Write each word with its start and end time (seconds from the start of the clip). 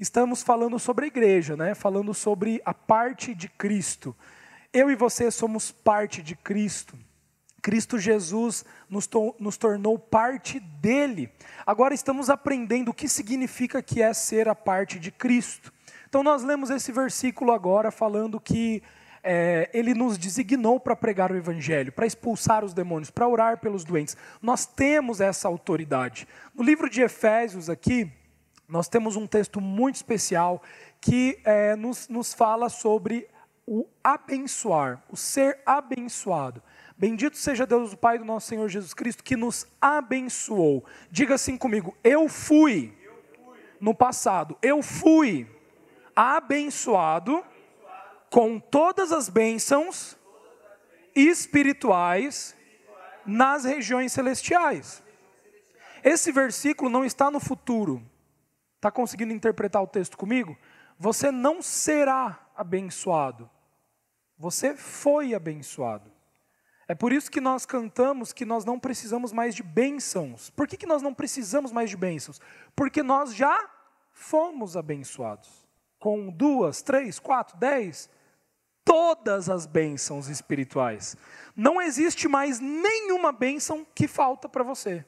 estamos 0.00 0.42
falando 0.42 0.78
sobre 0.78 1.04
a 1.04 1.08
igreja, 1.08 1.56
né? 1.56 1.74
falando 1.74 2.14
sobre 2.14 2.62
a 2.64 2.72
parte 2.72 3.34
de 3.34 3.48
Cristo. 3.48 4.16
Eu 4.72 4.90
e 4.90 4.96
você 4.96 5.30
somos 5.30 5.70
parte 5.70 6.22
de 6.22 6.34
Cristo. 6.34 6.96
Cristo 7.60 7.98
Jesus 7.98 8.64
nos, 8.88 9.06
to 9.06 9.34
nos, 9.38 9.58
tornou 9.58 9.98
parte 9.98 10.58
dele. 10.58 11.30
Agora 11.66 11.92
estamos 11.92 12.30
aprendendo 12.30 12.90
o 12.90 12.94
que 12.94 13.06
significa 13.06 13.82
que 13.82 14.00
é 14.00 14.14
ser 14.14 14.48
a 14.48 14.54
parte 14.54 14.98
de 14.98 15.10
Cristo. 15.10 15.70
Então 16.08 16.22
nós 16.22 16.42
lemos 16.42 16.70
esse 16.70 16.90
versículo 16.90 17.52
agora 17.52 17.90
falando 17.90 18.40
que 18.40 18.82
é, 19.22 19.68
ele 19.74 19.92
nos 19.92 20.16
designou 20.16 20.80
para 20.80 20.96
pregar 20.96 21.30
o 21.30 21.36
evangelho, 21.36 21.92
para 21.92 22.06
expulsar 22.06 22.64
os 22.64 22.72
demônios, 22.72 23.10
para 23.10 23.28
orar 23.28 23.58
pelos 23.58 23.84
doentes. 23.84 24.16
Nós 24.40 24.64
temos 24.64 25.20
essa 25.20 25.46
autoridade. 25.46 26.26
No 26.54 26.62
livro 26.62 26.88
de 26.88 27.02
Efésios 27.02 27.68
aqui, 27.68 28.10
nós 28.70 28.88
temos 28.88 29.16
um 29.16 29.26
texto 29.26 29.60
muito 29.60 29.96
especial 29.96 30.62
que 31.00 31.40
é, 31.44 31.74
nos, 31.74 32.08
nos 32.08 32.32
fala 32.32 32.68
sobre 32.68 33.28
o 33.66 33.84
abençoar, 34.02 35.02
o 35.10 35.16
ser 35.16 35.58
abençoado. 35.66 36.62
Bendito 36.96 37.36
seja 37.36 37.66
Deus, 37.66 37.92
o 37.92 37.96
Pai 37.96 38.18
do 38.18 38.24
nosso 38.24 38.46
Senhor 38.46 38.68
Jesus 38.68 38.94
Cristo, 38.94 39.24
que 39.24 39.36
nos 39.36 39.66
abençoou. 39.80 40.84
Diga 41.10 41.34
assim 41.34 41.56
comigo: 41.56 41.96
eu 42.04 42.28
fui, 42.28 42.96
no 43.80 43.94
passado, 43.94 44.56
eu 44.62 44.82
fui 44.82 45.48
abençoado 46.14 47.44
com 48.28 48.60
todas 48.60 49.10
as 49.10 49.28
bênçãos 49.28 50.16
espirituais 51.14 52.56
nas 53.26 53.64
regiões 53.64 54.12
celestiais. 54.12 55.02
Esse 56.04 56.30
versículo 56.30 56.88
não 56.88 57.04
está 57.04 57.30
no 57.30 57.40
futuro. 57.40 58.09
Está 58.80 58.90
conseguindo 58.90 59.34
interpretar 59.34 59.82
o 59.82 59.86
texto 59.86 60.16
comigo? 60.16 60.56
Você 60.98 61.30
não 61.30 61.60
será 61.60 62.48
abençoado. 62.56 63.48
Você 64.38 64.74
foi 64.74 65.34
abençoado. 65.34 66.10
É 66.88 66.94
por 66.94 67.12
isso 67.12 67.30
que 67.30 67.42
nós 67.42 67.66
cantamos 67.66 68.32
que 68.32 68.46
nós 68.46 68.64
não 68.64 68.80
precisamos 68.80 69.34
mais 69.34 69.54
de 69.54 69.62
bênçãos. 69.62 70.48
Por 70.48 70.66
que, 70.66 70.78
que 70.78 70.86
nós 70.86 71.02
não 71.02 71.12
precisamos 71.12 71.72
mais 71.72 71.90
de 71.90 71.96
bênçãos? 71.98 72.40
Porque 72.74 73.02
nós 73.02 73.34
já 73.34 73.70
fomos 74.12 74.78
abençoados. 74.78 75.68
Com 75.98 76.30
duas, 76.30 76.80
três, 76.80 77.18
quatro, 77.18 77.58
dez, 77.58 78.08
todas 78.82 79.50
as 79.50 79.66
bênçãos 79.66 80.26
espirituais. 80.28 81.18
Não 81.54 81.82
existe 81.82 82.26
mais 82.26 82.60
nenhuma 82.60 83.30
bênção 83.30 83.86
que 83.94 84.08
falta 84.08 84.48
para 84.48 84.64
você. 84.64 85.04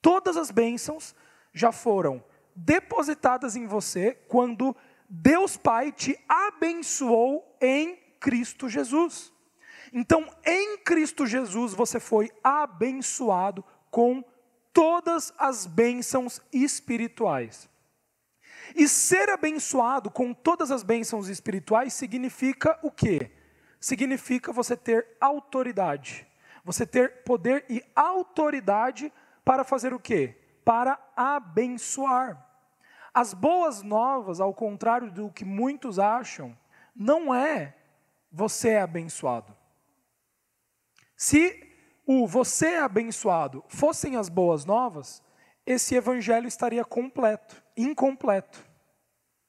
Todas 0.00 0.36
as 0.36 0.52
bênçãos 0.52 1.12
já 1.52 1.72
foram 1.72 2.22
depositadas 2.56 3.54
em 3.54 3.66
você 3.66 4.14
quando 4.28 4.74
Deus 5.08 5.56
Pai 5.56 5.92
te 5.92 6.18
abençoou 6.28 7.56
em 7.60 7.96
Cristo 8.18 8.68
Jesus. 8.68 9.32
Então, 9.92 10.28
em 10.44 10.78
Cristo 10.78 11.26
Jesus, 11.26 11.72
você 11.72 12.00
foi 12.00 12.30
abençoado 12.42 13.64
com 13.90 14.24
todas 14.72 15.32
as 15.38 15.66
bênçãos 15.66 16.40
espirituais. 16.52 17.68
E 18.74 18.88
ser 18.88 19.30
abençoado 19.30 20.10
com 20.10 20.34
todas 20.34 20.70
as 20.70 20.82
bênçãos 20.82 21.28
espirituais 21.28 21.94
significa 21.94 22.78
o 22.82 22.90
quê? 22.90 23.30
Significa 23.78 24.52
você 24.52 24.76
ter 24.76 25.06
autoridade. 25.20 26.26
Você 26.64 26.84
ter 26.84 27.22
poder 27.22 27.64
e 27.70 27.82
autoridade 27.94 29.12
para 29.44 29.62
fazer 29.62 29.94
o 29.94 30.00
quê? 30.00 30.36
Para 30.64 30.98
abençoar. 31.14 32.45
As 33.16 33.32
boas 33.32 33.80
novas, 33.82 34.42
ao 34.42 34.52
contrário 34.52 35.10
do 35.10 35.30
que 35.30 35.42
muitos 35.42 35.98
acham, 35.98 36.54
não 36.94 37.34
é 37.34 37.74
você 38.30 38.72
é 38.72 38.82
abençoado. 38.82 39.56
Se 41.16 41.66
o 42.06 42.26
você 42.26 42.72
é 42.72 42.80
abençoado 42.80 43.64
fossem 43.68 44.16
as 44.16 44.28
boas 44.28 44.66
novas, 44.66 45.22
esse 45.64 45.94
evangelho 45.94 46.46
estaria 46.46 46.84
completo, 46.84 47.64
incompleto. 47.74 48.62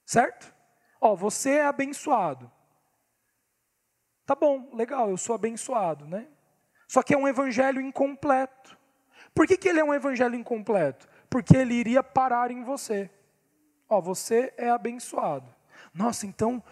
Certo? 0.05 0.55
Ó, 1.01 1.13
você 1.13 1.55
é 1.55 1.65
abençoado. 1.65 2.49
Tá 4.25 4.33
bom, 4.33 4.69
legal, 4.71 5.09
eu 5.09 5.17
sou 5.17 5.35
abençoado, 5.35 6.05
né? 6.05 6.25
Só 6.87 7.03
que 7.03 7.13
é 7.13 7.17
um 7.17 7.27
evangelho 7.27 7.81
incompleto. 7.81 8.77
Por 9.35 9.45
que, 9.45 9.57
que 9.57 9.67
ele 9.67 9.81
é 9.81 9.83
um 9.83 9.93
evangelho 9.93 10.35
incompleto? 10.35 11.05
Porque 11.29 11.57
ele 11.57 11.73
iria 11.73 12.01
parar 12.01 12.49
em 12.49 12.63
você. 12.63 13.11
Ó, 13.89 14.01
você 14.01 14.53
é 14.57 14.69
abençoado. 14.69 15.53
Nossa, 15.93 16.25
então 16.25 16.63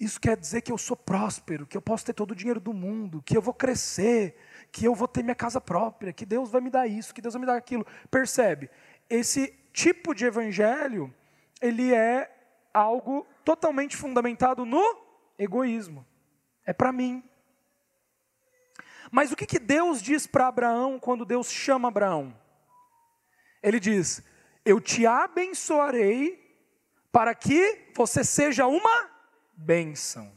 isso 0.00 0.20
quer 0.20 0.36
dizer 0.36 0.62
que 0.62 0.72
eu 0.72 0.78
sou 0.78 0.96
próspero, 0.96 1.66
que 1.66 1.76
eu 1.76 1.82
posso 1.82 2.04
ter 2.04 2.12
todo 2.12 2.30
o 2.30 2.34
dinheiro 2.34 2.60
do 2.60 2.72
mundo, 2.72 3.22
que 3.22 3.36
eu 3.36 3.42
vou 3.42 3.52
crescer, 3.52 4.36
que 4.72 4.86
eu 4.86 4.94
vou 4.94 5.06
ter 5.06 5.22
minha 5.22 5.34
casa 5.34 5.60
própria, 5.60 6.12
que 6.12 6.24
Deus 6.24 6.50
vai 6.50 6.60
me 6.60 6.70
dar 6.70 6.86
isso, 6.86 7.14
que 7.14 7.20
Deus 7.20 7.34
vai 7.34 7.40
me 7.40 7.46
dar 7.46 7.56
aquilo. 7.56 7.86
Percebe? 8.10 8.70
Esse 9.08 9.48
tipo 9.72 10.14
de 10.14 10.24
evangelho, 10.24 11.12
ele 11.60 11.92
é 11.94 12.30
algo 12.72 13.26
totalmente 13.44 13.96
fundamentado 13.96 14.64
no 14.64 14.82
egoísmo. 15.38 16.06
É 16.64 16.72
para 16.72 16.92
mim. 16.92 17.22
Mas 19.10 19.30
o 19.30 19.36
que, 19.36 19.46
que 19.46 19.58
Deus 19.58 20.00
diz 20.00 20.26
para 20.26 20.48
Abraão 20.48 20.98
quando 20.98 21.24
Deus 21.24 21.50
chama 21.50 21.88
Abraão? 21.88 22.34
Ele 23.62 23.78
diz: 23.78 24.22
Eu 24.64 24.80
te 24.80 25.06
abençoarei 25.06 26.43
para 27.14 27.32
que 27.32 27.92
você 27.94 28.24
seja 28.24 28.66
uma 28.66 29.08
bênção. 29.56 30.36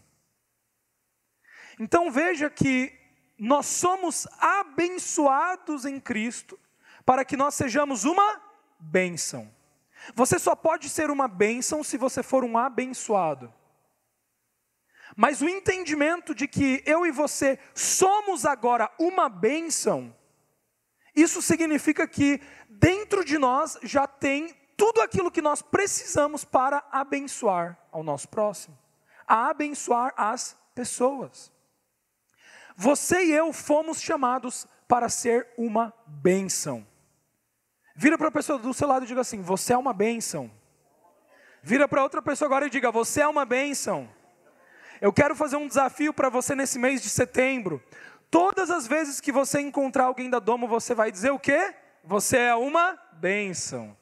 Então 1.79 2.11
veja 2.11 2.51
que 2.51 2.93
nós 3.35 3.65
somos 3.65 4.27
abençoados 4.39 5.85
em 5.85 5.99
Cristo 5.99 6.59
para 7.03 7.25
que 7.25 7.35
nós 7.35 7.55
sejamos 7.55 8.05
uma 8.05 8.39
bênção. 8.79 9.51
Você 10.13 10.37
só 10.37 10.55
pode 10.55 10.87
ser 10.87 11.09
uma 11.09 11.27
bênção 11.27 11.83
se 11.83 11.97
você 11.97 12.21
for 12.21 12.43
um 12.43 12.55
abençoado. 12.59 13.51
Mas 15.15 15.41
o 15.41 15.49
entendimento 15.49 16.35
de 16.35 16.47
que 16.47 16.83
eu 16.85 17.07
e 17.07 17.11
você 17.11 17.57
somos 17.73 18.45
agora 18.45 18.87
uma 18.99 19.27
bênção, 19.29 20.15
isso 21.15 21.41
significa 21.41 22.07
que 22.07 22.39
dentro 22.69 23.25
de 23.25 23.39
nós 23.39 23.79
já 23.81 24.05
tem 24.05 24.55
tudo 24.77 25.01
aquilo 25.01 25.31
que 25.31 25.41
nós 25.41 25.63
precisamos 25.63 26.45
para 26.45 26.83
abençoar 26.91 27.77
ao 27.91 28.03
nosso 28.03 28.29
próximo, 28.29 28.77
a 29.27 29.49
abençoar 29.49 30.13
as 30.15 30.55
pessoas. 30.75 31.51
Você 32.75 33.25
e 33.25 33.31
eu 33.31 33.51
fomos 33.51 33.99
chamados 33.99 34.67
para 34.87 35.09
ser 35.09 35.47
uma 35.57 35.91
bênção. 36.05 36.85
Vira 37.95 38.15
para 38.15 38.27
a 38.27 38.31
pessoa 38.31 38.59
do 38.59 38.71
seu 38.71 38.87
lado 38.87 39.03
e 39.03 39.07
diga 39.07 39.21
assim: 39.21 39.41
Você 39.41 39.73
é 39.73 39.77
uma 39.77 39.91
bênção. 39.91 40.51
Vira 41.63 41.87
para 41.87 42.03
outra 42.03 42.21
pessoa 42.21 42.47
agora 42.47 42.67
e 42.67 42.69
diga: 42.69 42.91
Você 42.91 43.21
é 43.21 43.27
uma 43.27 43.43
bênção. 43.43 44.07
Eu 45.01 45.11
quero 45.11 45.35
fazer 45.35 45.57
um 45.57 45.67
desafio 45.67 46.13
para 46.13 46.29
você 46.29 46.53
nesse 46.53 46.77
mês 46.77 47.01
de 47.01 47.09
setembro. 47.09 47.83
Todas 48.29 48.69
as 48.69 48.85
vezes 48.85 49.19
que 49.19 49.31
você 49.31 49.59
encontrar 49.59 50.05
alguém 50.05 50.29
da 50.29 50.37
Domo, 50.37 50.67
você 50.67 50.93
vai 50.93 51.11
dizer 51.11 51.31
o 51.31 51.39
quê? 51.39 51.73
Você 52.03 52.37
é 52.37 52.55
uma 52.55 52.99
bênção. 53.13 53.97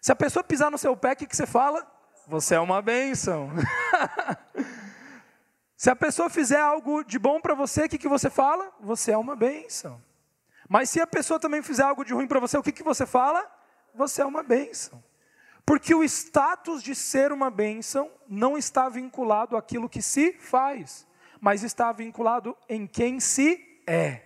Se 0.00 0.10
a 0.10 0.16
pessoa 0.16 0.42
pisar 0.42 0.70
no 0.70 0.78
seu 0.78 0.96
pé, 0.96 1.12
o 1.12 1.16
que, 1.16 1.36
você 1.36 1.46
fala? 1.46 1.86
Você 2.26 2.54
é 2.54 2.60
uma 2.60 2.80
bênção. 2.80 3.50
Se 5.76 5.90
a 5.90 5.96
pessoa 5.96 6.30
fizer 6.30 6.60
algo 6.60 7.02
de 7.02 7.18
bom 7.18 7.40
para 7.40 7.54
você, 7.54 7.84
o 7.84 7.88
que, 7.88 7.98
que 7.98 8.08
você 8.08 8.28
fala? 8.30 8.70
Você 8.80 9.12
é 9.12 9.16
uma 9.16 9.34
bênção. 9.34 10.02
Mas 10.68 10.90
se 10.90 11.00
a 11.00 11.06
pessoa 11.06 11.40
também 11.40 11.62
fizer 11.62 11.82
algo 11.82 12.04
de 12.04 12.12
ruim 12.12 12.26
para 12.26 12.38
você, 12.38 12.56
o 12.58 12.62
que, 12.62 12.70
que 12.70 12.82
você 12.82 13.06
fala? 13.06 13.50
Você 13.94 14.20
é 14.20 14.26
uma 14.26 14.42
bênção. 14.42 15.02
Porque 15.64 15.94
o 15.94 16.04
status 16.04 16.82
de 16.82 16.94
ser 16.94 17.32
uma 17.32 17.50
bênção 17.50 18.10
não 18.28 18.58
está 18.58 18.88
vinculado 18.88 19.56
àquilo 19.56 19.88
que 19.88 20.02
se 20.02 20.34
faz, 20.34 21.06
mas 21.40 21.62
está 21.62 21.90
vinculado 21.92 22.56
em 22.68 22.86
quem 22.86 23.18
se 23.18 23.82
é. 23.86 24.22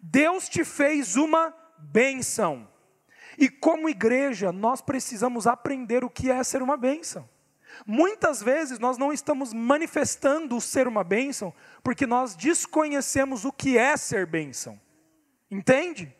Deus 0.00 0.48
te 0.48 0.64
fez 0.64 1.16
uma 1.16 1.54
bênção. 1.78 2.68
E 3.38 3.48
como 3.48 3.88
igreja, 3.88 4.52
nós 4.52 4.80
precisamos 4.80 5.46
aprender 5.46 6.04
o 6.04 6.10
que 6.10 6.30
é 6.30 6.42
ser 6.42 6.62
uma 6.62 6.76
bênção. 6.76 7.28
Muitas 7.84 8.42
vezes 8.42 8.78
nós 8.78 8.96
não 8.96 9.12
estamos 9.12 9.52
manifestando 9.52 10.56
o 10.56 10.60
ser 10.60 10.88
uma 10.88 11.04
bênção 11.04 11.52
porque 11.82 12.06
nós 12.06 12.34
desconhecemos 12.34 13.44
o 13.44 13.52
que 13.52 13.76
é 13.76 13.96
ser 13.96 14.26
bênção. 14.26 14.80
Entende? 15.50 16.14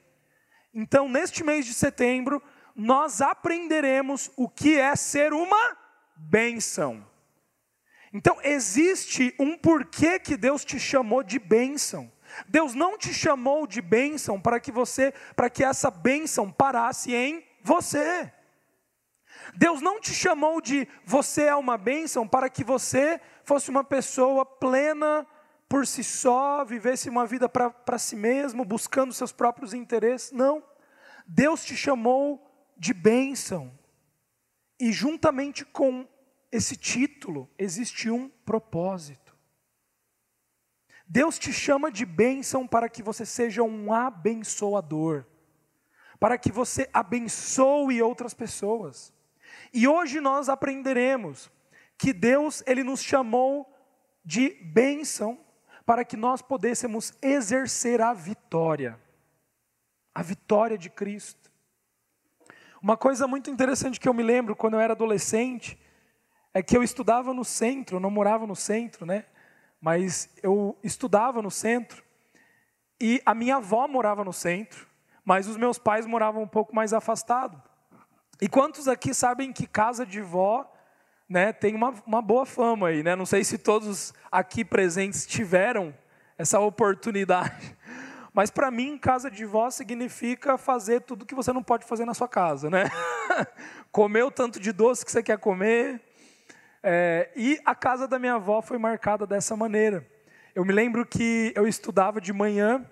Então, 0.75 1.09
neste 1.09 1.43
mês 1.43 1.65
de 1.65 1.73
setembro, 1.73 2.43
nós 2.75 3.23
aprenderemos 3.23 4.31
o 4.37 4.49
que 4.49 4.79
é 4.79 4.95
ser 4.95 5.33
uma 5.33 5.77
bênção. 6.15 7.07
Então, 8.13 8.39
existe 8.43 9.35
um 9.39 9.57
porquê 9.57 10.19
que 10.19 10.37
Deus 10.37 10.65
te 10.65 10.79
chamou 10.79 11.23
de 11.23 11.39
bênção. 11.39 12.13
Deus 12.49 12.75
não 12.75 12.99
te 12.99 13.13
chamou 13.13 13.67
de 13.67 13.81
bênção 13.81 14.41
para 14.41 14.61
que 14.61 14.71
você, 14.71 15.13
para 15.35 15.49
que 15.49 15.65
essa 15.65 15.91
bênção 15.91 16.51
parasse 16.51 17.15
em 17.15 17.45
você. 17.63 18.33
Deus 19.55 19.81
não 19.81 20.01
te 20.01 20.13
chamou 20.13 20.61
de 20.61 20.89
você 21.05 21.45
é 21.45 21.55
uma 21.55 21.79
bênção 21.79 22.27
para 22.27 22.49
que 22.49 22.65
você 22.65 23.21
fosse 23.45 23.71
uma 23.71 23.85
pessoa 23.85 24.45
plena 24.45 25.27
por 25.69 25.87
si 25.87 26.05
só, 26.05 26.65
vivesse 26.65 27.09
uma 27.09 27.27
vida 27.27 27.49
para 27.49 27.99
si 27.99 28.17
mesmo, 28.17 28.65
buscando 28.65 29.13
seus 29.13 29.33
próprios 29.33 29.75
interesses. 29.75 30.33
Não. 30.33 30.63
Deus 31.27 31.65
te 31.65 31.77
chamou 31.77 32.45
de 32.77 32.95
bênção. 32.95 33.77
E 34.79 34.93
juntamente 34.93 35.65
com 35.65 36.07
esse 36.53 36.77
título 36.77 37.51
existe 37.59 38.11
um 38.11 38.29
propósito. 38.29 39.26
Deus 41.09 41.39
te 41.39 41.53
chama 41.53 41.91
de 41.91 42.05
bênção 42.05 42.67
para 42.67 42.89
que 42.89 43.03
você 43.03 43.25
seja 43.25 43.63
um 43.63 43.93
abençoador, 43.93 45.25
para 46.19 46.37
que 46.37 46.51
você 46.51 46.89
abençoe 46.93 48.03
outras 48.03 48.35
pessoas. 48.35 49.13
E 49.73 49.87
hoje 49.87 50.21
nós 50.21 50.49
aprenderemos 50.49 51.51
que 51.97 52.13
Deus 52.13 52.63
ele 52.67 52.83
nos 52.83 53.01
chamou 53.01 53.73
de 54.25 54.51
bênção 54.63 55.39
para 55.85 56.05
que 56.05 56.17
nós 56.17 56.43
pudéssemos 56.43 57.13
exercer 57.23 58.01
a 58.01 58.13
vitória, 58.13 58.99
a 60.13 60.23
vitória 60.23 60.77
de 60.77 60.91
Cristo. 60.91 61.53
Uma 62.83 62.97
coisa 62.97 63.29
muito 63.29 63.49
interessante 63.49 64.01
que 64.01 64.09
eu 64.09 64.15
me 64.15 64.23
lembro 64.23 64.57
quando 64.57 64.75
eu 64.75 64.81
era 64.81 64.93
adolescente 64.93 65.79
é 66.53 66.63
que 66.63 66.77
eu 66.77 66.83
estudava 66.83 67.33
no 67.33 67.45
centro, 67.45 67.97
eu 67.97 68.01
não 68.01 68.11
morava 68.11 68.47
no 68.47 68.57
centro, 68.57 69.07
né? 69.07 69.27
Mas 69.81 70.31
eu 70.43 70.77
estudava 70.83 71.43
no 71.43 71.51
centro 71.51 72.03
e 73.01 73.21
a 73.27 73.35
minha 73.35 73.57
avó 73.57 73.87
morava 73.87 74.25
no 74.25 74.33
centro, 74.33 74.87
mas 75.25 75.47
os 75.47 75.57
meus 75.57 75.79
pais 75.79 76.07
moravam 76.07 76.43
um 76.43 76.49
pouco 76.49 76.75
mais 76.75 76.93
afastados. 76.93 77.61
E 78.41 78.49
quantos 78.49 78.89
aqui 78.89 79.15
sabem 79.15 79.53
que 79.53 79.67
casa 79.67 80.05
de 80.05 80.21
vó 80.21 80.71
né, 81.29 81.53
tem 81.53 81.75
uma, 81.75 81.91
uma 82.07 82.23
boa 82.23 82.47
fama 82.47 82.89
aí, 82.89 83.03
né? 83.03 83.17
Não 83.17 83.27
sei 83.27 83.43
se 83.43 83.59
todos 83.59 84.15
aqui 84.31 84.65
presentes 84.65 85.27
tiveram 85.27 85.95
essa 86.39 86.61
oportunidade. 86.61 87.77
Mas 88.33 88.51
para 88.51 88.71
mim, 88.71 88.99
casa 88.99 89.31
de 89.31 89.47
vó 89.47 89.71
significa 89.71 90.59
fazer 90.59 91.01
tudo 91.01 91.25
que 91.25 91.35
você 91.35 91.53
não 91.53 91.63
pode 91.63 91.87
fazer 91.87 92.05
na 92.05 92.13
sua 92.13 92.29
casa, 92.29 92.69
né? 92.69 92.85
comer 93.91 94.25
o 94.25 94.31
tanto 94.31 94.61
de 94.61 94.73
doce 94.73 95.05
que 95.05 95.11
você 95.11 95.23
quer 95.23 95.39
comer. 95.39 96.03
É, 96.83 97.31
e 97.35 97.61
a 97.65 97.75
casa 97.75 98.07
da 98.07 98.19
minha 98.19 98.35
avó 98.35 98.63
foi 98.63 98.79
marcada 98.79 99.27
dessa 99.27 99.57
maneira. 99.57 100.07
Eu 100.55 100.65
me 100.65 100.73
lembro 100.73 101.05
que 101.05 101.53
eu 101.55 101.67
estudava 101.67 102.21
de 102.21 102.33
manhã 102.33 102.85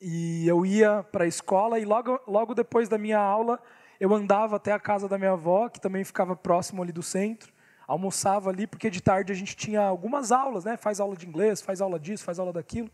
e 0.00 0.46
eu 0.46 0.64
ia 0.64 1.02
para 1.02 1.24
a 1.24 1.26
escola 1.26 1.78
e 1.78 1.84
logo, 1.84 2.20
logo 2.26 2.54
depois 2.54 2.88
da 2.88 2.96
minha 2.96 3.18
aula 3.18 3.60
eu 4.00 4.14
andava 4.14 4.56
até 4.56 4.72
a 4.72 4.78
casa 4.78 5.08
da 5.08 5.18
minha 5.18 5.32
avó, 5.32 5.68
que 5.68 5.80
também 5.80 6.04
ficava 6.04 6.36
próximo 6.36 6.82
ali 6.82 6.92
do 6.92 7.02
centro, 7.02 7.52
almoçava 7.86 8.48
ali, 8.48 8.66
porque 8.66 8.88
de 8.88 9.02
tarde 9.02 9.32
a 9.32 9.34
gente 9.34 9.56
tinha 9.56 9.80
algumas 9.80 10.30
aulas, 10.30 10.64
né? 10.64 10.76
Faz 10.76 11.00
aula 11.00 11.16
de 11.16 11.26
inglês, 11.26 11.60
faz 11.60 11.80
aula 11.80 11.98
disso, 11.98 12.24
faz 12.24 12.38
aula 12.38 12.52
daquilo. 12.52 12.90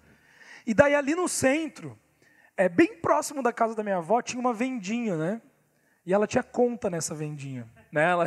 E 0.66 0.72
daí 0.72 0.94
ali 0.94 1.14
no 1.14 1.28
centro, 1.28 1.99
é 2.56 2.69
bem 2.69 2.96
próximo 2.96 3.43
da 3.43 3.52
casa 3.52 3.75
da 3.75 3.82
minha 3.82 3.99
avó, 3.99 4.22
tinha 4.22 4.40
uma 4.40 4.55
vendinha, 4.55 5.16
né? 5.16 5.43
E 6.06 6.14
ela 6.14 6.26
tinha 6.26 6.43
conta 6.43 6.88
nessa 6.88 7.14
vendinha, 7.14 7.69
né? 7.93 8.11
Ela 8.11 8.26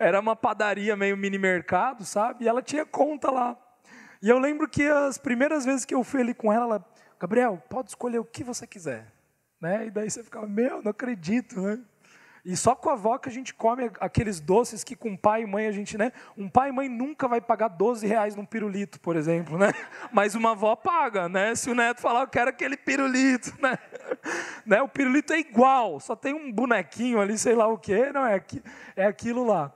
era 0.00 0.18
uma 0.18 0.34
padaria 0.34 0.96
meio 0.96 1.14
mini 1.14 1.38
mercado, 1.38 2.06
sabe? 2.06 2.46
E 2.46 2.48
ela 2.48 2.62
tinha 2.62 2.86
conta 2.86 3.30
lá. 3.30 3.54
E 4.22 4.30
eu 4.30 4.38
lembro 4.38 4.66
que 4.66 4.82
as 4.82 5.18
primeiras 5.18 5.66
vezes 5.66 5.84
que 5.84 5.94
eu 5.94 6.02
fui 6.02 6.22
ali 6.22 6.32
com 6.32 6.50
ela, 6.50 6.64
ela, 6.64 6.84
Gabriel, 7.20 7.62
pode 7.68 7.90
escolher 7.90 8.18
o 8.18 8.24
que 8.24 8.42
você 8.42 8.66
quiser. 8.66 9.12
Né? 9.60 9.88
E 9.88 9.90
daí 9.90 10.10
você 10.10 10.24
ficava, 10.24 10.46
meu, 10.46 10.82
não 10.82 10.90
acredito, 10.90 11.60
né? 11.60 11.78
E 12.42 12.56
só 12.56 12.74
com 12.74 12.88
a 12.88 12.94
avó 12.94 13.18
que 13.18 13.28
a 13.28 13.32
gente 13.32 13.52
come 13.52 13.90
aqueles 14.00 14.40
doces 14.40 14.82
que 14.82 14.96
com 14.96 15.14
pai 15.14 15.42
e 15.42 15.46
mãe 15.46 15.66
a 15.66 15.72
gente, 15.72 15.98
né? 15.98 16.10
Um 16.34 16.48
pai 16.48 16.70
e 16.70 16.72
mãe 16.72 16.88
nunca 16.88 17.28
vai 17.28 17.38
pagar 17.38 17.68
12 17.68 18.06
reais 18.06 18.34
num 18.34 18.46
pirulito, 18.46 18.98
por 19.00 19.16
exemplo, 19.16 19.58
né? 19.58 19.70
Mas 20.10 20.34
uma 20.34 20.52
avó 20.52 20.74
paga, 20.74 21.28
né? 21.28 21.54
Se 21.54 21.68
o 21.68 21.74
neto 21.74 22.00
falar, 22.00 22.22
eu 22.22 22.28
quero 22.28 22.48
aquele 22.48 22.78
pirulito, 22.78 23.54
né? 23.60 23.78
né? 24.64 24.80
O 24.80 24.88
pirulito 24.88 25.34
é 25.34 25.38
igual, 25.38 26.00
só 26.00 26.16
tem 26.16 26.32
um 26.32 26.50
bonequinho 26.50 27.20
ali, 27.20 27.36
sei 27.36 27.54
lá 27.54 27.66
o 27.66 27.76
quê, 27.76 28.10
não 28.10 28.24
é, 28.24 28.42
é 28.96 29.04
aquilo 29.04 29.44
lá. 29.44 29.70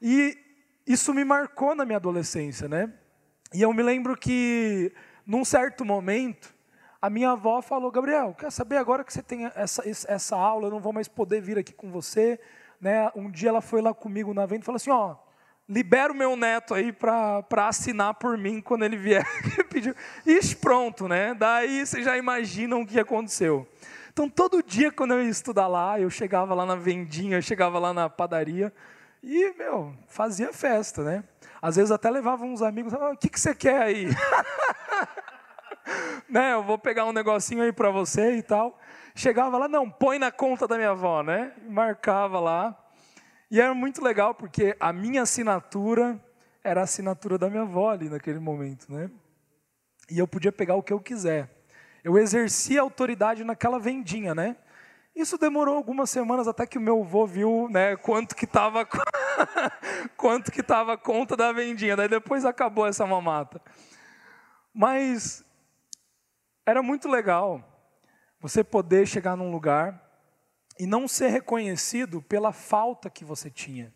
E 0.00 0.36
isso 0.86 1.12
me 1.12 1.24
marcou 1.24 1.74
na 1.74 1.84
minha 1.84 1.96
adolescência, 1.96 2.68
né? 2.68 2.92
E 3.52 3.62
eu 3.62 3.72
me 3.72 3.82
lembro 3.82 4.16
que, 4.16 4.92
num 5.26 5.44
certo 5.44 5.84
momento, 5.84 6.54
a 7.00 7.10
minha 7.10 7.30
avó 7.30 7.60
falou: 7.60 7.90
Gabriel, 7.90 8.34
quer 8.34 8.50
saber 8.50 8.76
agora 8.76 9.04
que 9.04 9.12
você 9.12 9.22
tem 9.22 9.50
essa, 9.54 9.82
essa 9.86 10.36
aula, 10.36 10.66
eu 10.66 10.70
não 10.70 10.80
vou 10.80 10.92
mais 10.92 11.08
poder 11.08 11.40
vir 11.40 11.58
aqui 11.58 11.72
com 11.72 11.90
você. 11.90 12.38
Né? 12.80 13.10
Um 13.14 13.30
dia 13.30 13.48
ela 13.48 13.60
foi 13.60 13.82
lá 13.82 13.92
comigo 13.92 14.32
na 14.32 14.46
venda 14.46 14.62
e 14.62 14.64
falou 14.64 14.76
assim: 14.76 14.90
Ó, 14.90 15.16
libera 15.68 16.12
o 16.12 16.16
meu 16.16 16.36
neto 16.36 16.74
aí 16.74 16.92
para 16.92 17.44
assinar 17.68 18.14
por 18.14 18.38
mim 18.38 18.60
quando 18.60 18.84
ele 18.84 18.96
vier. 18.96 19.26
Pediu. 19.68 19.94
Ixi, 20.24 20.56
pronto, 20.56 21.08
né? 21.08 21.34
Daí 21.34 21.84
vocês 21.84 22.04
já 22.04 22.16
imaginam 22.16 22.82
o 22.82 22.86
que 22.86 22.98
aconteceu. 22.98 23.66
Então, 24.12 24.28
todo 24.28 24.62
dia 24.62 24.90
quando 24.90 25.12
eu 25.12 25.22
ia 25.22 25.30
estudar 25.30 25.68
lá, 25.68 26.00
eu 26.00 26.10
chegava 26.10 26.54
lá 26.54 26.66
na 26.66 26.74
vendinha, 26.74 27.36
eu 27.36 27.42
chegava 27.42 27.78
lá 27.78 27.92
na 27.92 28.08
padaria 28.08 28.72
e, 29.22 29.54
meu, 29.56 29.94
fazia 30.06 30.52
festa, 30.52 31.02
né? 31.02 31.24
Às 31.60 31.76
vezes 31.76 31.90
até 31.90 32.08
levava 32.10 32.44
uns 32.44 32.62
amigos, 32.62 32.94
ah, 32.94 33.10
o 33.10 33.16
que, 33.16 33.28
que 33.28 33.40
você 33.40 33.54
quer 33.54 33.82
aí? 33.82 34.06
né, 36.28 36.54
eu 36.54 36.62
vou 36.62 36.78
pegar 36.78 37.04
um 37.04 37.12
negocinho 37.12 37.62
aí 37.62 37.72
para 37.72 37.90
você 37.90 38.36
e 38.36 38.42
tal. 38.42 38.78
Chegava 39.14 39.58
lá, 39.58 39.68
não, 39.68 39.90
põe 39.90 40.18
na 40.18 40.30
conta 40.30 40.68
da 40.68 40.76
minha 40.76 40.90
avó, 40.90 41.22
né? 41.22 41.52
Marcava 41.68 42.38
lá. 42.38 42.78
E 43.50 43.60
era 43.60 43.74
muito 43.74 44.02
legal 44.02 44.34
porque 44.34 44.76
a 44.78 44.92
minha 44.92 45.22
assinatura 45.22 46.22
era 46.62 46.82
a 46.82 46.84
assinatura 46.84 47.38
da 47.38 47.48
minha 47.48 47.62
avó 47.62 47.90
ali 47.90 48.08
naquele 48.08 48.38
momento, 48.38 48.92
né? 48.92 49.10
E 50.10 50.18
eu 50.18 50.28
podia 50.28 50.52
pegar 50.52 50.74
o 50.76 50.82
que 50.82 50.92
eu 50.92 51.00
quiser. 51.00 51.50
Eu 52.04 52.16
exercia 52.16 52.80
autoridade 52.80 53.42
naquela 53.42 53.78
vendinha, 53.78 54.34
né? 54.34 54.56
Isso 55.18 55.36
demorou 55.36 55.76
algumas 55.76 56.08
semanas 56.10 56.46
até 56.46 56.64
que 56.64 56.78
o 56.78 56.80
meu 56.80 57.00
avô 57.02 57.26
viu, 57.26 57.68
né, 57.68 57.96
quanto 57.96 58.36
que 58.36 58.44
estava 58.44 58.86
quanto 60.16 60.52
que 60.52 60.60
estava 60.60 60.92
a 60.92 60.96
conta 60.96 61.36
da 61.36 61.50
vendinha. 61.50 61.96
Daí 61.96 62.06
depois 62.06 62.44
acabou 62.44 62.86
essa 62.86 63.04
mamata. 63.04 63.60
Mas 64.72 65.44
era 66.64 66.84
muito 66.84 67.08
legal 67.08 67.64
você 68.38 68.62
poder 68.62 69.08
chegar 69.08 69.36
num 69.36 69.50
lugar 69.50 70.00
e 70.78 70.86
não 70.86 71.08
ser 71.08 71.30
reconhecido 71.30 72.22
pela 72.22 72.52
falta 72.52 73.10
que 73.10 73.24
você 73.24 73.50
tinha. 73.50 73.92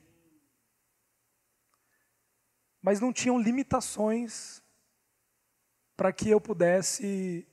Mas 2.82 2.98
não 2.98 3.12
tinham 3.12 3.38
limitações 3.38 4.60
para 5.96 6.12
que 6.12 6.28
eu 6.28 6.40
pudesse 6.40 7.46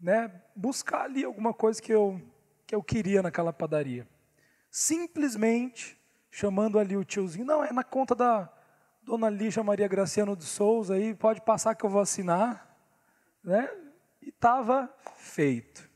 né, 0.00 0.42
buscar 0.56 1.02
ali 1.02 1.22
alguma 1.22 1.54
coisa 1.54 1.80
que 1.80 1.92
eu, 1.92 2.20
que 2.68 2.74
eu 2.74 2.82
queria 2.82 3.22
naquela 3.22 3.50
padaria. 3.50 4.06
Simplesmente 4.70 5.98
chamando 6.30 6.78
ali 6.78 6.98
o 6.98 7.04
tiozinho, 7.04 7.46
não, 7.46 7.64
é 7.64 7.72
na 7.72 7.82
conta 7.82 8.14
da 8.14 8.52
dona 9.02 9.30
Lígia 9.30 9.64
Maria 9.64 9.88
Graciano 9.88 10.36
de 10.36 10.44
Souza, 10.44 10.94
aí 10.94 11.14
pode 11.14 11.40
passar 11.40 11.74
que 11.74 11.84
eu 11.84 11.88
vou 11.88 12.02
assinar. 12.02 12.76
Né? 13.42 13.66
E 14.20 14.28
estava 14.28 14.94
feito. 15.16 15.88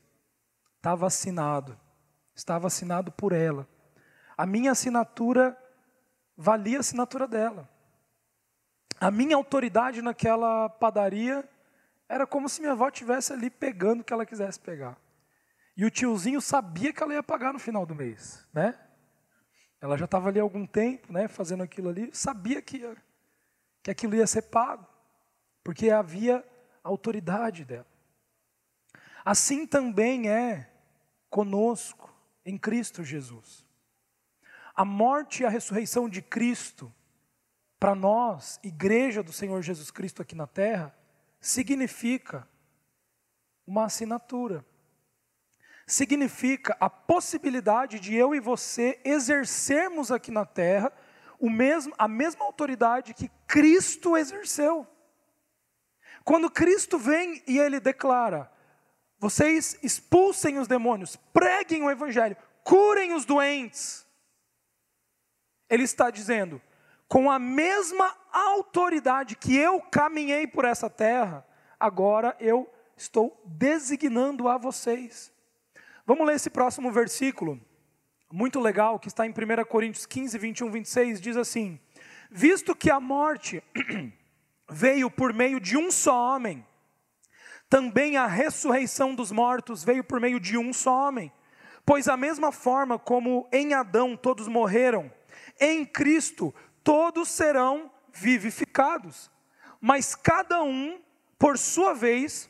Estava 0.77 1.05
assinado. 1.05 1.79
Estava 2.33 2.65
assinado 2.65 3.11
por 3.11 3.33
ela. 3.33 3.67
A 4.35 4.47
minha 4.47 4.71
assinatura 4.71 5.55
valia 6.35 6.77
a 6.77 6.79
assinatura 6.79 7.27
dela. 7.27 7.69
A 8.99 9.11
minha 9.11 9.35
autoridade 9.35 10.01
naquela 10.01 10.67
padaria 10.69 11.47
era 12.09 12.25
como 12.25 12.49
se 12.49 12.61
minha 12.61 12.73
avó 12.73 12.87
estivesse 12.87 13.31
ali 13.31 13.51
pegando 13.51 14.01
o 14.01 14.03
que 14.03 14.11
ela 14.11 14.25
quisesse 14.25 14.59
pegar. 14.59 14.97
E 15.75 15.85
o 15.85 15.89
tiozinho 15.89 16.39
sabia 16.39 16.93
que 16.93 17.01
ela 17.01 17.13
ia 17.13 17.23
pagar 17.23 17.51
no 17.51 17.59
final 17.59 17.85
do 17.85 17.95
mês, 17.95 18.47
né? 18.53 18.79
Ela 19.81 19.97
já 19.97 20.05
estava 20.05 20.29
ali 20.29 20.39
há 20.39 20.43
algum 20.43 20.65
tempo, 20.65 21.11
né, 21.11 21.27
fazendo 21.27 21.61
aquilo 21.61 21.89
ali, 21.89 22.09
sabia 22.13 22.61
que, 22.61 22.77
ia, 22.77 22.95
que 23.81 23.91
aquilo 23.91 24.15
ia 24.15 24.25
ser 24.25 24.43
pago, 24.43 24.87
porque 25.63 25.89
havia 25.89 26.43
autoridade 26.83 27.65
dela. 27.65 27.87
Assim 29.25 29.67
também 29.67 30.29
é 30.29 30.69
conosco 31.29 32.13
em 32.45 32.57
Cristo 32.57 33.03
Jesus. 33.03 33.65
A 34.75 34.85
morte 34.85 35.43
e 35.43 35.45
a 35.45 35.49
ressurreição 35.49 36.07
de 36.07 36.21
Cristo, 36.21 36.93
para 37.79 37.93
nós, 37.93 38.59
igreja 38.63 39.21
do 39.21 39.33
Senhor 39.33 39.61
Jesus 39.61 39.91
Cristo 39.91 40.21
aqui 40.21 40.35
na 40.35 40.47
terra, 40.47 40.95
significa 41.39 42.47
uma 43.67 43.85
assinatura. 43.85 44.65
Significa 45.85 46.75
a 46.79 46.89
possibilidade 46.89 47.99
de 47.99 48.15
eu 48.15 48.33
e 48.33 48.39
você 48.39 48.99
exercermos 49.03 50.11
aqui 50.11 50.31
na 50.31 50.45
terra 50.45 50.91
o 51.39 51.49
mesmo, 51.49 51.93
a 51.97 52.07
mesma 52.07 52.45
autoridade 52.45 53.13
que 53.13 53.29
Cristo 53.45 54.15
exerceu. 54.15 54.87
Quando 56.23 56.49
Cristo 56.49 56.97
vem 56.97 57.43
e 57.45 57.59
ele 57.59 57.81
declara: 57.81 58.49
vocês 59.19 59.77
expulsem 59.83 60.57
os 60.57 60.69
demônios, 60.69 61.17
preguem 61.33 61.83
o 61.83 61.91
evangelho, 61.91 62.37
curem 62.63 63.13
os 63.13 63.25
doentes. 63.25 64.05
ele 65.69 65.83
está 65.83 66.09
dizendo: 66.09 66.61
com 67.09 67.29
a 67.29 67.37
mesma 67.37 68.15
autoridade 68.31 69.35
que 69.35 69.53
eu 69.57 69.81
caminhei 69.81 70.47
por 70.47 70.63
essa 70.63 70.89
terra, 70.89 71.45
agora 71.77 72.37
eu 72.39 72.71
estou 72.95 73.41
designando 73.45 74.47
a 74.47 74.57
vocês. 74.57 75.32
Vamos 76.05 76.27
ler 76.27 76.35
esse 76.35 76.49
próximo 76.49 76.91
versículo, 76.91 77.57
muito 78.29 78.59
legal, 78.59 78.99
que 78.99 79.07
está 79.07 79.25
em 79.25 79.29
1 79.29 79.63
Coríntios 79.63 80.05
15, 80.05 80.37
21, 80.37 80.69
26, 80.69 81.21
diz 81.21 81.37
assim: 81.37 81.79
Visto 82.29 82.75
que 82.75 82.91
a 82.91 82.99
morte 82.99 83.63
veio 84.69 85.09
por 85.09 85.31
meio 85.31 85.61
de 85.61 85.77
um 85.77 85.89
só 85.89 86.35
homem, 86.35 86.65
também 87.69 88.17
a 88.17 88.27
ressurreição 88.27 89.15
dos 89.15 89.31
mortos 89.31 89.81
veio 89.81 90.03
por 90.03 90.19
meio 90.19 90.41
de 90.41 90.57
um 90.57 90.73
só 90.73 91.07
homem. 91.07 91.31
Pois 91.85 92.09
a 92.09 92.17
mesma 92.17 92.51
forma 92.51 92.99
como 92.99 93.47
em 93.51 93.73
Adão 93.73 94.17
todos 94.17 94.47
morreram, 94.49 95.09
em 95.57 95.85
Cristo 95.85 96.53
todos 96.83 97.29
serão 97.29 97.89
vivificados. 98.11 99.31
Mas 99.79 100.15
cada 100.15 100.61
um, 100.63 101.01
por 101.39 101.57
sua 101.57 101.93
vez, 101.93 102.49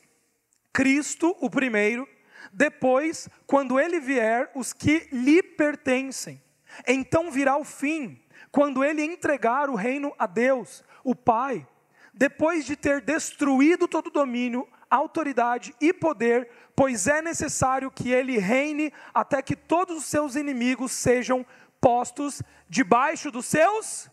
Cristo, 0.72 1.36
o 1.40 1.52
primeiro, 1.52 2.08
depois, 2.52 3.30
quando 3.46 3.80
ele 3.80 4.00
vier, 4.00 4.52
os 4.56 4.74
que 4.74 5.08
lhe 5.12 5.42
pertencem. 5.42 6.42
Então 6.88 7.32
virá 7.32 7.58
o 7.58 7.64
fim, 7.64 8.20
quando 8.52 8.84
ele 8.84 9.04
entregar 9.04 9.70
o 9.70 9.76
reino 9.76 10.14
a 10.18 10.26
Deus, 10.26 10.84
o 11.04 11.16
Pai, 11.16 11.68
depois 12.14 12.66
de 12.66 12.76
ter 12.76 13.02
destruído 13.02 13.88
todo 13.88 14.12
domínio, 14.12 14.68
autoridade 14.90 15.74
e 15.82 15.92
poder, 15.92 16.50
pois 16.76 17.08
é 17.08 17.22
necessário 17.22 17.90
que 17.90 18.12
ele 18.12 18.38
reine 18.38 18.94
até 19.14 19.42
que 19.42 19.56
todos 19.56 19.98
os 19.98 20.06
seus 20.06 20.36
inimigos 20.36 20.92
sejam 20.92 21.46
postos 21.82 22.42
debaixo 22.70 23.32
dos 23.32 23.46
seus. 23.48 24.10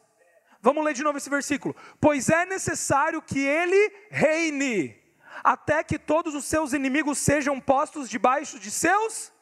Vamos 0.62 0.84
ler 0.84 0.94
de 0.94 1.02
novo 1.02 1.18
esse 1.18 1.30
versículo. 1.30 1.74
Pois 2.00 2.28
é 2.28 2.44
necessário 2.44 3.22
que 3.22 3.38
ele 3.38 3.92
reine 4.10 4.99
até 5.42 5.82
que 5.82 5.98
todos 5.98 6.34
os 6.34 6.44
seus 6.44 6.72
inimigos 6.72 7.18
sejam 7.18 7.60
postos 7.60 8.08
debaixo 8.08 8.58
de 8.58 8.70
seus 8.70 9.32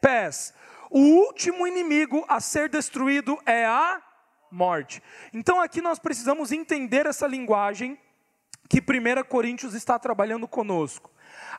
pés. 0.00 0.54
O 0.90 1.00
último 1.00 1.66
inimigo 1.66 2.24
a 2.28 2.40
ser 2.40 2.68
destruído 2.68 3.38
é 3.44 3.66
a 3.66 4.02
morte. 4.50 5.02
Então 5.32 5.60
aqui 5.60 5.80
nós 5.80 5.98
precisamos 5.98 6.52
entender 6.52 7.06
essa 7.06 7.26
linguagem 7.26 7.98
que 8.68 8.80
1 8.80 9.24
Coríntios 9.28 9.74
está 9.74 9.98
trabalhando 9.98 10.46
conosco. 10.46 11.10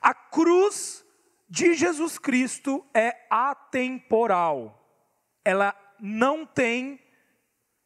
A 0.01 0.13
cruz 0.13 1.06
de 1.50 1.74
Jesus 1.74 2.18
Cristo 2.20 2.86
é 2.94 3.15
atemporal. 3.29 4.75
Ela 5.44 5.75
não 6.00 6.46
tem, 6.46 7.00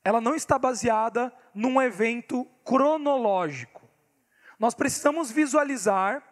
ela 0.04 0.20
não 0.20 0.36
está 0.36 0.60
baseada 0.60 1.34
num 1.54 1.82
evento 1.82 2.46
cronológico. 2.66 3.83
Nós 4.64 4.74
precisamos 4.74 5.30
visualizar 5.30 6.24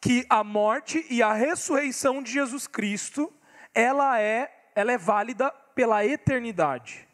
que 0.00 0.24
a 0.30 0.44
morte 0.44 1.04
e 1.10 1.24
a 1.24 1.32
ressurreição 1.32 2.22
de 2.22 2.30
Jesus 2.30 2.68
Cristo, 2.68 3.34
ela 3.74 4.16
é, 4.20 4.68
ela 4.76 4.92
é 4.92 4.96
válida 4.96 5.50
pela 5.74 6.06
eternidade. 6.06 7.08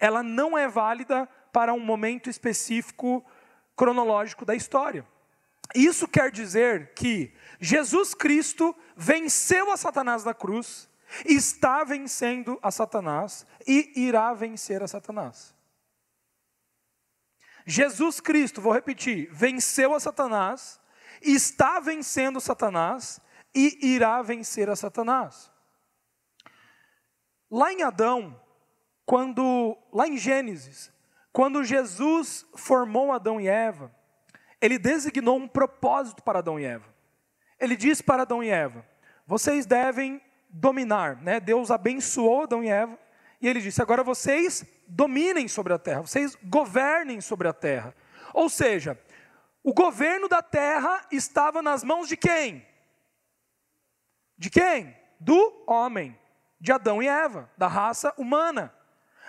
Ela 0.00 0.24
não 0.24 0.58
é 0.58 0.66
válida 0.66 1.28
para 1.52 1.72
um 1.72 1.78
momento 1.78 2.28
específico 2.28 3.24
cronológico 3.76 4.44
da 4.44 4.56
história. 4.56 5.06
Isso 5.72 6.08
quer 6.08 6.32
dizer 6.32 6.92
que 6.94 7.32
Jesus 7.60 8.12
Cristo 8.12 8.74
venceu 8.96 9.70
a 9.70 9.76
Satanás 9.76 10.24
na 10.24 10.34
cruz, 10.34 10.90
está 11.24 11.84
vencendo 11.84 12.58
a 12.60 12.72
Satanás 12.72 13.46
e 13.64 13.92
irá 13.94 14.34
vencer 14.34 14.82
a 14.82 14.88
Satanás. 14.88 15.55
Jesus 17.66 18.20
Cristo, 18.20 18.60
vou 18.60 18.72
repetir, 18.72 19.28
venceu 19.32 19.92
a 19.92 19.98
Satanás, 19.98 20.80
está 21.20 21.80
vencendo 21.80 22.40
Satanás 22.40 23.20
e 23.52 23.94
irá 23.94 24.22
vencer 24.22 24.70
a 24.70 24.76
Satanás. 24.76 25.50
Lá 27.50 27.72
em 27.72 27.82
Adão, 27.82 28.40
quando 29.04 29.76
lá 29.92 30.06
em 30.06 30.16
Gênesis, 30.16 30.92
quando 31.32 31.64
Jesus 31.64 32.46
formou 32.56 33.12
Adão 33.12 33.40
e 33.40 33.48
Eva, 33.48 33.92
ele 34.60 34.78
designou 34.78 35.36
um 35.36 35.48
propósito 35.48 36.22
para 36.22 36.38
Adão 36.38 36.60
e 36.60 36.64
Eva. 36.64 36.86
Ele 37.58 37.76
disse 37.76 38.02
para 38.02 38.22
Adão 38.22 38.42
e 38.42 38.48
Eva: 38.48 38.86
vocês 39.26 39.66
devem 39.66 40.20
dominar, 40.48 41.20
né? 41.20 41.40
Deus 41.40 41.70
abençoou 41.70 42.44
Adão 42.44 42.62
e 42.62 42.68
Eva 42.68 42.96
e 43.40 43.48
ele 43.48 43.60
disse: 43.60 43.82
agora 43.82 44.02
vocês 44.02 44.64
dominem 44.86 45.48
sobre 45.48 45.72
a 45.72 45.78
terra, 45.78 46.00
vocês 46.00 46.36
governem 46.44 47.20
sobre 47.20 47.48
a 47.48 47.52
terra. 47.52 47.94
Ou 48.32 48.48
seja, 48.48 48.98
o 49.62 49.72
governo 49.72 50.28
da 50.28 50.42
terra 50.42 51.06
estava 51.10 51.62
nas 51.62 51.82
mãos 51.82 52.08
de 52.08 52.16
quem? 52.16 52.66
De 54.38 54.50
quem? 54.50 54.96
Do 55.18 55.64
homem, 55.66 56.18
de 56.60 56.72
Adão 56.72 57.02
e 57.02 57.08
Eva, 57.08 57.50
da 57.56 57.66
raça 57.66 58.12
humana. 58.16 58.74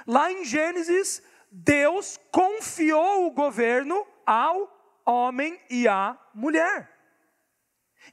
Lá 0.06 0.32
em 0.32 0.44
Gênesis, 0.46 1.24
Deus 1.52 2.20
confiou 2.32 3.26
o 3.26 3.32
governo 3.32 4.06
ao 4.26 5.02
homem 5.06 5.60
e 5.70 5.88
à 5.88 6.18
mulher. 6.34 6.92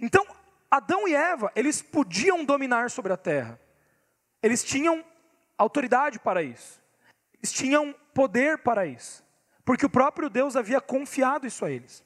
Então, 0.01 0.25
Adão 0.71 1.07
e 1.07 1.15
Eva, 1.15 1.53
eles 1.55 1.83
podiam 1.83 2.45
dominar 2.45 2.91
sobre 2.91 3.13
a 3.13 3.17
terra. 3.17 3.61
Eles 4.43 4.63
tinham 4.63 5.05
autoridade 5.59 6.19
para 6.19 6.43
isso. 6.43 6.83
Eles 7.39 7.53
tinham 7.53 7.95
poder 8.13 8.59
para 8.59 8.87
isso. 8.87 9.25
Porque 9.65 9.87
o 9.87 9.91
próprio 9.91 10.29
Deus 10.29 10.57
havia 10.57 10.81
confiado 10.81 11.47
isso 11.47 11.65
a 11.65 11.71
eles. 11.71 12.05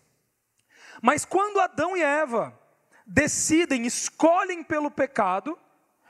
Mas 1.03 1.25
quando 1.25 1.61
Adão 1.61 1.97
e 1.97 2.03
Eva 2.03 2.59
decidem, 3.07 3.87
escolhem 3.87 4.63
pelo 4.63 4.91
pecado, 4.91 5.59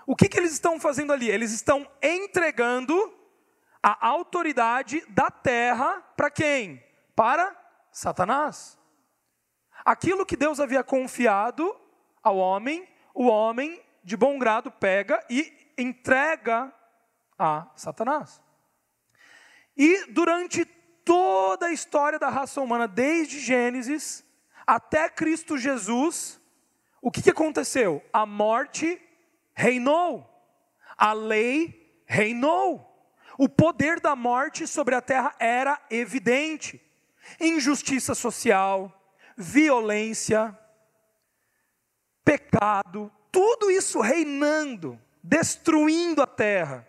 o 0.07 0.17
que, 0.17 0.29
que 0.29 0.39
eles 0.39 0.53
estão 0.53 0.81
fazendo 0.81 1.13
ali? 1.13 1.31
Eles 1.31 1.53
estão 1.53 1.87
entregando 2.03 3.15
a 3.83 4.07
autoridade 4.07 5.05
da 5.09 5.31
terra 5.31 6.03
para 6.17 6.31
quem? 6.31 6.83
Para 7.15 7.55
Satanás. 7.93 8.79
Aquilo 9.85 10.27
que 10.27 10.37
Deus 10.37 10.61
havia 10.61 10.83
confiado 10.83 11.75
ao 12.23 12.37
homem, 12.37 12.87
o 13.15 13.27
homem, 13.27 13.83
de 14.03 14.17
bom 14.17 14.39
grado, 14.39 14.71
pega 14.71 15.25
e 15.31 15.73
entrega 15.79 16.73
a 17.39 17.69
Satanás. 17.77 18.41
E 19.77 20.07
durante 20.11 20.65
toda 21.05 21.67
a 21.67 21.73
história 21.73 22.19
da 22.19 22.29
raça 22.29 22.61
humana, 22.61 22.89
desde 22.89 23.39
Gênesis 23.39 24.25
até 24.67 25.09
Cristo 25.09 25.57
Jesus, 25.57 26.41
o 27.01 27.11
que, 27.11 27.31
aconteceu? 27.31 28.05
A 28.13 28.27
morte 28.27 29.01
reinou, 29.55 30.29
a 30.97 31.13
lei 31.13 32.03
reinou. 32.07 32.85
O 33.39 33.49
poder 33.49 34.01
da 34.01 34.17
morte 34.17 34.67
sobre 34.67 34.97
a 34.97 35.01
terra 35.01 35.35
era 35.39 35.81
evidente. 35.91 36.81
Injustiça 37.39 38.15
social, 38.15 38.93
violência, 39.37 40.59
pecado, 42.25 43.13
tudo 43.31 43.71
isso 43.71 44.01
reinando, 44.01 45.01
destruindo 45.23 46.21
a 46.21 46.27
terra. 46.27 46.88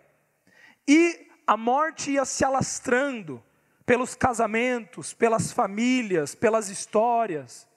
E 0.92 1.30
a 1.46 1.56
morte 1.56 2.10
ia 2.10 2.24
se 2.24 2.44
alastrando 2.44 3.40
pelos 3.86 4.16
casamentos, 4.16 5.14
pelas 5.14 5.52
famílias, 5.52 6.34
pelas 6.34 6.68
histórias. 6.68 7.68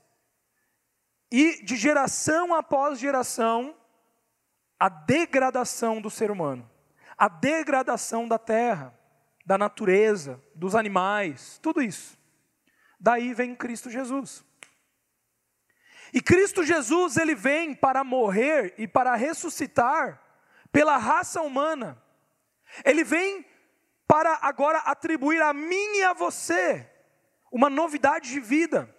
E 1.31 1.63
de 1.63 1.75
geração 1.75 2.55
após 2.55 2.97
geração, 2.97 3.77
a 4.79 4.89
degradação 4.89 6.01
do 6.01 6.09
ser 6.09 6.31
humano, 6.31 6.67
a 7.15 7.27
degradação 7.27 8.27
da 8.27 8.39
terra, 8.39 8.97
da 9.45 9.59
natureza, 9.59 10.41
dos 10.55 10.73
animais, 10.73 11.59
tudo 11.61 11.83
isso. 11.83 12.17
Daí 12.99 13.31
vem 13.35 13.55
Cristo 13.55 13.91
Jesus. 13.91 14.43
E 16.11 16.19
Cristo 16.19 16.63
Jesus, 16.63 17.17
ele 17.17 17.35
vem 17.35 17.75
para 17.75 18.03
morrer 18.03 18.73
e 18.75 18.87
para 18.87 19.13
ressuscitar 19.13 20.19
pela 20.71 20.97
raça 20.97 21.43
humana. 21.43 22.01
Ele 22.83 23.03
vem 23.03 23.45
para 24.07 24.39
agora 24.41 24.79
atribuir 24.79 25.41
a 25.41 25.53
mim 25.53 25.97
e 25.97 26.03
a 26.03 26.13
você 26.13 26.89
uma 27.51 27.69
novidade 27.69 28.29
de 28.31 28.39
vida. 28.39 28.93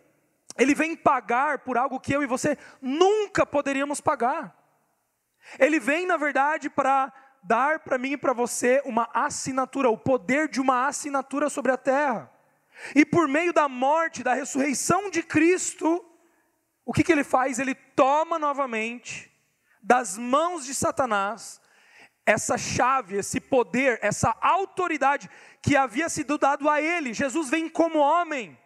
Ele 0.57 0.75
vem 0.75 0.95
pagar 0.95 1.61
por 1.61 1.77
algo 1.77 1.99
que 1.99 2.13
eu 2.13 2.23
e 2.23 2.27
você 2.27 2.57
nunca 2.81 3.45
poderíamos 3.45 4.01
pagar. 4.01 4.57
Ele 5.59 5.81
vem, 5.81 6.07
na 6.07 6.17
verdade, 6.17 6.71
para 6.71 7.13
dar 7.43 7.81
para 7.81 7.99
mim 7.99 8.13
e 8.13 8.17
para 8.17 8.33
você 8.33 8.81
uma 8.85 9.09
assinatura, 9.13 9.91
o 9.91 9.99
poder 9.99 10.49
de 10.49 10.61
uma 10.61 10.87
assinatura 10.87 11.51
sobre 11.51 11.73
a 11.73 11.77
terra. 11.77 12.31
E 12.95 13.05
por 13.05 13.29
meio 13.29 13.53
da 13.53 13.69
morte, 13.69 14.23
da 14.23 14.35
ressurreição 14.35 15.11
de 15.11 15.23
Cristo, 15.23 16.05
o 16.85 16.93
que, 16.93 17.03
que 17.03 17.13
ele 17.13 17.25
faz? 17.25 17.59
Ele 17.59 17.75
toma 17.75 18.39
novamente 18.39 19.31
das 19.83 20.17
mãos 20.17 20.65
de 20.65 20.75
Satanás 20.75 21.61
essa 22.27 22.57
chave, 22.57 23.17
esse 23.17 23.41
poder, 23.41 23.99
essa 24.03 24.35
autoridade 24.41 25.29
que 25.63 25.77
havia 25.77 26.09
sido 26.09 26.39
dado 26.39 26.69
a 26.69 26.81
ele. 26.81 27.13
Jesus 27.13 27.51
vem 27.51 27.69
como 27.69 27.99
homem, 27.99 28.59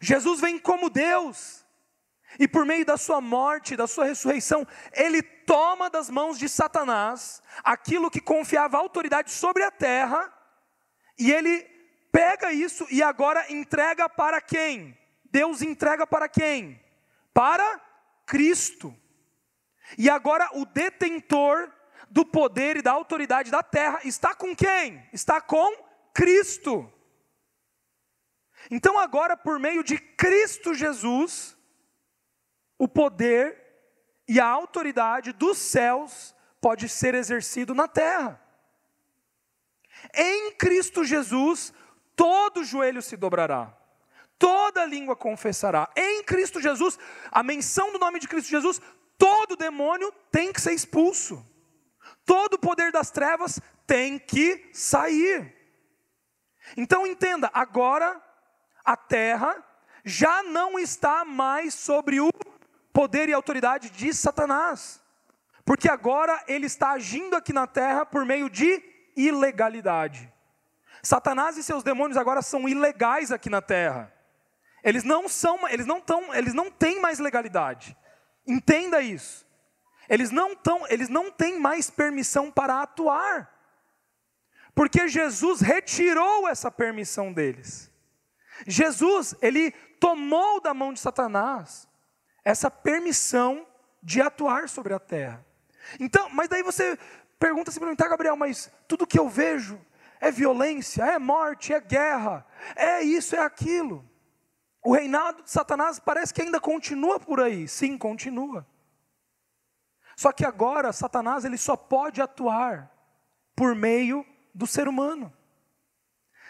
Jesus 0.00 0.40
vem 0.40 0.58
como 0.58 0.88
Deus, 0.88 1.64
e 2.38 2.46
por 2.46 2.64
meio 2.64 2.84
da 2.84 2.96
sua 2.96 3.20
morte, 3.20 3.76
da 3.76 3.86
sua 3.86 4.04
ressurreição, 4.04 4.66
ele 4.92 5.22
toma 5.22 5.90
das 5.90 6.08
mãos 6.08 6.38
de 6.38 6.48
Satanás 6.48 7.42
aquilo 7.64 8.10
que 8.10 8.20
confiava 8.20 8.78
autoridade 8.78 9.30
sobre 9.30 9.62
a 9.62 9.70
terra, 9.70 10.32
e 11.18 11.30
ele 11.32 11.68
pega 12.12 12.52
isso 12.52 12.86
e 12.90 13.02
agora 13.02 13.52
entrega 13.52 14.08
para 14.08 14.40
quem? 14.40 14.96
Deus 15.30 15.62
entrega 15.62 16.06
para 16.06 16.28
quem? 16.28 16.80
Para 17.32 17.80
Cristo. 18.26 18.96
E 19.98 20.08
agora 20.08 20.48
o 20.54 20.64
detentor 20.64 21.70
do 22.10 22.24
poder 22.24 22.76
e 22.76 22.82
da 22.82 22.90
autoridade 22.90 23.50
da 23.50 23.62
terra 23.62 24.00
está 24.04 24.34
com 24.34 24.54
quem? 24.54 25.02
Está 25.12 25.40
com 25.40 25.72
Cristo. 26.12 26.92
Então, 28.70 28.98
agora, 28.98 29.36
por 29.36 29.58
meio 29.58 29.84
de 29.84 29.96
Cristo 29.96 30.74
Jesus, 30.74 31.56
o 32.76 32.88
poder 32.88 33.56
e 34.28 34.40
a 34.40 34.46
autoridade 34.46 35.32
dos 35.32 35.56
céus 35.56 36.34
pode 36.60 36.88
ser 36.88 37.14
exercido 37.14 37.74
na 37.74 37.86
terra. 37.86 38.40
Em 40.14 40.52
Cristo 40.52 41.04
Jesus, 41.04 41.72
todo 42.16 42.64
joelho 42.64 43.00
se 43.00 43.16
dobrará, 43.16 43.74
toda 44.38 44.84
língua 44.84 45.14
confessará. 45.14 45.88
Em 45.96 46.22
Cristo 46.24 46.60
Jesus, 46.60 46.98
a 47.30 47.42
menção 47.42 47.92
do 47.92 47.98
nome 47.98 48.18
de 48.18 48.28
Cristo 48.28 48.50
Jesus, 48.50 48.80
todo 49.16 49.56
demônio 49.56 50.12
tem 50.30 50.52
que 50.52 50.60
ser 50.60 50.72
expulso. 50.72 51.44
Todo 52.30 52.54
o 52.54 52.58
poder 52.60 52.92
das 52.92 53.10
trevas 53.10 53.60
tem 53.88 54.16
que 54.16 54.70
sair. 54.72 55.52
Então 56.76 57.04
entenda, 57.04 57.50
agora 57.52 58.22
a 58.84 58.96
terra 58.96 59.56
já 60.04 60.40
não 60.44 60.78
está 60.78 61.24
mais 61.24 61.74
sobre 61.74 62.20
o 62.20 62.30
poder 62.92 63.28
e 63.28 63.32
autoridade 63.32 63.90
de 63.90 64.14
Satanás. 64.14 65.02
Porque 65.64 65.90
agora 65.90 66.40
ele 66.46 66.66
está 66.66 66.92
agindo 66.92 67.34
aqui 67.34 67.52
na 67.52 67.66
terra 67.66 68.06
por 68.06 68.24
meio 68.24 68.48
de 68.48 68.80
ilegalidade. 69.16 70.32
Satanás 71.02 71.56
e 71.56 71.64
seus 71.64 71.82
demônios 71.82 72.16
agora 72.16 72.42
são 72.42 72.68
ilegais 72.68 73.32
aqui 73.32 73.50
na 73.50 73.60
terra. 73.60 74.14
Eles 74.84 75.02
não 75.02 75.28
são, 75.28 75.68
eles 75.68 75.84
não 75.84 76.00
tão, 76.00 76.32
eles 76.32 76.54
não 76.54 76.70
têm 76.70 77.00
mais 77.00 77.18
legalidade. 77.18 77.96
Entenda 78.46 79.02
isso. 79.02 79.49
Eles 80.10 80.32
não 80.32 80.56
tão, 80.56 80.84
eles 80.88 81.08
não 81.08 81.30
têm 81.30 81.60
mais 81.60 81.88
permissão 81.88 82.50
para 82.50 82.82
atuar. 82.82 83.48
Porque 84.74 85.06
Jesus 85.06 85.60
retirou 85.60 86.48
essa 86.48 86.68
permissão 86.68 87.32
deles. 87.32 87.88
Jesus, 88.66 89.36
ele 89.40 89.70
tomou 90.00 90.60
da 90.60 90.74
mão 90.74 90.92
de 90.92 90.98
Satanás 90.98 91.88
essa 92.44 92.68
permissão 92.68 93.64
de 94.02 94.20
atuar 94.20 94.68
sobre 94.68 94.92
a 94.92 94.98
terra. 94.98 95.46
Então, 96.00 96.28
mas 96.30 96.48
daí 96.48 96.64
você 96.64 96.98
pergunta 97.38 97.70
assim 97.70 97.78
para 97.78 97.88
mim, 97.88 97.96
tá, 97.96 98.08
Gabriel, 98.08 98.36
mas 98.36 98.68
tudo 98.88 99.06
que 99.06 99.18
eu 99.18 99.28
vejo 99.28 99.80
é 100.20 100.32
violência, 100.32 101.04
é 101.04 101.18
morte, 101.20 101.72
é 101.72 101.80
guerra, 101.80 102.44
é 102.74 103.00
isso, 103.02 103.36
é 103.36 103.40
aquilo. 103.40 104.04
O 104.82 104.92
reinado 104.92 105.42
de 105.44 105.50
Satanás 105.50 106.00
parece 106.00 106.34
que 106.34 106.42
ainda 106.42 106.58
continua 106.58 107.20
por 107.20 107.40
aí. 107.40 107.68
Sim, 107.68 107.96
continua. 107.96 108.66
Só 110.20 110.32
que 110.32 110.44
agora 110.44 110.92
Satanás 110.92 111.46
ele 111.46 111.56
só 111.56 111.74
pode 111.74 112.20
atuar 112.20 112.94
por 113.56 113.74
meio 113.74 114.22
do 114.54 114.66
ser 114.66 114.86
humano. 114.86 115.32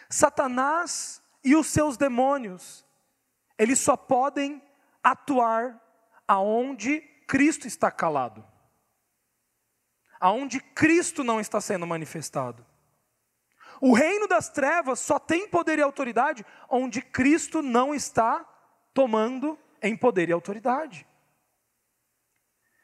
Satanás 0.09 1.23
e 1.45 1.55
os 1.55 1.69
seus 1.69 1.97
demônios, 1.97 2.85
eles 3.57 3.79
só 3.79 3.97
podem 3.97 4.61
atuar 5.01 5.81
aonde 6.27 6.99
Cristo 7.29 7.69
está 7.69 7.93
calado. 7.93 8.45
Aonde 10.19 10.59
Cristo 10.59 11.23
não 11.23 11.39
está 11.39 11.61
sendo 11.61 11.87
manifestado. 11.87 12.67
O 13.81 13.95
reino 13.95 14.27
das 14.27 14.49
trevas 14.49 14.99
só 14.99 15.17
tem 15.17 15.49
poder 15.49 15.79
e 15.79 15.83
autoridade 15.83 16.45
onde 16.69 17.01
Cristo 17.01 17.63
não 17.63 17.95
está 17.95 18.45
tomando 18.93 19.57
em 19.81 19.97
poder 19.97 20.29
e 20.29 20.33
autoridade. 20.33 21.07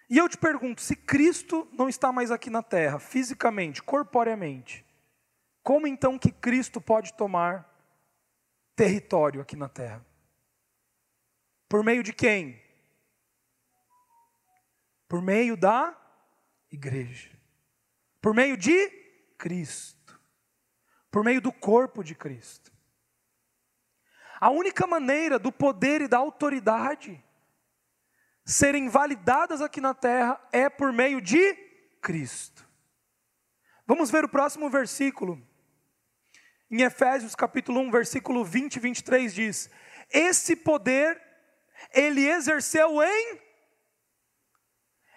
E 0.09 0.19
eu 0.19 0.29
te 0.29 0.39
pergunto: 0.39 0.81
se 0.81 0.95
Cristo 0.95 1.69
não 1.73 1.89
está 1.89 2.13
mais 2.13 2.31
aqui 2.31 2.49
na 2.51 2.63
terra, 2.63 2.99
fisicamente, 2.99 3.83
corporeamente, 3.83 4.85
como 5.63 5.87
então 5.87 6.19
que 6.19 6.31
Cristo 6.31 6.81
pode 6.81 7.13
tomar 7.15 7.69
território 8.75 9.41
aqui 9.41 9.57
na 9.57 9.69
terra? 9.69 10.05
Por 11.69 11.83
meio 11.83 12.03
de 12.03 12.13
quem? 12.13 12.63
Por 15.09 15.21
meio 15.21 15.57
da 15.57 15.97
igreja. 16.71 17.31
Por 18.21 18.35
meio 18.35 18.57
de 18.57 18.89
Cristo. 19.37 20.21
Por 21.11 21.25
meio 21.25 21.41
do 21.41 21.53
corpo 21.53 22.05
de 22.05 22.15
Cristo. 22.15 22.73
A 24.39 24.51
única 24.51 24.87
maneira 24.87 25.39
do 25.39 25.51
poder 25.51 26.03
e 26.03 26.09
da 26.09 26.19
autoridade 26.19 27.25
serem 28.47 28.89
validadas 28.89 29.61
aqui 29.61 29.81
na 29.81 29.93
terra 29.93 30.41
é 30.53 30.71
por 30.71 30.93
meio 30.93 31.21
de 31.21 31.53
Cristo. 32.01 32.65
Vamos 33.85 34.09
ver 34.09 34.25
o 34.25 34.29
próximo 34.29 34.71
versículo. 34.71 35.45
Em 36.71 36.83
Efésios 36.83 37.35
capítulo 37.35 37.81
1, 37.81 37.91
versículo 37.91 38.45
20 38.45 38.77
e 38.77 38.81
23 38.81 39.35
diz: 39.35 39.71
Esse 40.11 40.55
poder 40.55 41.21
ele 41.93 42.25
exerceu 42.25 43.03
em 43.03 43.41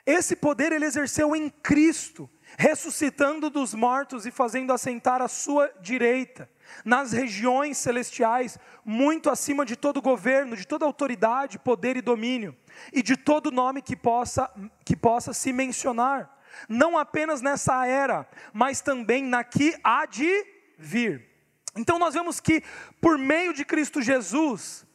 Esse 0.05 0.35
poder 0.35 0.71
ele 0.71 0.85
exerceu 0.85 1.35
em 1.35 1.49
Cristo, 1.49 2.27
ressuscitando 2.57 3.49
dos 3.49 3.73
mortos 3.73 4.25
e 4.25 4.31
fazendo 4.31 4.73
assentar 4.73 5.21
à 5.21 5.27
sua 5.27 5.71
direita 5.81 6.49
nas 6.85 7.11
regiões 7.11 7.77
celestiais, 7.77 8.57
muito 8.85 9.29
acima 9.29 9.65
de 9.65 9.75
todo 9.75 10.01
governo, 10.01 10.55
de 10.55 10.67
toda 10.67 10.85
autoridade, 10.85 11.59
poder 11.59 11.97
e 11.97 12.01
domínio, 12.01 12.55
e 12.93 13.01
de 13.01 13.17
todo 13.17 13.51
nome 13.51 13.81
que 13.81 13.95
possa, 13.95 14.49
que 14.85 14.95
possa 14.95 15.33
se 15.33 15.51
mencionar, 15.51 16.37
não 16.67 16.97
apenas 16.97 17.41
nessa 17.41 17.85
era, 17.85 18.27
mas 18.53 18.81
também 18.81 19.23
na 19.23 19.43
que 19.43 19.75
há 19.83 20.05
de 20.05 20.45
vir. 20.77 21.27
Então 21.75 21.99
nós 21.99 22.13
vemos 22.13 22.39
que, 22.39 22.63
por 22.99 23.17
meio 23.17 23.53
de 23.53 23.63
Cristo 23.63 24.01
Jesus, 24.01 24.85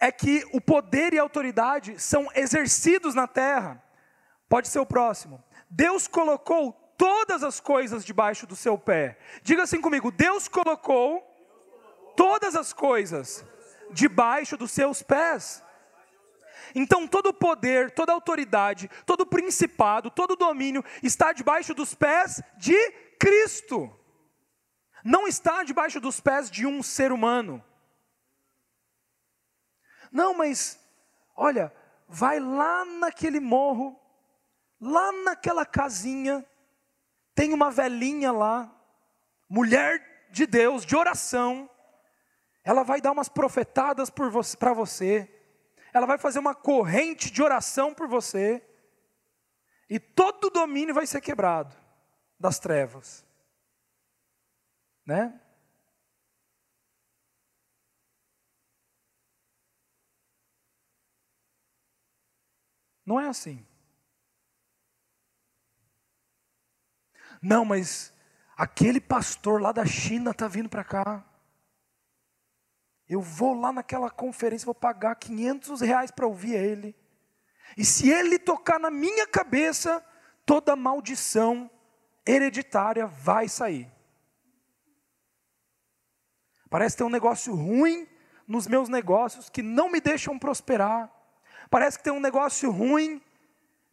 é 0.00 0.12
que 0.12 0.46
o 0.52 0.60
poder 0.60 1.12
e 1.12 1.18
a 1.18 1.22
autoridade 1.22 2.00
são 2.00 2.28
exercidos 2.34 3.14
na 3.14 3.26
terra. 3.26 3.82
Pode 4.48 4.68
ser 4.68 4.78
o 4.78 4.86
próximo. 4.86 5.42
Deus 5.70 6.08
colocou 6.08 6.72
todas 6.96 7.42
as 7.42 7.60
coisas 7.60 8.04
debaixo 8.04 8.46
do 8.46 8.56
seu 8.56 8.76
pé. 8.78 9.18
Diga 9.42 9.62
assim 9.62 9.80
comigo: 9.80 10.10
Deus 10.10 10.48
colocou 10.48 11.22
todas 12.16 12.56
as 12.56 12.72
coisas 12.72 13.44
debaixo 13.92 14.56
dos 14.56 14.70
seus 14.70 15.02
pés. 15.02 15.62
Então 16.74 17.06
todo 17.06 17.32
poder, 17.32 17.90
toda 17.92 18.12
autoridade, 18.12 18.90
todo 19.06 19.26
principado, 19.26 20.10
todo 20.10 20.36
domínio 20.36 20.84
está 21.02 21.32
debaixo 21.32 21.74
dos 21.74 21.94
pés 21.94 22.42
de 22.56 22.76
Cristo. 23.18 23.90
Não 25.04 25.26
está 25.26 25.62
debaixo 25.62 26.00
dos 26.00 26.20
pés 26.20 26.50
de 26.50 26.66
um 26.66 26.82
ser 26.82 27.12
humano. 27.12 27.64
Não, 30.10 30.34
mas 30.34 30.78
olha, 31.36 31.72
vai 32.08 32.40
lá 32.40 32.84
naquele 32.84 33.40
morro, 33.40 33.98
lá 34.80 35.12
naquela 35.24 35.66
casinha, 35.66 36.44
tem 37.34 37.52
uma 37.52 37.70
velhinha 37.70 38.32
lá, 38.32 38.74
mulher 39.48 40.28
de 40.30 40.46
Deus, 40.46 40.84
de 40.84 40.96
oração. 40.96 41.68
Ela 42.64 42.82
vai 42.82 43.00
dar 43.00 43.12
umas 43.12 43.28
profetadas 43.28 44.10
para 44.10 44.72
você. 44.72 45.32
Ela 45.92 46.06
vai 46.06 46.18
fazer 46.18 46.38
uma 46.38 46.54
corrente 46.54 47.30
de 47.30 47.42
oração 47.42 47.94
por 47.94 48.06
você. 48.08 48.62
E 49.88 49.98
todo 49.98 50.46
o 50.46 50.50
domínio 50.50 50.94
vai 50.94 51.06
ser 51.06 51.20
quebrado 51.20 51.74
das 52.38 52.58
trevas. 52.58 53.24
Né? 55.06 55.40
Não 63.04 63.18
é 63.18 63.26
assim. 63.26 63.67
Não, 67.42 67.64
mas 67.64 68.12
aquele 68.56 69.00
pastor 69.00 69.60
lá 69.60 69.72
da 69.72 69.86
China 69.86 70.32
está 70.32 70.48
vindo 70.48 70.68
para 70.68 70.84
cá. 70.84 71.24
Eu 73.08 73.20
vou 73.20 73.54
lá 73.54 73.72
naquela 73.72 74.10
conferência, 74.10 74.66
vou 74.66 74.74
pagar 74.74 75.14
500 75.16 75.80
reais 75.80 76.10
para 76.10 76.26
ouvir 76.26 76.54
ele. 76.54 76.94
E 77.76 77.84
se 77.84 78.10
ele 78.10 78.38
tocar 78.38 78.78
na 78.78 78.90
minha 78.90 79.26
cabeça, 79.26 80.04
toda 80.44 80.76
maldição 80.76 81.70
hereditária 82.26 83.06
vai 83.06 83.48
sair. 83.48 83.90
Parece 86.68 86.96
ter 86.96 87.04
um 87.04 87.10
negócio 87.10 87.54
ruim 87.54 88.06
nos 88.46 88.66
meus 88.66 88.88
negócios 88.88 89.48
que 89.48 89.62
não 89.62 89.90
me 89.90 90.00
deixam 90.00 90.38
prosperar. 90.38 91.10
Parece 91.70 91.98
que 91.98 92.04
tem 92.04 92.12
um 92.12 92.20
negócio 92.20 92.70
ruim, 92.70 93.22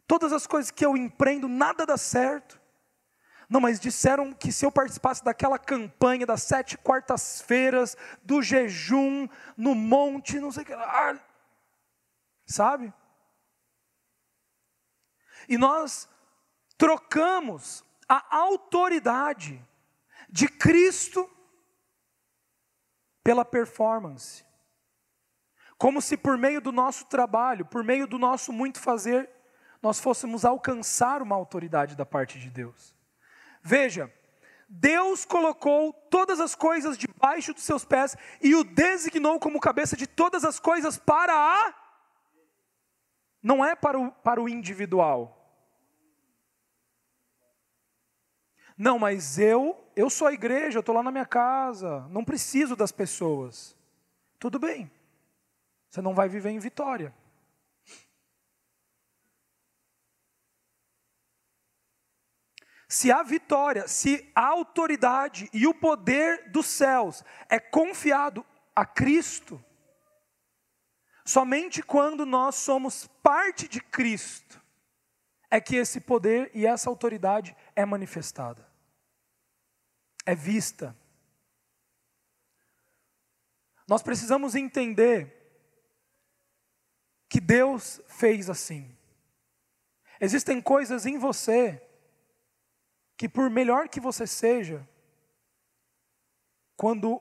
todas 0.06 0.32
as 0.32 0.46
coisas 0.46 0.70
que 0.70 0.84
eu 0.84 0.96
empreendo, 0.96 1.48
nada 1.48 1.86
dá 1.86 1.96
certo. 1.96 2.60
Não, 3.48 3.60
mas 3.60 3.78
disseram 3.78 4.32
que 4.32 4.50
se 4.50 4.66
eu 4.66 4.72
participasse 4.72 5.24
daquela 5.24 5.58
campanha 5.58 6.26
das 6.26 6.42
sete 6.42 6.76
quartas-feiras, 6.76 7.96
do 8.22 8.42
jejum, 8.42 9.28
no 9.56 9.74
monte, 9.74 10.40
não 10.40 10.50
sei 10.50 10.64
o 10.64 10.66
que 10.66 10.74
lá, 10.74 11.10
ah, 11.10 11.20
sabe? 12.44 12.92
E 15.48 15.56
nós 15.56 16.08
trocamos 16.76 17.84
a 18.08 18.36
autoridade 18.36 19.64
de 20.28 20.48
Cristo 20.48 21.30
pela 23.22 23.44
performance. 23.44 24.44
Como 25.78 26.00
se 26.00 26.16
por 26.16 26.36
meio 26.36 26.60
do 26.60 26.72
nosso 26.72 27.04
trabalho, 27.06 27.66
por 27.66 27.84
meio 27.84 28.06
do 28.06 28.18
nosso 28.18 28.52
muito 28.52 28.80
fazer, 28.80 29.30
nós 29.80 30.00
fôssemos 30.00 30.44
alcançar 30.44 31.22
uma 31.22 31.36
autoridade 31.36 31.94
da 31.94 32.06
parte 32.06 32.40
de 32.40 32.50
Deus. 32.50 32.95
Veja, 33.66 34.12
Deus 34.68 35.24
colocou 35.24 35.92
todas 35.92 36.38
as 36.38 36.54
coisas 36.54 36.96
debaixo 36.96 37.52
dos 37.52 37.64
seus 37.64 37.84
pés 37.84 38.16
e 38.40 38.54
o 38.54 38.62
designou 38.62 39.40
como 39.40 39.58
cabeça 39.58 39.96
de 39.96 40.06
todas 40.06 40.44
as 40.44 40.60
coisas 40.60 40.96
para 40.96 41.34
a. 41.34 41.74
Não 43.42 43.64
é 43.64 43.74
para 43.74 43.98
o, 43.98 44.12
para 44.12 44.40
o 44.40 44.48
individual. 44.48 45.32
Não, 48.78 49.00
mas 49.00 49.36
eu, 49.36 49.76
eu 49.96 50.08
sou 50.08 50.28
a 50.28 50.32
igreja, 50.32 50.78
eu 50.78 50.80
estou 50.80 50.94
lá 50.94 51.02
na 51.02 51.10
minha 51.10 51.26
casa, 51.26 52.06
não 52.08 52.24
preciso 52.24 52.76
das 52.76 52.92
pessoas. 52.92 53.76
Tudo 54.38 54.60
bem. 54.60 54.88
Você 55.88 56.00
não 56.00 56.14
vai 56.14 56.28
viver 56.28 56.50
em 56.50 56.60
vitória. 56.60 57.12
Se 62.88 63.10
a 63.10 63.22
vitória, 63.22 63.88
se 63.88 64.30
a 64.34 64.46
autoridade 64.46 65.50
e 65.52 65.66
o 65.66 65.74
poder 65.74 66.50
dos 66.50 66.66
céus 66.66 67.24
é 67.48 67.58
confiado 67.58 68.46
a 68.74 68.86
Cristo, 68.86 69.62
somente 71.24 71.82
quando 71.82 72.24
nós 72.24 72.54
somos 72.54 73.08
parte 73.22 73.66
de 73.66 73.80
Cristo 73.80 74.62
é 75.50 75.60
que 75.60 75.76
esse 75.76 76.00
poder 76.00 76.50
e 76.54 76.64
essa 76.64 76.88
autoridade 76.88 77.56
é 77.74 77.84
manifestada, 77.84 78.68
é 80.24 80.34
vista. 80.34 80.96
Nós 83.88 84.02
precisamos 84.02 84.54
entender 84.54 85.32
que 87.28 87.40
Deus 87.40 88.00
fez 88.06 88.48
assim. 88.48 88.96
Existem 90.20 90.60
coisas 90.60 91.04
em 91.04 91.18
você 91.18 91.85
que, 93.16 93.28
por 93.28 93.48
melhor 93.50 93.88
que 93.88 94.00
você 94.00 94.26
seja, 94.26 94.86
quando 96.76 97.20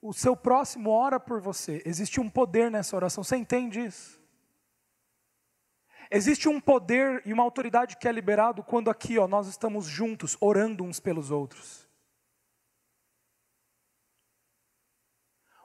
o 0.00 0.12
seu 0.12 0.36
próximo 0.36 0.90
ora 0.90 1.18
por 1.18 1.40
você, 1.40 1.82
existe 1.84 2.20
um 2.20 2.30
poder 2.30 2.70
nessa 2.70 2.94
oração. 2.94 3.24
Você 3.24 3.36
entende 3.36 3.84
isso? 3.84 4.22
Existe 6.10 6.48
um 6.48 6.60
poder 6.60 7.22
e 7.26 7.32
uma 7.32 7.42
autoridade 7.42 7.96
que 7.96 8.08
é 8.08 8.12
liberado 8.12 8.62
quando 8.62 8.88
aqui, 8.88 9.18
ó, 9.18 9.26
nós 9.26 9.46
estamos 9.46 9.86
juntos, 9.86 10.36
orando 10.40 10.84
uns 10.84 11.00
pelos 11.00 11.30
outros. 11.30 11.86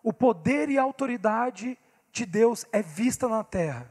O 0.02 0.12
poder 0.12 0.70
e 0.70 0.78
a 0.78 0.84
autoridade 0.84 1.78
de 2.12 2.26
Deus 2.26 2.66
é 2.74 2.82
vista 2.82 3.28
na 3.30 3.44
terra 3.44 3.90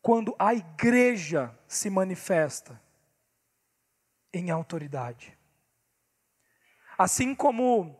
quando 0.00 0.36
a 0.38 0.54
igreja 0.54 1.58
se 1.66 1.88
manifesta 1.88 2.80
em 4.34 4.50
autoridade. 4.50 5.36
Assim 6.98 7.34
como 7.34 7.98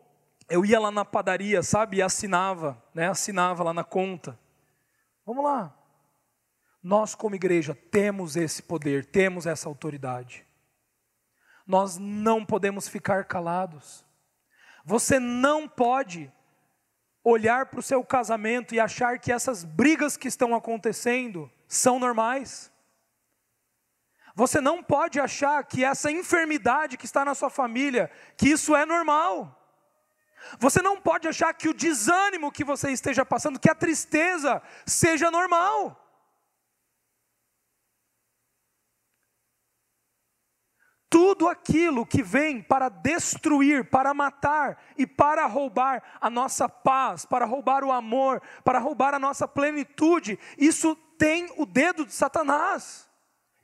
eu 0.49 0.65
ia 0.65 0.79
lá 0.79 0.91
na 0.91 1.05
padaria, 1.05 1.63
sabe, 1.63 1.99
e 1.99 2.03
assinava, 2.03 2.83
né, 2.95 3.09
assinava 3.09 3.63
lá 3.65 3.73
na 3.73 3.85
conta. 3.85 4.39
Vamos 5.25 5.45
lá. 5.45 5.75
Nós 6.83 7.15
como 7.15 7.35
igreja 7.35 7.75
temos 7.75 8.37
esse 8.37 8.63
poder, 8.63 9.07
temos 9.07 9.47
essa 9.47 9.69
autoridade. 9.69 10.47
Nós 11.67 11.97
não 11.97 12.45
podemos 12.45 12.87
ficar 12.87 13.25
calados. 13.25 14.05
Você 14.85 15.19
não 15.19 15.67
pode 15.67 16.31
olhar 17.25 17.67
para 17.67 17.81
o 17.81 17.83
seu 17.83 18.05
casamento 18.05 18.75
e 18.75 18.81
achar 18.81 19.19
que 19.19 19.33
essas 19.33 19.65
brigas 19.65 20.15
que 20.15 20.29
estão 20.29 20.55
acontecendo 20.55 21.51
são 21.67 21.99
normais. 21.99 22.71
Você 24.35 24.61
não 24.61 24.83
pode 24.83 25.21
achar 25.21 25.63
que 25.65 25.85
essa 25.85 26.11
enfermidade 26.11 26.97
que 26.97 27.05
está 27.05 27.25
na 27.25 27.35
sua 27.35 27.51
família, 27.51 28.11
que 28.37 28.49
isso 28.49 28.75
é 28.75 28.85
normal. 28.85 29.61
Você 30.59 30.83
não 30.83 31.01
pode 31.01 31.29
achar 31.29 31.55
que 31.55 31.69
o 31.69 31.75
desânimo 31.75 32.53
que 32.53 32.65
você 32.65 32.91
esteja 32.91 33.25
passando, 33.25 33.61
que 33.61 33.71
a 33.71 33.75
tristeza 33.75 34.63
seja 34.85 35.31
normal. 35.31 36.01
tudo 41.15 41.47
aquilo 41.47 42.05
que 42.05 42.25
vem 42.25 42.61
para 42.61 42.89
destruir, 42.89 43.89
para 43.89 44.13
matar 44.13 44.83
e 44.99 45.07
para 45.07 45.47
roubar 45.47 46.03
a 46.21 46.29
nossa 46.29 46.69
paz, 46.69 47.25
para 47.25 47.45
roubar 47.45 47.85
o 47.85 47.93
amor, 47.93 48.43
para 48.65 48.81
roubar 48.81 49.15
a 49.15 49.19
nossa 49.21 49.47
plenitude, 49.47 50.37
isso 50.59 50.97
tem 51.17 51.49
o 51.57 51.65
dedo 51.65 52.05
de 52.05 52.13
Satanás. 52.13 53.09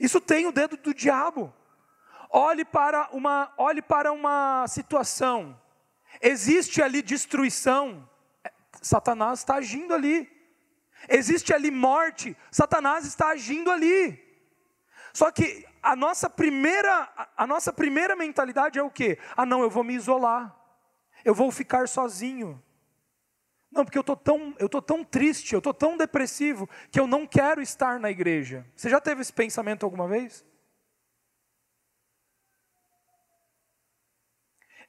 Isso 0.01 0.19
tem 0.19 0.47
o 0.47 0.53
dedo 0.53 0.79
do 0.79 0.95
diabo. 0.95 1.55
Olhe 2.31 2.65
para 2.65 3.11
uma, 3.13 3.53
olhe 3.59 3.83
para 3.83 4.11
uma 4.11 4.67
situação. 4.67 5.61
Existe 6.23 6.83
ali 6.83 7.03
destruição, 7.03 8.09
Satanás 8.81 9.41
está 9.41 9.57
agindo 9.57 9.93
ali. 9.93 10.29
Existe 11.09 11.53
ali 11.53 11.71
morte, 11.71 12.37
Satanás 12.51 13.05
está 13.05 13.29
agindo 13.29 13.71
ali. 13.71 14.19
Só 15.13 15.31
que 15.31 15.67
a 15.83 15.95
nossa 15.95 16.31
primeira, 16.31 17.09
a 17.37 17.47
nossa 17.47 17.73
primeira 17.73 18.17
mentalidade 18.17 18.79
é 18.79 18.83
o 18.83 18.91
quê? 18.91 19.19
Ah, 19.37 19.45
não, 19.45 19.63
eu 19.63 19.71
vou 19.71 19.85
me 19.85 19.95
isolar. 19.95 20.55
Eu 21.25 21.35
vou 21.35 21.51
ficar 21.51 21.89
sozinho. 21.89 22.63
Não, 23.71 23.85
porque 23.85 23.99
eu 23.99 24.05
tô 24.05 24.17
tão, 24.17 24.55
eu 24.59 24.69
tô 24.69 24.83
tão 24.83 25.05
triste, 25.05 25.55
eu 25.55 25.63
tô 25.63 25.73
tão 25.73 25.97
depressivo 25.97 26.69
que 26.91 26.99
eu 26.99 27.07
não 27.07 27.27
quero 27.27 27.63
estar 27.63 28.01
na 28.01 28.11
igreja. 28.11 28.67
Você 28.75 28.91
já 28.91 29.01
teve 29.01 29.21
esse 29.21 29.33
pensamento 29.33 29.85
alguma 29.85 30.09
vez? 30.09 30.45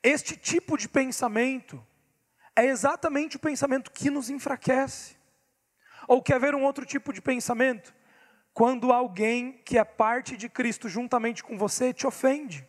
Este 0.02 0.36
tipo 0.36 0.78
de 0.78 0.90
pensamento 0.90 1.86
é 2.56 2.66
exatamente 2.66 3.36
o 3.36 3.40
pensamento 3.40 3.92
que 3.92 4.10
nos 4.10 4.30
enfraquece. 4.30 5.16
Ou 6.08 6.24
quer 6.24 6.40
ver 6.40 6.56
um 6.56 6.64
outro 6.64 6.86
tipo 6.86 7.14
de 7.14 7.22
pensamento? 7.22 7.94
quando 8.54 8.92
alguém 8.92 9.54
que 9.64 9.78
é 9.78 9.84
parte 9.84 10.36
de 10.36 10.50
Cristo 10.50 10.90
juntamente 10.90 11.44
com 11.44 11.58
você 11.58 11.94
te 11.94 12.06
ofende. 12.06 12.68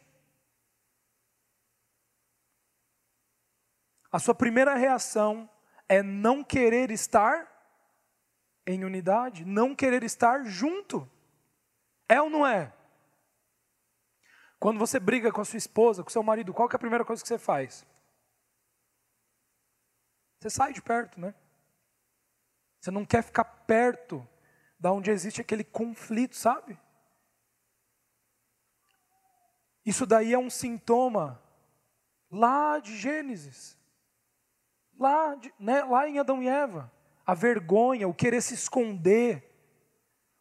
A 4.10 4.18
sua 4.18 4.34
primeira 4.34 4.74
reação 4.74 5.48
é 5.92 6.02
não 6.02 6.42
querer 6.42 6.90
estar 6.90 7.46
em 8.66 8.82
unidade, 8.82 9.44
não 9.44 9.74
querer 9.74 10.02
estar 10.02 10.42
junto. 10.44 11.06
É 12.08 12.18
ou 12.18 12.30
não 12.30 12.46
é? 12.46 12.72
Quando 14.58 14.78
você 14.78 14.98
briga 14.98 15.30
com 15.30 15.42
a 15.42 15.44
sua 15.44 15.58
esposa, 15.58 16.02
com 16.02 16.08
seu 16.08 16.22
marido, 16.22 16.54
qual 16.54 16.66
é 16.72 16.74
a 16.74 16.78
primeira 16.78 17.04
coisa 17.04 17.20
que 17.20 17.28
você 17.28 17.36
faz? 17.36 17.84
Você 20.40 20.48
sai 20.48 20.72
de 20.72 20.80
perto, 20.80 21.20
né? 21.20 21.34
Você 22.80 22.90
não 22.90 23.04
quer 23.04 23.22
ficar 23.22 23.44
perto 23.44 24.26
da 24.80 24.90
onde 24.92 25.10
existe 25.10 25.42
aquele 25.42 25.62
conflito, 25.62 26.36
sabe? 26.36 26.80
Isso 29.84 30.06
daí 30.06 30.32
é 30.32 30.38
um 30.38 30.48
sintoma 30.48 31.42
lá 32.30 32.78
de 32.78 32.96
Gênesis, 32.96 33.76
lá, 35.02 35.36
né, 35.58 35.82
lá 35.82 36.08
em 36.08 36.18
Adão 36.18 36.42
e 36.42 36.48
Eva. 36.48 36.90
A 37.26 37.34
vergonha, 37.34 38.08
o 38.08 38.14
querer 38.14 38.40
se 38.40 38.54
esconder, 38.54 39.50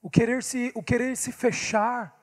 o 0.02 0.10
querer 0.10 0.44
se, 0.44 0.72
o 0.76 0.82
querer 0.82 1.18
se 1.18 1.32
fechar. 1.32 2.18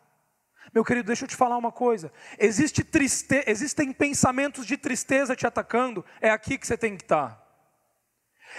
Meu 0.72 0.84
querido, 0.84 1.06
deixa 1.06 1.24
eu 1.24 1.28
te 1.28 1.36
falar 1.36 1.56
uma 1.56 1.72
coisa. 1.72 2.12
Existe 2.38 2.84
triste, 2.84 3.44
existem 3.46 3.92
pensamentos 3.92 4.66
de 4.66 4.76
tristeza 4.76 5.36
te 5.36 5.46
atacando, 5.46 6.04
é 6.20 6.30
aqui 6.30 6.56
que 6.56 6.66
você 6.66 6.76
tem 6.76 6.96
que 6.96 7.04
estar. 7.04 7.44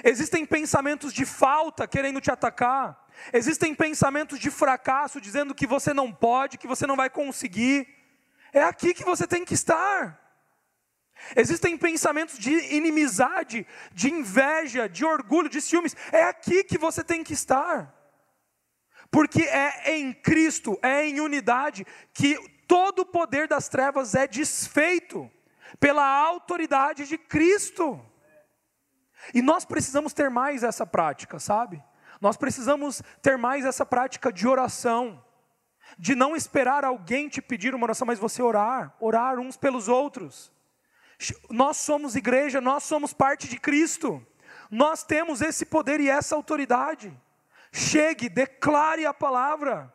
Existem 0.03 0.45
pensamentos 0.45 1.11
de 1.13 1.25
falta 1.25 1.87
querendo 1.87 2.21
te 2.21 2.31
atacar. 2.31 3.07
Existem 3.33 3.73
pensamentos 3.73 4.39
de 4.39 4.51
fracasso 4.51 5.19
dizendo 5.19 5.55
que 5.55 5.67
você 5.67 5.93
não 5.93 6.11
pode, 6.11 6.57
que 6.57 6.67
você 6.67 6.85
não 6.85 6.95
vai 6.95 7.09
conseguir. 7.09 7.87
É 8.53 8.63
aqui 8.63 8.93
que 8.93 9.03
você 9.03 9.27
tem 9.27 9.43
que 9.43 9.53
estar. 9.53 10.28
Existem 11.35 11.77
pensamentos 11.77 12.37
de 12.37 12.51
inimizade, 12.73 13.65
de 13.91 14.11
inveja, 14.11 14.87
de 14.87 15.05
orgulho, 15.05 15.49
de 15.49 15.61
ciúmes. 15.61 15.95
É 16.11 16.23
aqui 16.23 16.63
que 16.63 16.77
você 16.77 17.03
tem 17.03 17.23
que 17.23 17.33
estar. 17.33 17.93
Porque 19.11 19.43
é 19.43 19.97
em 19.97 20.13
Cristo, 20.13 20.77
é 20.81 21.05
em 21.05 21.19
unidade, 21.19 21.85
que 22.13 22.37
todo 22.67 22.99
o 22.99 23.05
poder 23.05 23.47
das 23.47 23.67
trevas 23.67 24.13
é 24.15 24.27
desfeito 24.27 25.29
pela 25.79 26.05
autoridade 26.05 27.07
de 27.07 27.17
Cristo. 27.17 27.99
E 29.33 29.41
nós 29.41 29.65
precisamos 29.65 30.13
ter 30.13 30.29
mais 30.29 30.63
essa 30.63 30.85
prática, 30.85 31.39
sabe? 31.39 31.83
Nós 32.21 32.37
precisamos 32.37 33.01
ter 33.21 33.37
mais 33.37 33.65
essa 33.65 33.85
prática 33.85 34.31
de 34.31 34.47
oração, 34.47 35.23
de 35.97 36.15
não 36.15 36.35
esperar 36.35 36.83
alguém 36.83 37.27
te 37.27 37.41
pedir 37.41 37.73
uma 37.73 37.85
oração, 37.85 38.05
mas 38.05 38.19
você 38.19 38.41
orar, 38.41 38.95
orar 38.99 39.39
uns 39.39 39.57
pelos 39.57 39.87
outros. 39.87 40.51
Nós 41.49 41.77
somos 41.77 42.15
igreja, 42.15 42.61
nós 42.61 42.83
somos 42.83 43.13
parte 43.13 43.47
de 43.47 43.59
Cristo. 43.59 44.25
Nós 44.71 45.03
temos 45.03 45.41
esse 45.41 45.65
poder 45.65 45.99
e 45.99 46.09
essa 46.09 46.35
autoridade. 46.35 47.11
Chegue, 47.71 48.29
declare 48.29 49.05
a 49.05 49.13
palavra. 49.13 49.93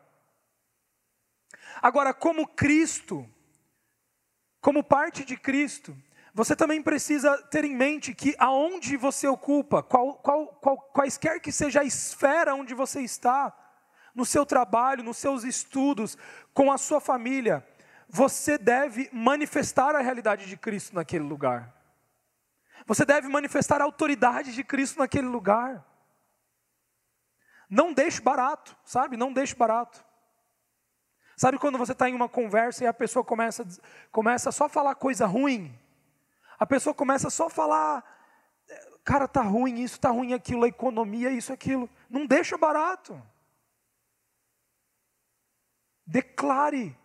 Agora, 1.81 2.13
como 2.13 2.47
Cristo, 2.47 3.27
como 4.61 4.83
parte 4.83 5.25
de 5.25 5.35
Cristo, 5.35 5.95
você 6.33 6.55
também 6.55 6.81
precisa 6.81 7.37
ter 7.43 7.63
em 7.63 7.75
mente 7.75 8.13
que 8.13 8.35
aonde 8.37 8.97
você 8.97 9.27
ocupa, 9.27 9.81
qual, 9.81 10.15
qual, 10.15 10.47
qual, 10.47 10.77
quaisquer 10.77 11.39
que 11.39 11.51
seja 11.51 11.81
a 11.81 11.85
esfera 11.85 12.53
onde 12.53 12.73
você 12.73 13.01
está, 13.01 13.55
no 14.13 14.25
seu 14.25 14.45
trabalho, 14.45 15.03
nos 15.03 15.17
seus 15.17 15.43
estudos, 15.43 16.17
com 16.53 16.71
a 16.71 16.77
sua 16.77 16.99
família, 16.99 17.65
você 18.09 18.57
deve 18.57 19.09
manifestar 19.11 19.95
a 19.95 20.01
realidade 20.01 20.45
de 20.47 20.57
Cristo 20.57 20.95
naquele 20.95 21.23
lugar. 21.23 21.73
Você 22.85 23.05
deve 23.05 23.27
manifestar 23.27 23.81
a 23.81 23.83
autoridade 23.83 24.53
de 24.53 24.63
Cristo 24.63 24.99
naquele 24.99 25.27
lugar. 25.27 25.83
Não 27.69 27.93
deixe 27.93 28.21
barato, 28.21 28.75
sabe? 28.83 29.17
Não 29.17 29.33
deixe 29.33 29.55
barato. 29.55 30.05
Sabe 31.35 31.57
quando 31.57 31.77
você 31.77 31.91
está 31.91 32.09
em 32.09 32.13
uma 32.13 32.29
conversa 32.29 32.83
e 32.83 32.87
a 32.87 32.93
pessoa 32.93 33.23
começa, 33.23 33.67
começa 34.11 34.51
só 34.51 34.65
a 34.65 34.69
falar 34.69 34.95
coisa 34.95 35.25
ruim? 35.25 35.77
A 36.57 36.65
pessoa 36.65 36.93
começa 36.93 37.29
só 37.29 37.47
a 37.47 37.49
falar, 37.49 38.03
cara, 39.03 39.27
tá 39.27 39.41
ruim 39.41 39.81
isso, 39.81 39.99
tá 39.99 40.09
ruim 40.09 40.33
aquilo, 40.33 40.63
a 40.63 40.67
economia, 40.67 41.29
isso, 41.31 41.51
aquilo. 41.51 41.89
Não 42.09 42.25
deixa 42.25 42.57
barato. 42.57 43.21
Declare 46.05 46.97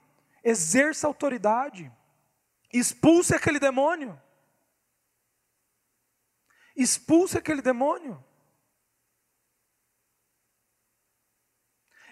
exerça 0.42 1.06
autoridade, 1.06 1.92
expulse 2.72 3.34
aquele 3.34 3.58
demônio. 3.58 4.20
Expulse 6.76 7.36
aquele 7.36 7.60
demônio. 7.60 8.24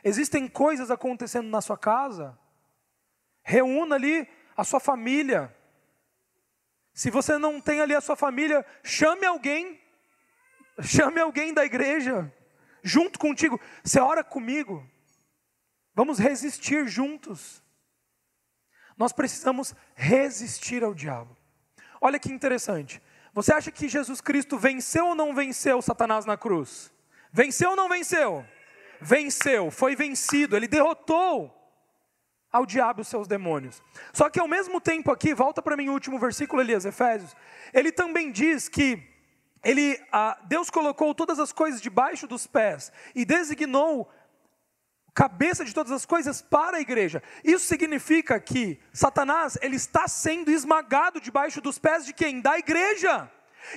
Existem 0.04 0.48
coisas 0.48 0.90
acontecendo 0.90 1.48
na 1.48 1.60
sua 1.60 1.76
casa. 1.76 2.38
Reúna 3.42 3.94
ali 3.96 4.28
a 4.56 4.64
sua 4.64 4.80
família. 4.80 5.54
Se 6.92 7.10
você 7.10 7.38
não 7.38 7.60
tem 7.60 7.80
ali 7.80 7.94
a 7.94 8.00
sua 8.00 8.16
família, 8.16 8.64
chame 8.82 9.24
alguém. 9.24 9.80
Chame 10.82 11.20
alguém 11.20 11.52
da 11.52 11.64
igreja 11.64 12.32
junto 12.82 13.18
contigo. 13.18 13.60
Você 13.82 14.00
ora 14.00 14.22
comigo. 14.22 14.88
Vamos 15.94 16.18
resistir 16.18 16.86
juntos. 16.86 17.62
Nós 18.98 19.12
precisamos 19.12 19.74
resistir 19.94 20.82
ao 20.82 20.92
diabo. 20.92 21.36
Olha 22.00 22.18
que 22.18 22.32
interessante. 22.32 23.00
Você 23.32 23.52
acha 23.52 23.70
que 23.70 23.88
Jesus 23.88 24.20
Cristo 24.20 24.58
venceu 24.58 25.06
ou 25.06 25.14
não 25.14 25.34
venceu 25.34 25.80
Satanás 25.80 26.24
na 26.26 26.36
cruz? 26.36 26.92
Venceu 27.32 27.70
ou 27.70 27.76
não 27.76 27.88
venceu? 27.88 28.44
Venceu, 29.00 29.70
foi 29.70 29.94
vencido, 29.94 30.56
ele 30.56 30.66
derrotou 30.66 31.54
ao 32.50 32.66
diabo 32.66 33.02
os 33.02 33.08
seus 33.08 33.28
demônios. 33.28 33.80
Só 34.12 34.28
que 34.28 34.40
ao 34.40 34.48
mesmo 34.48 34.80
tempo 34.80 35.12
aqui, 35.12 35.34
volta 35.34 35.62
para 35.62 35.76
mim 35.76 35.88
o 35.88 35.92
último 35.92 36.18
versículo, 36.18 36.60
Elias, 36.60 36.84
Efésios, 36.84 37.36
ele 37.72 37.92
também 37.92 38.32
diz 38.32 38.68
que 38.68 39.00
ele, 39.62 40.00
ah, 40.10 40.38
Deus 40.44 40.70
colocou 40.70 41.14
todas 41.14 41.38
as 41.38 41.52
coisas 41.52 41.80
debaixo 41.80 42.26
dos 42.26 42.46
pés 42.46 42.90
e 43.14 43.24
designou 43.24 44.10
cabeça 45.14 45.64
de 45.64 45.74
todas 45.74 45.92
as 45.92 46.06
coisas 46.06 46.40
para 46.40 46.76
a 46.76 46.80
igreja. 46.80 47.22
Isso 47.42 47.66
significa 47.66 48.38
que 48.38 48.78
Satanás, 48.92 49.58
ele 49.60 49.76
está 49.76 50.06
sendo 50.06 50.50
esmagado 50.50 51.20
debaixo 51.20 51.60
dos 51.60 51.78
pés 51.78 52.06
de 52.06 52.12
quem? 52.12 52.40
Da 52.40 52.58
igreja. 52.58 53.30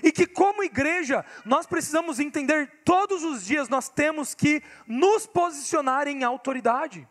E 0.04 0.12
que 0.12 0.26
como 0.26 0.63
igreja, 0.63 1.26
nós 1.44 1.65
precisamos 1.65 2.20
entender 2.20 2.82
todos 2.86 3.24
os 3.24 3.46
dias 3.46 3.67
nós 3.67 3.89
temos 3.89 4.34
que 4.34 4.63
nos 4.88 5.26
posicionar 5.26 6.08
em 6.08 6.24
autoridade. 6.24 7.08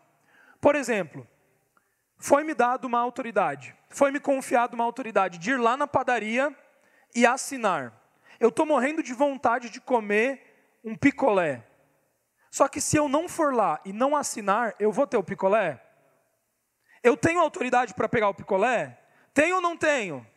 Por 0.59 0.75
exemplo, 0.75 1.27
foi-me 2.17 2.53
dado 2.53 2.85
uma 2.85 2.99
autoridade, 2.99 3.75
foi-me 3.89 4.19
confiado 4.19 4.73
uma 4.73 4.83
autoridade 4.83 5.37
de 5.37 5.51
ir 5.51 5.59
lá 5.59 5.75
na 5.75 5.87
padaria 5.87 6.55
e 7.15 7.25
assinar. 7.25 7.93
Eu 8.39 8.49
estou 8.49 8.65
morrendo 8.65 9.03
de 9.03 9.13
vontade 9.13 9.69
de 9.69 9.81
comer 9.81 10.79
um 10.83 10.95
picolé. 10.95 11.63
Só 12.51 12.67
que 12.67 12.81
se 12.81 12.97
eu 12.97 13.07
não 13.07 13.29
for 13.29 13.55
lá 13.55 13.79
e 13.85 13.93
não 13.93 14.13
assinar, 14.13 14.75
eu 14.77 14.91
vou 14.91 15.07
ter 15.07 15.15
o 15.15 15.23
picolé? 15.23 15.81
Eu 17.01 17.15
tenho 17.15 17.39
autoridade 17.39 17.93
para 17.93 18.09
pegar 18.09 18.27
o 18.27 18.33
picolé? 18.33 18.99
Tenho 19.33 19.55
ou 19.55 19.61
não 19.61 19.77
tenho? 19.77 20.27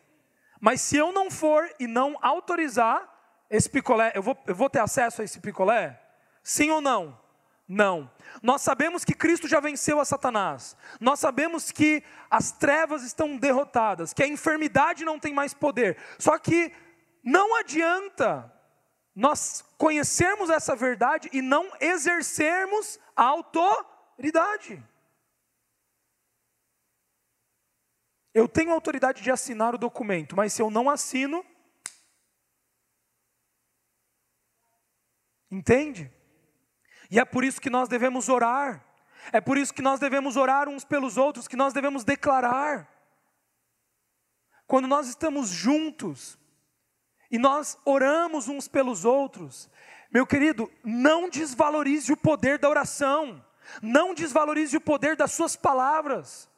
Mas 0.61 0.79
se 0.79 0.95
eu 0.95 1.11
não 1.11 1.29
for 1.29 1.69
e 1.77 1.85
não 1.85 2.17
autorizar 2.21 3.07
esse 3.49 3.69
picolé, 3.69 4.13
eu 4.15 4.23
vou, 4.23 4.37
eu 4.47 4.55
vou 4.55 4.69
ter 4.69 4.79
acesso 4.79 5.21
a 5.21 5.25
esse 5.25 5.41
picolé? 5.41 6.01
Sim 6.41 6.71
ou 6.71 6.79
não? 6.79 7.19
Não. 7.67 8.09
Nós 8.41 8.61
sabemos 8.61 9.03
que 9.03 9.13
Cristo 9.13 9.47
já 9.47 9.59
venceu 9.59 9.99
a 9.99 10.05
Satanás. 10.05 10.77
Nós 11.01 11.19
sabemos 11.19 11.69
que 11.69 12.01
as 12.31 12.51
trevas 12.51 13.03
estão 13.03 13.35
derrotadas, 13.35 14.13
que 14.13 14.23
a 14.23 14.27
enfermidade 14.27 15.03
não 15.03 15.19
tem 15.19 15.33
mais 15.33 15.53
poder. 15.53 15.97
Só 16.17 16.37
que 16.37 16.71
não 17.21 17.55
adianta 17.57 18.54
nós 19.15 19.61
conhecermos 19.77 20.49
essa 20.49 20.75
verdade 20.75 21.29
e 21.31 21.41
não 21.41 21.71
exercermos 21.79 22.99
a 23.15 23.23
autoridade. 23.23 24.83
Eu 28.33 28.49
tenho 28.49 28.73
autoridade 28.73 29.23
de 29.23 29.31
assinar 29.31 29.73
o 29.73 29.77
documento, 29.77 30.35
mas 30.35 30.51
se 30.51 30.61
eu 30.61 30.69
não 30.69 30.89
assino, 30.89 31.45
entende? 35.49 36.11
E 37.09 37.17
é 37.17 37.23
por 37.23 37.45
isso 37.45 37.61
que 37.61 37.69
nós 37.69 37.87
devemos 37.87 38.27
orar, 38.27 38.85
é 39.31 39.39
por 39.39 39.57
isso 39.57 39.73
que 39.73 39.81
nós 39.81 40.01
devemos 40.01 40.35
orar 40.35 40.67
uns 40.67 40.83
pelos 40.83 41.15
outros, 41.15 41.47
que 41.47 41.55
nós 41.55 41.71
devemos 41.71 42.03
declarar. 42.03 42.91
Quando 44.67 44.87
nós 44.87 45.07
estamos 45.07 45.47
juntos, 45.47 46.37
e 47.31 47.37
nós 47.37 47.77
oramos 47.85 48.47
uns 48.47 48.67
pelos 48.67 49.05
outros, 49.05 49.69
meu 50.11 50.25
querido, 50.25 50.71
não 50.83 51.29
desvalorize 51.29 52.13
o 52.13 52.17
poder 52.17 52.57
da 52.57 52.69
oração, 52.69 53.43
não 53.81 54.13
desvalorize 54.13 54.77
o 54.77 54.81
poder 54.81 55.15
das 55.15 55.31
suas 55.31 55.55
palavras. 55.55 56.49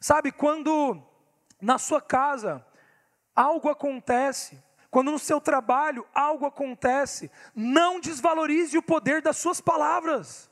Sabe, 0.00 0.32
quando 0.32 1.00
na 1.60 1.78
sua 1.78 2.00
casa 2.00 2.64
algo 3.34 3.68
acontece, 3.68 4.62
quando 4.90 5.12
no 5.12 5.18
seu 5.18 5.40
trabalho 5.40 6.06
algo 6.12 6.44
acontece, 6.44 7.30
não 7.54 8.00
desvalorize 8.00 8.76
o 8.76 8.82
poder 8.82 9.22
das 9.22 9.36
suas 9.36 9.60
palavras. 9.60 10.50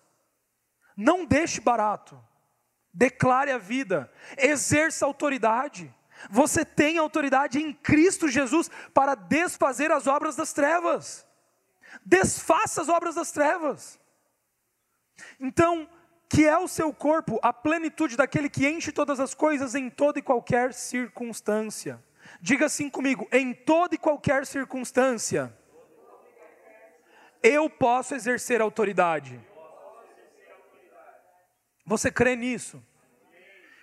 Não 0.97 1.25
deixe 1.25 1.61
barato. 1.61 2.19
Declare 2.95 3.51
a 3.53 3.59
vida, 3.59 4.11
exerça 4.37 5.05
autoridade. 5.05 5.95
Você 6.31 6.65
tem 6.65 6.99
autoridade 6.99 7.61
em 7.61 7.73
Cristo 7.73 8.29
Jesus 8.29 8.71
para 8.93 9.15
desfazer 9.15 9.91
as 9.91 10.07
obras 10.07 10.37
das 10.37 10.53
trevas. 10.53 11.27
Desfaça 12.05 12.83
as 12.83 12.89
obras 12.89 13.15
das 13.15 13.31
trevas. 13.31 13.99
Então, 15.41 15.89
que 16.29 16.47
é 16.47 16.59
o 16.59 16.69
seu 16.69 16.93
corpo 16.93 17.39
a 17.43 17.53
plenitude 17.53 18.17
daquele 18.17 18.51
que 18.51 18.69
enche 18.69 18.93
todas 18.93 19.19
as 19.19 19.35
coisas 19.35 19.75
em 19.75 19.89
toda 19.89 20.19
e 20.19 20.23
qualquer 20.23 20.75
circunstância. 20.75 22.03
Diga 22.41 22.67
assim 22.67 22.91
comigo: 22.91 23.27
em 23.33 23.55
toda 23.55 23.95
e 23.95 23.99
qualquer 23.99 24.45
circunstância, 24.47 25.57
eu 27.43 27.71
posso 27.71 28.15
exercer 28.15 28.61
autoridade. 28.61 29.41
Você 31.87 32.11
crê 32.11 32.37
nisso? 32.37 32.85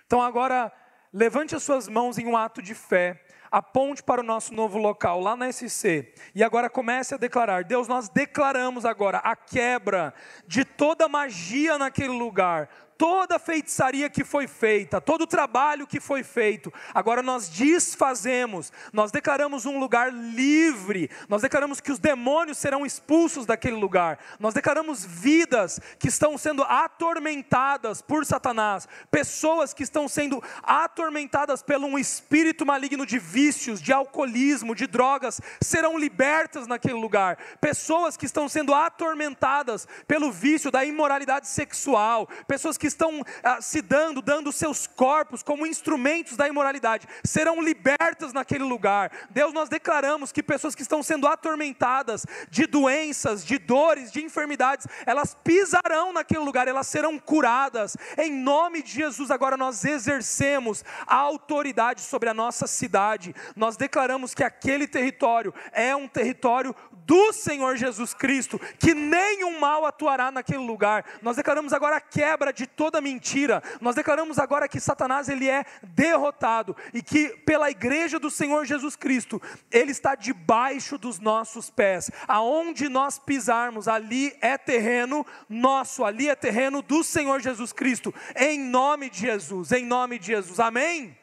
Então 0.06 0.22
agora 0.22 0.72
levante 1.16 1.56
as 1.56 1.62
suas 1.62 1.88
mãos 1.88 2.18
em 2.18 2.26
um 2.26 2.36
ato 2.36 2.60
de 2.60 2.74
fé, 2.74 3.22
aponte 3.50 4.02
para 4.02 4.20
o 4.20 4.24
nosso 4.24 4.52
novo 4.52 4.76
local, 4.76 5.18
lá 5.18 5.34
na 5.34 5.50
SC, 5.50 6.12
e 6.34 6.44
agora 6.44 6.68
comece 6.68 7.14
a 7.14 7.16
declarar: 7.16 7.64
Deus, 7.64 7.88
nós 7.88 8.10
declaramos 8.10 8.84
agora 8.84 9.16
a 9.18 9.34
quebra 9.34 10.12
de 10.46 10.62
toda 10.62 11.08
magia 11.08 11.78
naquele 11.78 12.12
lugar, 12.12 12.68
toda 12.98 13.36
a 13.36 13.38
feitiçaria 13.38 14.08
que 14.08 14.24
foi 14.24 14.46
feita, 14.46 15.00
todo 15.00 15.22
o 15.22 15.26
trabalho 15.26 15.86
que 15.86 16.00
foi 16.00 16.22
feito, 16.22 16.72
agora 16.94 17.22
nós 17.22 17.48
desfazemos, 17.48 18.72
nós 18.92 19.10
declaramos 19.10 19.66
um 19.66 19.78
lugar 19.78 20.12
livre, 20.12 21.10
nós 21.28 21.42
declaramos 21.42 21.80
que 21.80 21.92
os 21.92 21.98
demônios 21.98 22.58
serão 22.58 22.86
expulsos 22.86 23.46
daquele 23.46 23.76
lugar, 23.76 24.18
nós 24.40 24.54
declaramos 24.54 25.04
vidas 25.04 25.80
que 25.98 26.08
estão 26.08 26.38
sendo 26.38 26.62
atormentadas 26.62 28.00
por 28.00 28.24
Satanás, 28.24 28.88
pessoas 29.10 29.74
que 29.74 29.82
estão 29.82 30.08
sendo 30.08 30.42
atormentadas 30.62 31.62
pelo 31.62 31.86
um 31.86 31.98
espírito 31.98 32.64
maligno 32.64 33.04
de 33.04 33.18
vícios, 33.18 33.80
de 33.80 33.92
alcoolismo, 33.92 34.74
de 34.74 34.86
drogas, 34.86 35.40
serão 35.60 35.98
libertas 35.98 36.66
naquele 36.66 36.94
lugar, 36.94 37.38
pessoas 37.60 38.16
que 38.16 38.26
estão 38.26 38.48
sendo 38.48 38.74
atormentadas 38.74 39.86
pelo 40.06 40.32
vício 40.32 40.70
da 40.70 40.84
imoralidade 40.84 41.48
sexual, 41.48 42.28
pessoas 42.46 42.78
que 42.78 42.85
estão 42.86 43.22
ah, 43.42 43.60
se 43.60 43.80
dando, 43.80 44.20
dando 44.20 44.52
seus 44.52 44.86
corpos 44.86 45.42
como 45.42 45.66
instrumentos 45.66 46.36
da 46.36 46.48
imoralidade, 46.48 47.06
serão 47.24 47.62
libertas 47.62 48.32
naquele 48.32 48.64
lugar. 48.64 49.10
Deus, 49.30 49.52
nós 49.52 49.68
declaramos 49.68 50.32
que 50.32 50.42
pessoas 50.42 50.74
que 50.74 50.82
estão 50.82 51.02
sendo 51.02 51.26
atormentadas 51.26 52.24
de 52.50 52.66
doenças, 52.66 53.44
de 53.44 53.58
dores, 53.58 54.10
de 54.10 54.22
enfermidades, 54.22 54.86
elas 55.04 55.36
pisarão 55.42 56.12
naquele 56.12 56.40
lugar, 56.40 56.68
elas 56.68 56.86
serão 56.86 57.18
curadas. 57.18 57.96
Em 58.16 58.32
nome 58.32 58.82
de 58.82 58.92
Jesus, 58.92 59.30
agora 59.30 59.56
nós 59.56 59.84
exercemos 59.84 60.84
a 61.06 61.16
autoridade 61.16 62.00
sobre 62.00 62.28
a 62.28 62.34
nossa 62.34 62.66
cidade. 62.66 63.34
Nós 63.54 63.76
declaramos 63.76 64.34
que 64.34 64.44
aquele 64.44 64.86
território 64.86 65.52
é 65.72 65.94
um 65.94 66.08
território 66.08 66.74
do 67.06 67.32
Senhor 67.32 67.76
Jesus 67.76 68.12
Cristo, 68.12 68.58
que 68.78 68.92
nenhum 68.92 69.60
mal 69.60 69.86
atuará 69.86 70.30
naquele 70.30 70.58
lugar. 70.58 71.04
Nós 71.22 71.36
declaramos 71.36 71.72
agora 71.72 71.96
a 71.96 72.00
quebra 72.00 72.52
de 72.52 72.66
toda 72.76 73.00
mentira. 73.00 73.62
Nós 73.80 73.94
declaramos 73.94 74.38
agora 74.38 74.68
que 74.68 74.78
Satanás 74.78 75.28
ele 75.28 75.48
é 75.48 75.64
derrotado 75.82 76.76
e 76.92 77.02
que 77.02 77.30
pela 77.38 77.70
igreja 77.70 78.20
do 78.20 78.30
Senhor 78.30 78.66
Jesus 78.66 78.94
Cristo, 78.94 79.40
ele 79.70 79.90
está 79.90 80.14
debaixo 80.14 80.98
dos 80.98 81.18
nossos 81.18 81.70
pés. 81.70 82.10
Aonde 82.28 82.88
nós 82.88 83.18
pisarmos, 83.18 83.88
ali 83.88 84.36
é 84.40 84.58
terreno 84.58 85.26
nosso, 85.48 86.04
ali 86.04 86.28
é 86.28 86.36
terreno 86.36 86.82
do 86.82 87.02
Senhor 87.02 87.40
Jesus 87.40 87.72
Cristo. 87.72 88.14
Em 88.36 88.60
nome 88.60 89.08
de 89.08 89.20
Jesus, 89.20 89.72
em 89.72 89.84
nome 89.84 90.18
de 90.18 90.26
Jesus. 90.26 90.60
Amém? 90.60 91.18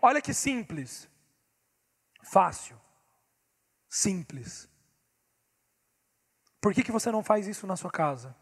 Olha 0.00 0.22
que 0.22 0.32
simples. 0.32 1.08
Fácil. 2.22 2.80
Simples. 3.88 4.68
Por 6.60 6.72
que, 6.72 6.82
que 6.82 6.90
você 6.90 7.12
não 7.12 7.22
faz 7.22 7.46
isso 7.46 7.66
na 7.66 7.76
sua 7.76 7.90
casa? 7.90 8.34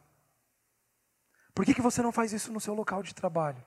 Por 1.54 1.64
que, 1.64 1.74
que 1.74 1.82
você 1.82 2.00
não 2.02 2.12
faz 2.12 2.32
isso 2.32 2.52
no 2.52 2.60
seu 2.60 2.74
local 2.74 3.02
de 3.02 3.14
trabalho? 3.14 3.62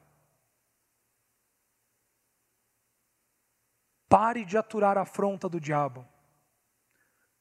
Pare 4.10 4.46
de 4.46 4.58
aturar 4.58 4.98
a 4.98 5.02
afronta 5.02 5.48
do 5.50 5.60
diabo. 5.60 6.08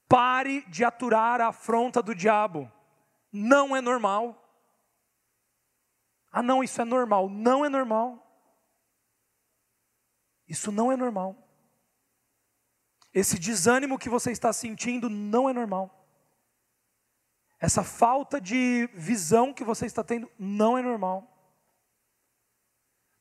Pare 0.08 0.62
de 0.68 0.84
aturar 0.84 1.40
a 1.40 1.48
afronta 1.48 2.02
do 2.02 2.14
diabo. 2.14 2.70
Não 3.32 3.74
é 3.74 3.80
normal. 3.80 4.40
Ah, 6.30 6.42
não, 6.42 6.62
isso 6.62 6.80
é 6.80 6.84
normal. 6.84 7.28
Não 7.28 7.64
é 7.64 7.68
normal. 7.68 8.20
Isso 10.48 10.70
não 10.70 10.92
é 10.92 10.96
normal. 10.96 11.36
Esse 13.12 13.38
desânimo 13.38 13.98
que 13.98 14.08
você 14.08 14.32
está 14.32 14.52
sentindo 14.52 15.08
não 15.08 15.48
é 15.48 15.52
normal. 15.52 16.03
Essa 17.64 17.82
falta 17.82 18.38
de 18.38 18.90
visão 18.92 19.50
que 19.50 19.64
você 19.64 19.86
está 19.86 20.04
tendo 20.04 20.30
não 20.38 20.76
é 20.76 20.82
normal. 20.82 21.26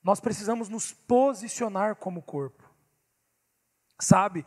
Nós 0.03 0.19
precisamos 0.19 0.67
nos 0.67 0.91
posicionar 0.91 1.95
como 1.95 2.21
corpo. 2.21 2.69
Sabe? 3.97 4.45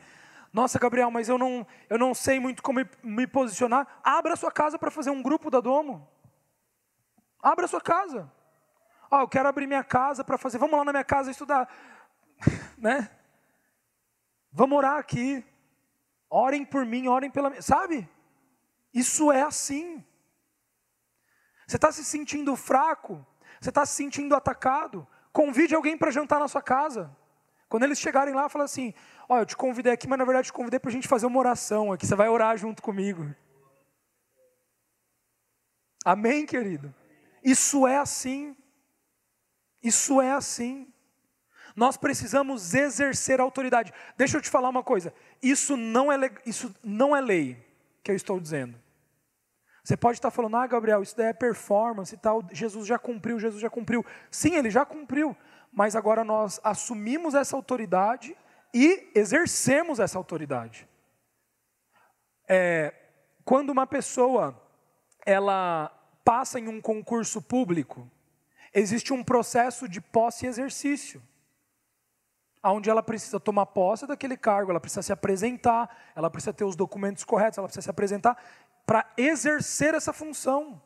Nossa, 0.53 0.79
Gabriel, 0.79 1.11
mas 1.11 1.31
eu 1.31 1.39
não, 1.39 1.67
eu 1.89 1.97
não 1.97 2.15
sei 2.15 2.39
muito 2.39 2.63
como 2.63 2.81
me, 3.03 3.27
posicionar. 3.27 3.87
Abra 4.05 4.35
a 4.35 4.37
sua 4.37 4.53
casa 4.53 4.79
para 4.79 4.91
fazer 4.91 5.09
um 5.09 5.23
grupo 5.23 5.51
da 5.51 5.61
Domo. 5.61 6.07
Abra 7.43 7.65
a 7.65 7.69
sua 7.69 7.81
casa. 7.81 8.31
Ó, 9.11 9.23
eu 9.23 9.29
quero 9.29 9.49
abrir 9.49 9.67
minha 9.67 9.83
casa 9.83 10.23
para 10.23 10.37
fazer. 10.37 10.59
Vamos 10.59 10.77
lá 10.77 10.85
na 10.85 10.93
minha 10.93 11.05
casa 11.05 11.31
estudar. 11.31 11.67
né? 12.77 13.11
Vamos 14.53 14.77
orar 14.77 14.99
aqui. 14.99 15.43
Orem 16.29 16.67
por 16.67 16.85
mim, 16.85 17.09
orem 17.09 17.31
pela 17.31 17.49
minha. 17.49 17.63
Sabe? 17.63 18.07
Isso 18.97 19.31
é 19.31 19.43
assim. 19.43 20.03
Você 21.67 21.77
está 21.77 21.93
se 21.93 22.03
sentindo 22.03 22.57
fraco, 22.57 23.27
você 23.61 23.69
está 23.69 23.85
se 23.85 23.95
sentindo 23.95 24.35
atacado, 24.35 25.07
convide 25.35 25.75
alguém 25.75 25.99
para 25.99 26.11
jantar 26.11 26.41
na 26.41 26.49
sua 26.49 26.63
casa. 26.63 27.15
Quando 27.69 27.83
eles 27.83 27.99
chegarem 27.99 28.33
lá, 28.33 28.49
fala 28.49 28.65
assim: 28.65 28.95
Ó, 29.29 29.39
eu 29.39 29.45
te 29.45 29.55
convidei 29.55 29.93
aqui, 29.93 30.09
mas 30.09 30.19
na 30.19 30.25
verdade 30.25 30.47
te 30.47 30.53
convidei 30.53 30.81
para 30.81 30.89
a 30.89 30.93
gente 30.93 31.07
fazer 31.07 31.27
uma 31.27 31.39
oração 31.39 31.93
aqui. 31.93 32.07
Você 32.07 32.15
vai 32.15 32.31
orar 32.31 32.57
junto 32.57 32.83
comigo. 32.83 33.35
Amém, 36.03 36.47
querido? 36.47 36.95
Isso 37.45 37.87
é 37.87 37.99
assim. 37.99 38.57
Isso 39.83 40.23
é 40.23 40.33
assim. 40.33 40.91
Nós 41.75 41.99
precisamos 41.99 42.73
exercer 42.73 43.43
autoridade. 43.43 43.93
Deixa 44.17 44.39
eu 44.39 44.41
te 44.41 44.49
falar 44.49 44.71
uma 44.71 44.83
coisa. 44.83 45.13
Isso 45.43 45.77
não 45.77 46.11
é, 46.11 46.17
isso 46.47 46.75
não 46.83 47.15
é 47.15 47.21
lei 47.21 47.63
que 48.03 48.11
eu 48.11 48.17
estou 48.17 48.41
dizendo. 48.41 48.86
Você 49.87 49.97
pode 49.97 50.19
estar 50.19 50.33
falando, 50.33 50.57
ah, 50.57 50.67
Gabriel, 50.67 51.01
isso 51.01 51.17
daí 51.17 51.29
é 51.29 51.33
performance 51.33 52.13
e 52.13 52.19
tal, 52.19 52.43
Jesus 52.51 52.89
já 52.89 52.99
cumpriu, 52.99 53.39
Jesus 53.39 53.63
já 53.63 53.71
cumpriu. 53.71 54.05
Sim, 54.33 54.57
ele 54.57 54.69
já 54.69 54.85
cumpriu, 54.85 55.37
mas 55.73 55.95
agora 55.95 56.25
nós 56.25 56.61
assumimos 56.65 57.37
essa 57.37 57.55
autoridade 57.55 58.37
e 58.75 59.09
exercemos 59.15 60.01
essa 60.01 60.19
autoridade. 60.19 60.89
É, 62.49 62.93
quando 63.45 63.71
uma 63.71 63.87
pessoa 63.87 64.61
ela 65.25 65.97
passa 66.25 66.59
em 66.59 66.67
um 66.67 66.81
concurso 66.81 67.41
público, 67.41 68.11
existe 68.75 69.13
um 69.13 69.23
processo 69.23 69.89
de 69.89 70.01
posse 70.01 70.47
e 70.47 70.49
exercício 70.49 71.23
onde 72.73 72.91
ela 72.91 73.03
precisa 73.03 73.39
tomar 73.39 73.67
posse 73.67 74.07
daquele 74.07 74.37
cargo, 74.37 74.71
ela 74.71 74.81
precisa 74.81 75.03
se 75.03 75.13
apresentar, 75.13 76.13
ela 76.15 76.31
precisa 76.31 76.53
ter 76.53 76.65
os 76.65 76.77
documentos 76.77 77.25
corretos, 77.25 77.59
ela 77.59 77.67
precisa 77.67 77.85
se 77.85 77.91
apresentar 77.91 78.37
para 78.87 79.13
exercer 79.17 79.95
essa 79.95 80.13
função. 80.13 80.81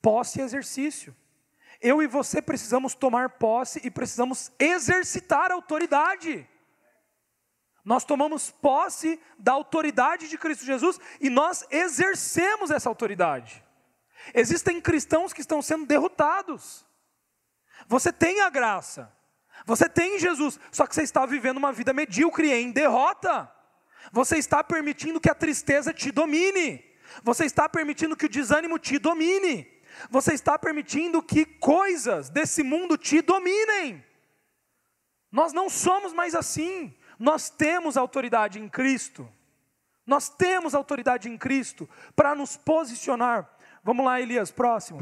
Posse 0.00 0.38
e 0.38 0.42
exercício. 0.42 1.14
Eu 1.80 2.02
e 2.02 2.06
você 2.06 2.40
precisamos 2.40 2.94
tomar 2.94 3.30
posse 3.30 3.80
e 3.84 3.90
precisamos 3.90 4.50
exercitar 4.58 5.50
a 5.50 5.54
autoridade. 5.54 6.48
Nós 7.84 8.04
tomamos 8.04 8.50
posse 8.50 9.20
da 9.38 9.52
autoridade 9.52 10.28
de 10.28 10.38
Cristo 10.38 10.64
Jesus 10.64 10.98
e 11.20 11.28
nós 11.28 11.66
exercemos 11.70 12.70
essa 12.70 12.88
autoridade. 12.88 13.64
Existem 14.34 14.80
cristãos 14.80 15.32
que 15.32 15.40
estão 15.40 15.62
sendo 15.62 15.86
derrotados. 15.86 16.86
Você 17.86 18.12
tem 18.12 18.40
a 18.40 18.50
graça, 18.50 19.12
você 19.64 19.88
tem 19.88 20.18
Jesus, 20.18 20.58
só 20.70 20.86
que 20.86 20.94
você 20.94 21.02
está 21.02 21.24
vivendo 21.24 21.56
uma 21.56 21.72
vida 21.72 21.92
medíocre 21.92 22.52
em 22.52 22.70
derrota. 22.70 23.50
Você 24.12 24.36
está 24.36 24.62
permitindo 24.62 25.20
que 25.20 25.30
a 25.30 25.34
tristeza 25.34 25.92
te 25.92 26.10
domine. 26.10 26.84
Você 27.22 27.44
está 27.44 27.68
permitindo 27.68 28.16
que 28.16 28.26
o 28.26 28.28
desânimo 28.28 28.78
te 28.78 28.98
domine. 28.98 29.66
Você 30.10 30.32
está 30.34 30.58
permitindo 30.58 31.22
que 31.22 31.44
coisas 31.44 32.30
desse 32.30 32.62
mundo 32.62 32.96
te 32.96 33.20
dominem. 33.20 34.04
Nós 35.30 35.52
não 35.52 35.68
somos 35.68 36.12
mais 36.12 36.34
assim. 36.34 36.94
Nós 37.18 37.50
temos 37.50 37.96
autoridade 37.96 38.60
em 38.60 38.68
Cristo. 38.68 39.28
Nós 40.06 40.28
temos 40.28 40.74
autoridade 40.74 41.28
em 41.28 41.36
Cristo 41.36 41.88
para 42.16 42.34
nos 42.34 42.56
posicionar. 42.56 43.48
Vamos 43.84 44.04
lá, 44.04 44.20
Elias, 44.20 44.50
próximo. 44.50 45.00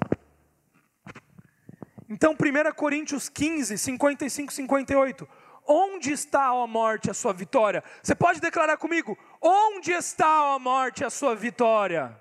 Então, 2.08 2.32
1 2.32 2.72
Coríntios 2.74 3.28
15, 3.28 3.76
55, 3.78 4.52
58. 4.52 5.28
Onde 5.66 6.12
está, 6.12 6.52
ó 6.52 6.66
morte, 6.66 7.10
a 7.10 7.14
sua 7.14 7.32
vitória? 7.32 7.82
Você 8.02 8.14
pode 8.14 8.40
declarar 8.40 8.76
comigo: 8.76 9.18
onde 9.40 9.90
está, 9.90 10.44
ó 10.44 10.58
morte, 10.58 11.04
a 11.04 11.10
sua 11.10 11.34
vitória? 11.34 12.16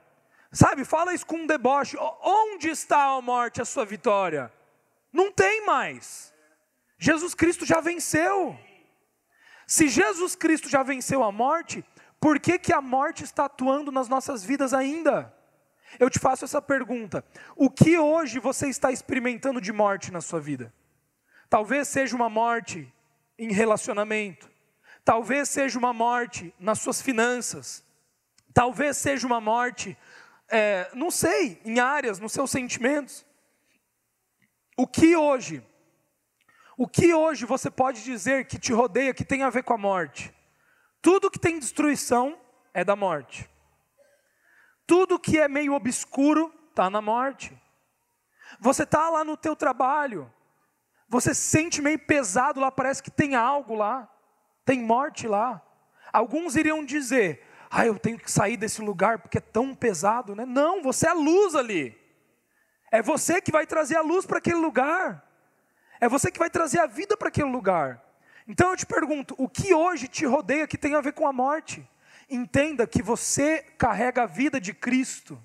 Sabe, 0.52 0.86
fala 0.86 1.14
isso 1.14 1.26
com 1.26 1.38
um 1.38 1.48
deboche. 1.48 1.98
Onde 2.22 2.70
está, 2.70 3.16
ó 3.16 3.22
morte, 3.22 3.62
a 3.62 3.66
sua 3.66 3.86
vitória? 3.86 4.52
Não 5.12 5.32
tem 5.32 5.66
mais. 5.66 6.34
Jesus 6.98 7.36
Cristo 7.36 7.66
já 7.66 7.82
venceu. 7.82 8.58
Se 9.68 9.88
Jesus 9.88 10.36
Cristo 10.36 10.70
já 10.70 10.82
venceu 10.82 11.24
a 11.24 11.32
morte, 11.32 11.84
por 12.20 12.40
que, 12.40 12.58
que 12.58 12.74
a 12.74 12.82
morte 12.82 13.24
está 13.24 13.46
atuando 13.46 13.92
nas 13.92 14.08
nossas 14.08 14.44
vidas 14.44 14.74
ainda? 14.74 15.34
Eu 16.00 16.10
te 16.10 16.20
faço 16.20 16.46
essa 16.46 16.62
pergunta: 16.62 17.24
o 17.56 17.70
que 17.70 17.98
hoje 17.98 18.40
você 18.40 18.70
está 18.70 18.92
experimentando 18.92 19.62
de 19.62 19.72
morte 19.72 20.12
na 20.12 20.22
sua 20.22 20.40
vida? 20.40 20.74
Talvez 21.50 21.88
seja 21.88 22.16
uma 22.16 22.30
morte 22.30 22.92
em 23.38 23.52
relacionamento, 23.52 24.50
talvez 25.04 25.50
seja 25.50 25.78
uma 25.78 25.94
morte 25.94 26.54
nas 26.60 26.80
suas 26.80 27.02
finanças, 27.02 27.84
talvez 28.54 28.98
seja 28.98 29.28
uma 29.28 29.42
morte, 29.42 29.98
é, 30.50 30.90
não 30.94 31.12
sei, 31.12 31.62
em 31.66 31.80
áreas, 31.80 32.20
nos 32.20 32.32
seus 32.32 32.50
sentimentos. 32.50 33.26
O 34.78 34.88
que 34.88 35.16
hoje? 35.16 35.64
O 36.78 36.88
que 36.88 37.14
hoje 37.14 37.46
você 37.46 37.70
pode 37.70 38.04
dizer 38.04 38.48
que 38.48 38.60
te 38.60 38.74
rodeia 38.74 39.14
que 39.14 39.24
tem 39.24 39.44
a 39.44 39.50
ver 39.50 39.64
com 39.64 39.74
a 39.74 39.78
morte? 39.78 40.34
Tudo 41.02 41.30
que 41.30 41.40
tem 41.40 41.60
destruição 41.60 42.38
é 42.74 42.84
da 42.84 42.96
morte. 42.96 43.50
Tudo 44.88 45.20
que 45.20 45.40
é 45.40 45.48
meio 45.48 45.74
obscuro 45.74 46.54
está 46.70 46.90
na 46.90 47.02
morte. 47.02 47.56
Você 48.60 48.84
está 48.84 49.10
lá 49.10 49.24
no 49.24 49.38
teu 49.38 49.56
trabalho, 49.56 50.32
você 51.08 51.34
se 51.34 51.42
sente 51.42 51.82
meio 51.82 52.00
pesado 52.00 52.60
lá, 52.60 52.72
parece 52.72 53.02
que 53.02 53.12
tem 53.12 53.36
algo 53.36 53.76
lá, 53.76 54.10
tem 54.64 54.82
morte 54.82 55.28
lá. 55.28 55.62
Alguns 56.12 56.56
iriam 56.56 56.84
dizer, 56.84 57.42
ah, 57.70 57.86
eu 57.86 58.00
tenho 58.00 58.18
que 58.18 58.32
sair 58.32 58.58
desse 58.58 58.82
lugar 58.82 59.20
porque 59.20 59.38
é 59.38 59.42
tão 59.42 59.76
pesado, 59.76 60.36
né? 60.36 60.46
Não, 60.46 60.82
você 60.82 61.08
é 61.08 61.10
a 61.10 61.14
luz 61.14 61.56
ali. 61.56 61.98
É 62.92 63.02
você 63.02 63.42
que 63.42 63.52
vai 63.52 63.68
trazer 63.68 63.98
a 63.98 64.02
luz 64.02 64.26
para 64.26 64.38
aquele 64.38 64.58
lugar. 64.58 65.24
É 66.00 66.08
você 66.08 66.32
que 66.32 66.40
vai 66.40 66.50
trazer 66.50 66.80
a 66.80 66.86
vida 66.86 67.18
para 67.18 67.28
aquele 67.28 67.50
lugar. 67.50 68.04
Então 68.48 68.70
eu 68.70 68.78
te 68.78 68.86
pergunto, 68.86 69.36
o 69.38 69.50
que 69.50 69.74
hoje 69.74 70.08
te 70.08 70.26
rodeia 70.26 70.68
que 70.68 70.78
tem 70.78 70.96
a 70.96 71.02
ver 71.02 71.14
com 71.14 71.28
a 71.28 71.34
morte? 71.34 71.88
Entenda 72.30 72.88
que 72.88 73.02
você 73.02 73.60
carrega 73.78 74.24
a 74.24 74.28
vida 74.28 74.60
de 74.60 74.74
Cristo. 74.74 75.42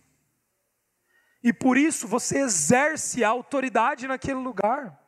E 1.43 1.53
por 1.53 1.77
isso 1.79 2.07
você 2.07 2.39
exerce 2.39 3.25
a 3.25 3.29
autoridade 3.31 4.07
naquele 4.07 4.39
lugar. 4.39 5.00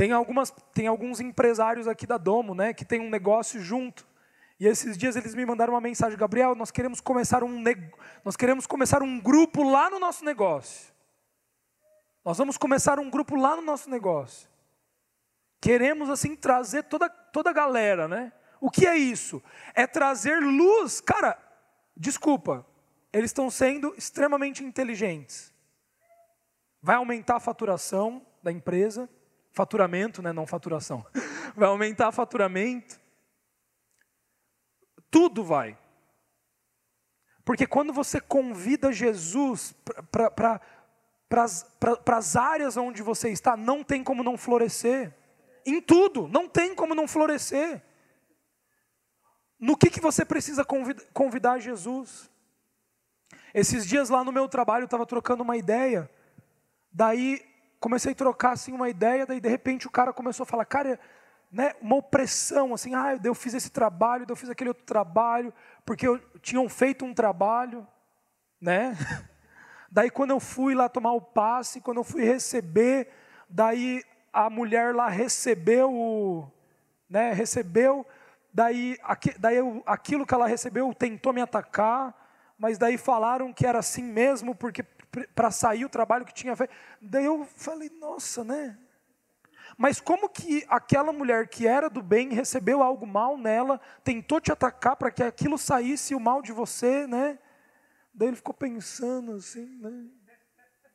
Tem, 0.00 0.12
algumas, 0.12 0.50
tem 0.72 0.86
alguns 0.86 1.20
empresários 1.20 1.86
aqui 1.86 2.06
da 2.06 2.16
Domo, 2.16 2.54
né, 2.54 2.72
que 2.72 2.86
tem 2.86 2.98
um 2.98 3.10
negócio 3.10 3.60
junto. 3.60 4.08
E 4.58 4.66
esses 4.66 4.96
dias 4.96 5.14
eles 5.14 5.34
me 5.34 5.44
mandaram 5.44 5.74
uma 5.74 5.80
mensagem, 5.80 6.16
Gabriel, 6.16 6.54
nós 6.54 6.70
queremos 6.70 7.02
começar 7.02 7.44
um 7.44 7.62
nós 8.24 8.34
queremos 8.34 8.66
começar 8.66 9.02
um 9.02 9.20
grupo 9.20 9.62
lá 9.62 9.90
no 9.90 9.98
nosso 9.98 10.24
negócio. 10.24 10.90
Nós 12.24 12.38
vamos 12.38 12.56
começar 12.56 12.98
um 12.98 13.10
grupo 13.10 13.36
lá 13.36 13.54
no 13.56 13.60
nosso 13.60 13.90
negócio. 13.90 14.48
Queremos 15.60 16.08
assim 16.08 16.34
trazer 16.34 16.84
toda 16.84 17.10
toda 17.10 17.50
a 17.50 17.52
galera, 17.52 18.08
né? 18.08 18.32
O 18.58 18.70
que 18.70 18.86
é 18.86 18.96
isso? 18.96 19.42
É 19.74 19.86
trazer 19.86 20.40
luz, 20.40 21.02
cara. 21.02 21.38
Desculpa, 21.94 22.64
eles 23.12 23.28
estão 23.28 23.50
sendo 23.50 23.94
extremamente 23.98 24.64
inteligentes. 24.64 25.52
Vai 26.80 26.96
aumentar 26.96 27.36
a 27.36 27.40
faturação 27.40 28.26
da 28.42 28.50
empresa 28.50 29.10
Faturamento, 29.52 30.22
né, 30.22 30.32
não 30.32 30.46
faturação. 30.46 31.04
Vai 31.56 31.68
aumentar 31.68 32.12
faturamento. 32.12 33.00
Tudo 35.10 35.42
vai. 35.42 35.76
Porque 37.44 37.66
quando 37.66 37.92
você 37.92 38.20
convida 38.20 38.92
Jesus 38.92 39.74
para 40.12 40.60
as 42.16 42.36
áreas 42.36 42.76
onde 42.76 43.02
você 43.02 43.30
está, 43.30 43.56
não 43.56 43.82
tem 43.82 44.04
como 44.04 44.22
não 44.22 44.38
florescer. 44.38 45.12
Em 45.66 45.80
tudo, 45.80 46.28
não 46.28 46.48
tem 46.48 46.76
como 46.76 46.94
não 46.94 47.08
florescer. 47.08 47.82
No 49.58 49.76
que, 49.76 49.90
que 49.90 50.00
você 50.00 50.24
precisa 50.24 50.64
convidar, 50.64 51.04
convidar 51.12 51.58
Jesus? 51.58 52.30
Esses 53.52 53.84
dias 53.84 54.08
lá 54.08 54.22
no 54.22 54.32
meu 54.32 54.48
trabalho 54.48 54.84
eu 54.84 54.86
estava 54.86 55.04
trocando 55.04 55.42
uma 55.42 55.56
ideia. 55.56 56.08
Daí 56.92 57.49
comecei 57.80 58.12
a 58.12 58.14
trocar 58.14 58.52
assim 58.52 58.72
uma 58.72 58.90
ideia, 58.90 59.26
daí 59.26 59.40
de 59.40 59.48
repente 59.48 59.86
o 59.86 59.90
cara 59.90 60.12
começou 60.12 60.44
a 60.44 60.46
falar, 60.46 60.66
cara, 60.66 61.00
né, 61.50 61.74
uma 61.80 61.96
opressão, 61.96 62.74
assim, 62.74 62.94
ah, 62.94 63.18
eu 63.24 63.34
fiz 63.34 63.54
esse 63.54 63.70
trabalho, 63.70 64.26
eu 64.28 64.36
fiz 64.36 64.50
aquele 64.50 64.70
outro 64.70 64.84
trabalho, 64.84 65.52
porque 65.84 66.06
eu, 66.06 66.18
tinham 66.40 66.68
feito 66.68 67.04
um 67.04 67.12
trabalho, 67.12 67.86
né? 68.60 68.96
Daí 69.90 70.10
quando 70.10 70.30
eu 70.30 70.38
fui 70.38 70.74
lá 70.74 70.88
tomar 70.88 71.12
o 71.12 71.20
passe, 71.20 71.80
quando 71.80 71.96
eu 71.96 72.04
fui 72.04 72.22
receber, 72.22 73.08
daí 73.48 74.04
a 74.32 74.48
mulher 74.48 74.94
lá 74.94 75.08
recebeu, 75.08 75.92
o, 75.92 76.48
né, 77.08 77.32
recebeu, 77.32 78.06
daí, 78.54 78.96
aqui, 79.02 79.36
daí 79.36 79.56
eu, 79.56 79.82
aquilo 79.84 80.24
que 80.24 80.32
ela 80.32 80.46
recebeu 80.46 80.94
tentou 80.94 81.32
me 81.32 81.40
atacar, 81.40 82.14
mas 82.56 82.78
daí 82.78 82.96
falaram 82.96 83.52
que 83.52 83.66
era 83.66 83.80
assim 83.80 84.04
mesmo, 84.04 84.54
porque 84.54 84.84
para 85.34 85.50
sair 85.50 85.84
o 85.84 85.88
trabalho 85.88 86.24
que 86.24 86.34
tinha 86.34 86.54
feito. 86.56 86.72
Daí 87.00 87.24
eu 87.24 87.44
falei, 87.44 87.90
nossa, 87.90 88.44
né? 88.44 88.78
Mas 89.76 90.00
como 90.00 90.28
que 90.28 90.64
aquela 90.68 91.12
mulher 91.12 91.48
que 91.48 91.66
era 91.66 91.88
do 91.88 92.02
bem 92.02 92.32
recebeu 92.32 92.82
algo 92.82 93.06
mal 93.06 93.36
nela, 93.36 93.80
tentou 94.02 94.40
te 94.40 94.52
atacar 94.52 94.96
para 94.96 95.10
que 95.10 95.22
aquilo 95.22 95.56
saísse 95.56 96.14
o 96.14 96.20
mal 96.20 96.42
de 96.42 96.52
você, 96.52 97.06
né? 97.06 97.38
Daí 98.12 98.28
ele 98.28 98.36
ficou 98.36 98.54
pensando 98.54 99.32
assim, 99.32 99.66
né? 99.78 100.08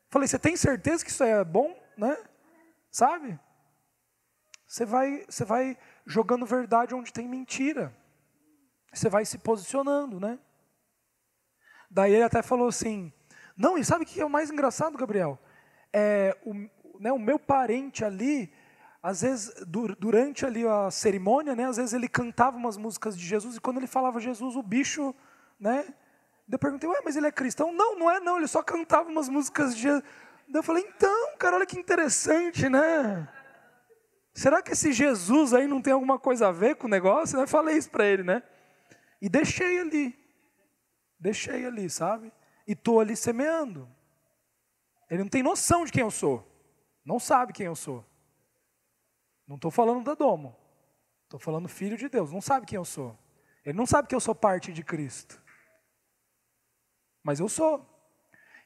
Falei, 0.08 0.28
você 0.28 0.38
tem 0.38 0.56
certeza 0.56 1.04
que 1.04 1.10
isso 1.10 1.24
é 1.24 1.44
bom, 1.44 1.76
né? 1.96 2.16
Sabe? 2.90 3.38
Você 4.66 4.84
vai, 4.84 5.24
você 5.28 5.44
vai 5.44 5.78
jogando 6.04 6.46
verdade 6.46 6.94
onde 6.94 7.12
tem 7.12 7.28
mentira. 7.28 7.96
Você 8.92 9.08
vai 9.08 9.24
se 9.24 9.38
posicionando, 9.38 10.18
né? 10.18 10.38
Daí 11.90 12.14
ele 12.14 12.22
até 12.22 12.42
falou 12.42 12.68
assim: 12.68 13.12
não, 13.56 13.78
e 13.78 13.84
sabe 13.84 14.04
o 14.04 14.06
que 14.06 14.20
é 14.20 14.24
o 14.24 14.30
mais 14.30 14.50
engraçado, 14.50 14.98
Gabriel? 14.98 15.38
É, 15.92 16.36
o, 16.44 16.54
né, 17.00 17.10
o 17.12 17.18
meu 17.18 17.38
parente 17.38 18.04
ali, 18.04 18.52
às 19.02 19.22
vezes, 19.22 19.52
durante 19.98 20.44
ali 20.44 20.66
a 20.66 20.90
cerimônia, 20.90 21.54
né, 21.54 21.64
às 21.66 21.76
vezes 21.76 21.94
ele 21.94 22.08
cantava 22.08 22.56
umas 22.56 22.76
músicas 22.76 23.16
de 23.16 23.24
Jesus, 23.24 23.56
e 23.56 23.60
quando 23.60 23.78
ele 23.78 23.86
falava 23.86 24.20
Jesus, 24.20 24.56
o 24.56 24.62
bicho, 24.62 25.14
né? 25.58 25.86
Eu 26.50 26.58
perguntei, 26.58 26.88
ué, 26.88 27.00
mas 27.04 27.16
ele 27.16 27.26
é 27.26 27.32
cristão? 27.32 27.72
Não, 27.72 27.98
não 27.98 28.10
é 28.10 28.20
não, 28.20 28.36
ele 28.36 28.46
só 28.46 28.62
cantava 28.62 29.08
umas 29.08 29.28
músicas 29.28 29.74
de 29.74 29.82
Jesus. 29.82 30.04
eu 30.54 30.62
falei, 30.62 30.84
então, 30.86 31.36
cara, 31.38 31.56
olha 31.56 31.66
que 31.66 31.78
interessante, 31.78 32.68
né? 32.68 33.28
Será 34.32 34.60
que 34.60 34.72
esse 34.72 34.92
Jesus 34.92 35.54
aí 35.54 35.66
não 35.66 35.80
tem 35.80 35.94
alguma 35.94 36.18
coisa 36.18 36.48
a 36.48 36.52
ver 36.52 36.76
com 36.76 36.86
o 36.86 36.90
negócio? 36.90 37.40
Eu 37.40 37.48
falei 37.48 37.78
isso 37.78 37.90
para 37.90 38.04
ele, 38.04 38.22
né? 38.22 38.42
E 39.20 39.28
deixei 39.28 39.80
ali. 39.80 40.14
Deixei 41.18 41.64
ali, 41.64 41.88
sabe? 41.88 42.30
E 42.66 42.72
estou 42.72 43.00
ali 43.00 43.16
semeando. 43.16 43.88
Ele 45.08 45.22
não 45.22 45.28
tem 45.28 45.42
noção 45.42 45.84
de 45.84 45.92
quem 45.92 46.02
eu 46.02 46.10
sou. 46.10 46.46
Não 47.04 47.20
sabe 47.20 47.52
quem 47.52 47.66
eu 47.66 47.76
sou. 47.76 48.04
Não 49.46 49.56
estou 49.56 49.70
falando 49.70 50.04
da 50.04 50.14
domo. 50.14 50.56
Estou 51.24 51.38
falando 51.38 51.68
filho 51.68 51.96
de 51.96 52.08
Deus. 52.08 52.32
Não 52.32 52.40
sabe 52.40 52.66
quem 52.66 52.76
eu 52.76 52.84
sou. 52.84 53.16
Ele 53.64 53.76
não 53.76 53.86
sabe 53.86 54.08
que 54.08 54.14
eu 54.14 54.20
sou 54.20 54.34
parte 54.34 54.72
de 54.72 54.82
Cristo. 54.82 55.42
Mas 57.22 57.40
eu 57.40 57.48
sou. 57.48 57.84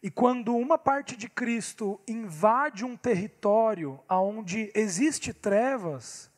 E 0.03 0.11
quando 0.11 0.57
uma 0.57 0.79
parte 0.79 1.17
de 1.17 1.29
Cristo 1.29 2.01
invade 2.09 2.85
um 2.85 2.97
território 2.97 4.03
onde 4.09 4.73
existe 4.75 5.35
trevas, 5.35 6.31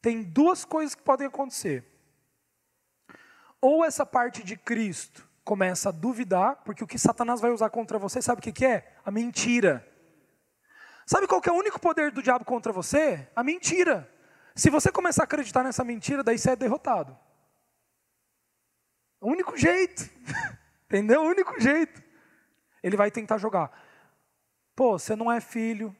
tem 0.00 0.22
duas 0.22 0.64
coisas 0.64 0.94
que 0.94 1.02
podem 1.02 1.26
acontecer. 1.26 1.84
Ou 3.60 3.84
essa 3.84 4.06
parte 4.06 4.42
de 4.42 4.56
Cristo 4.56 5.29
começa 5.50 5.88
a 5.88 5.92
duvidar, 5.92 6.62
porque 6.64 6.84
o 6.84 6.86
que 6.86 6.96
Satanás 6.96 7.40
vai 7.40 7.50
usar 7.50 7.70
contra 7.70 7.98
você, 7.98 8.22
sabe 8.22 8.38
o 8.38 8.42
que, 8.42 8.52
que 8.52 8.64
é? 8.64 8.94
A 9.04 9.10
mentira. 9.10 9.84
Sabe 11.04 11.26
qual 11.26 11.42
é 11.44 11.50
o 11.50 11.56
único 11.56 11.80
poder 11.80 12.12
do 12.12 12.22
diabo 12.22 12.44
contra 12.44 12.72
você? 12.72 13.28
A 13.34 13.42
mentira. 13.42 14.08
Se 14.54 14.70
você 14.70 14.92
começar 14.92 15.24
a 15.24 15.24
acreditar 15.24 15.64
nessa 15.64 15.82
mentira, 15.82 16.22
daí 16.22 16.38
você 16.38 16.52
é 16.52 16.54
derrotado. 16.54 17.18
O 19.20 19.28
único 19.28 19.56
jeito. 19.56 20.08
Entendeu? 20.86 21.20
O 21.22 21.26
único 21.26 21.60
jeito. 21.60 22.00
Ele 22.80 22.96
vai 22.96 23.10
tentar 23.10 23.36
jogar. 23.36 23.72
Pô, 24.76 25.00
você 25.00 25.16
não 25.16 25.32
é 25.32 25.40
filho. 25.40 25.96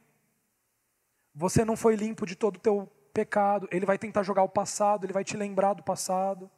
Você 1.34 1.64
não 1.64 1.76
foi 1.76 1.96
limpo 1.96 2.24
de 2.24 2.36
todo 2.36 2.54
o 2.54 2.60
teu 2.60 2.86
pecado. 3.12 3.66
Ele 3.72 3.84
vai 3.84 3.98
tentar 3.98 4.22
jogar 4.22 4.44
o 4.44 4.48
passado, 4.48 5.04
ele 5.04 5.12
vai 5.12 5.24
te 5.24 5.36
lembrar 5.36 5.74
do 5.74 5.82
passado. 5.82 6.48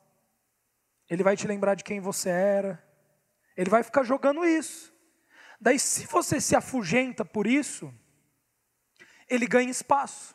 Ele 1.12 1.22
vai 1.22 1.36
te 1.36 1.46
lembrar 1.46 1.74
de 1.74 1.84
quem 1.84 2.00
você 2.00 2.30
era. 2.30 2.82
Ele 3.54 3.68
vai 3.68 3.82
ficar 3.82 4.02
jogando 4.02 4.46
isso. 4.46 4.90
Daí, 5.60 5.78
se 5.78 6.06
você 6.06 6.40
se 6.40 6.56
afugenta 6.56 7.22
por 7.22 7.46
isso, 7.46 7.92
ele 9.28 9.46
ganha 9.46 9.70
espaço. 9.70 10.34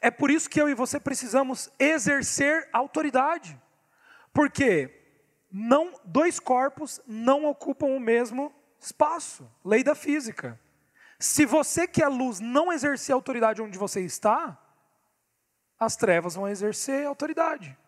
É 0.00 0.10
por 0.10 0.28
isso 0.28 0.50
que 0.50 0.60
eu 0.60 0.68
e 0.68 0.74
você 0.74 0.98
precisamos 0.98 1.70
exercer 1.78 2.68
autoridade. 2.72 3.56
Porque 4.32 4.90
não, 5.48 5.94
dois 6.04 6.40
corpos 6.40 7.00
não 7.06 7.44
ocupam 7.44 7.86
o 7.86 8.00
mesmo 8.00 8.52
espaço. 8.80 9.48
Lei 9.64 9.84
da 9.84 9.94
física. 9.94 10.60
Se 11.20 11.46
você 11.46 11.86
que 11.86 12.02
é 12.02 12.08
luz 12.08 12.40
não 12.40 12.72
exercer 12.72 13.14
autoridade 13.14 13.62
onde 13.62 13.78
você 13.78 14.00
está, 14.00 14.60
as 15.78 15.94
trevas 15.94 16.34
vão 16.34 16.48
exercer 16.48 17.06
autoridade. 17.06 17.78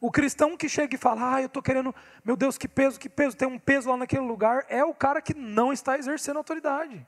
O 0.00 0.10
cristão 0.10 0.56
que 0.56 0.68
chega 0.68 0.94
e 0.94 0.98
fala, 0.98 1.34
ah, 1.34 1.42
eu 1.42 1.46
estou 1.46 1.62
querendo, 1.62 1.94
meu 2.24 2.34
Deus, 2.34 2.56
que 2.56 2.66
peso, 2.66 2.98
que 2.98 3.08
peso, 3.08 3.36
tem 3.36 3.46
um 3.46 3.58
peso 3.58 3.90
lá 3.90 3.98
naquele 3.98 4.22
lugar, 4.22 4.64
é 4.68 4.82
o 4.82 4.94
cara 4.94 5.20
que 5.20 5.34
não 5.34 5.72
está 5.72 5.98
exercendo 5.98 6.38
autoridade. 6.38 7.06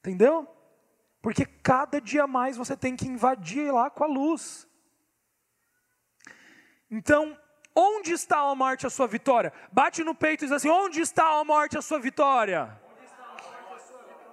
Entendeu? 0.00 0.48
Porque 1.22 1.46
cada 1.46 2.00
dia 2.00 2.26
mais 2.26 2.56
você 2.56 2.76
tem 2.76 2.96
que 2.96 3.06
invadir 3.06 3.72
lá 3.72 3.88
com 3.90 4.02
a 4.02 4.06
luz. 4.08 4.66
Então, 6.90 7.38
onde 7.74 8.12
está 8.12 8.38
a 8.38 8.54
morte 8.54 8.86
a 8.86 8.90
sua 8.90 9.06
vitória? 9.06 9.52
Bate 9.70 10.02
no 10.02 10.14
peito 10.14 10.44
e 10.44 10.46
diz 10.46 10.52
assim: 10.52 10.70
onde 10.70 11.00
está 11.00 11.38
a 11.38 11.44
morte 11.44 11.76
a 11.76 11.82
sua 11.82 12.00
vitória? 12.00 12.80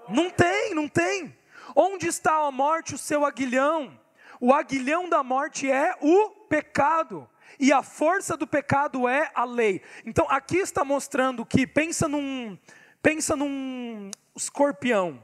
Não 0.08 0.30
tem, 0.30 0.74
não 0.74 0.88
tem. 0.88 1.38
Onde 1.76 2.08
está 2.08 2.36
a 2.36 2.52
morte, 2.52 2.96
o 2.96 2.98
seu 2.98 3.26
aguilhão? 3.26 4.00
O 4.40 4.54
aguilhão 4.54 5.10
da 5.10 5.24
morte 5.24 5.70
é 5.70 5.96
o 6.02 6.30
pecado. 6.48 7.28
E 7.60 7.72
a 7.72 7.82
força 7.82 8.36
do 8.36 8.48
pecado 8.48 9.08
é 9.08 9.32
a 9.34 9.46
lei. 9.46 9.82
Então 10.06 10.26
aqui 10.30 10.58
está 10.58 10.84
mostrando 10.84 11.46
que 11.46 11.66
pensa 11.66 12.08
num 12.08 12.58
pensa 13.02 13.36
num 13.36 14.10
escorpião, 14.36 15.22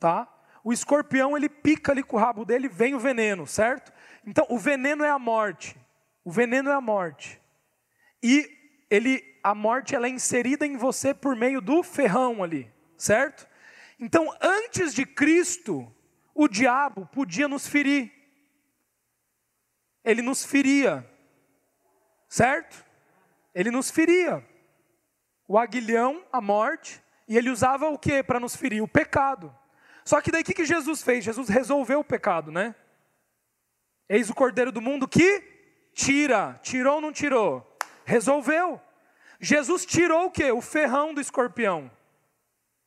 tá? 0.00 0.26
O 0.64 0.72
escorpião 0.72 1.36
ele 1.36 1.48
pica 1.48 1.92
ali 1.92 2.02
com 2.02 2.16
o 2.16 2.20
rabo 2.20 2.44
dele, 2.44 2.68
vem 2.68 2.94
o 2.94 2.98
veneno, 2.98 3.46
certo? 3.46 3.92
Então 4.26 4.46
o 4.48 4.58
veneno 4.58 5.04
é 5.04 5.10
a 5.10 5.18
morte. 5.18 5.76
O 6.24 6.30
veneno 6.30 6.70
é 6.70 6.74
a 6.74 6.80
morte. 6.80 7.40
E 8.22 8.48
ele 8.90 9.22
a 9.42 9.54
morte 9.54 9.94
ela 9.94 10.06
é 10.06 10.10
inserida 10.10 10.66
em 10.66 10.76
você 10.76 11.14
por 11.14 11.36
meio 11.36 11.60
do 11.60 11.82
ferrão 11.82 12.42
ali, 12.42 12.70
certo? 12.96 13.48
Então, 13.98 14.32
antes 14.40 14.94
de 14.94 15.04
Cristo, 15.04 15.92
o 16.34 16.46
diabo 16.46 17.06
podia 17.06 17.48
nos 17.48 17.66
ferir. 17.66 18.12
Ele 20.04 20.22
nos 20.22 20.44
feria. 20.44 21.08
Certo? 22.28 22.84
Ele 23.54 23.70
nos 23.70 23.90
feria. 23.90 24.46
O 25.46 25.58
aguilhão, 25.58 26.24
a 26.30 26.40
morte, 26.40 27.02
e 27.26 27.36
ele 27.36 27.50
usava 27.50 27.88
o 27.88 27.98
que 27.98 28.22
para 28.22 28.38
nos 28.38 28.54
ferir? 28.54 28.82
O 28.82 28.88
pecado. 28.88 29.54
Só 30.04 30.20
que 30.20 30.30
daí 30.30 30.42
o 30.42 30.44
que, 30.44 30.64
Jesus 30.64 31.02
fez? 31.02 31.24
Jesus 31.24 31.48
resolveu 31.48 32.00
o 32.00 32.04
pecado, 32.04 32.50
né? 32.50 32.74
Eis 34.08 34.30
o 34.30 34.34
cordeiro 34.34 34.72
do 34.72 34.80
mundo 34.80 35.06
que 35.06 35.40
tira. 35.94 36.58
Tirou 36.62 36.96
ou 36.96 37.00
não 37.00 37.12
tirou? 37.12 37.76
Resolveu. 38.04 38.80
Jesus 39.40 39.84
tirou 39.84 40.26
o 40.26 40.30
que? 40.30 40.50
O 40.50 40.60
ferrão 40.60 41.12
do 41.12 41.20
escorpião. 41.20 41.90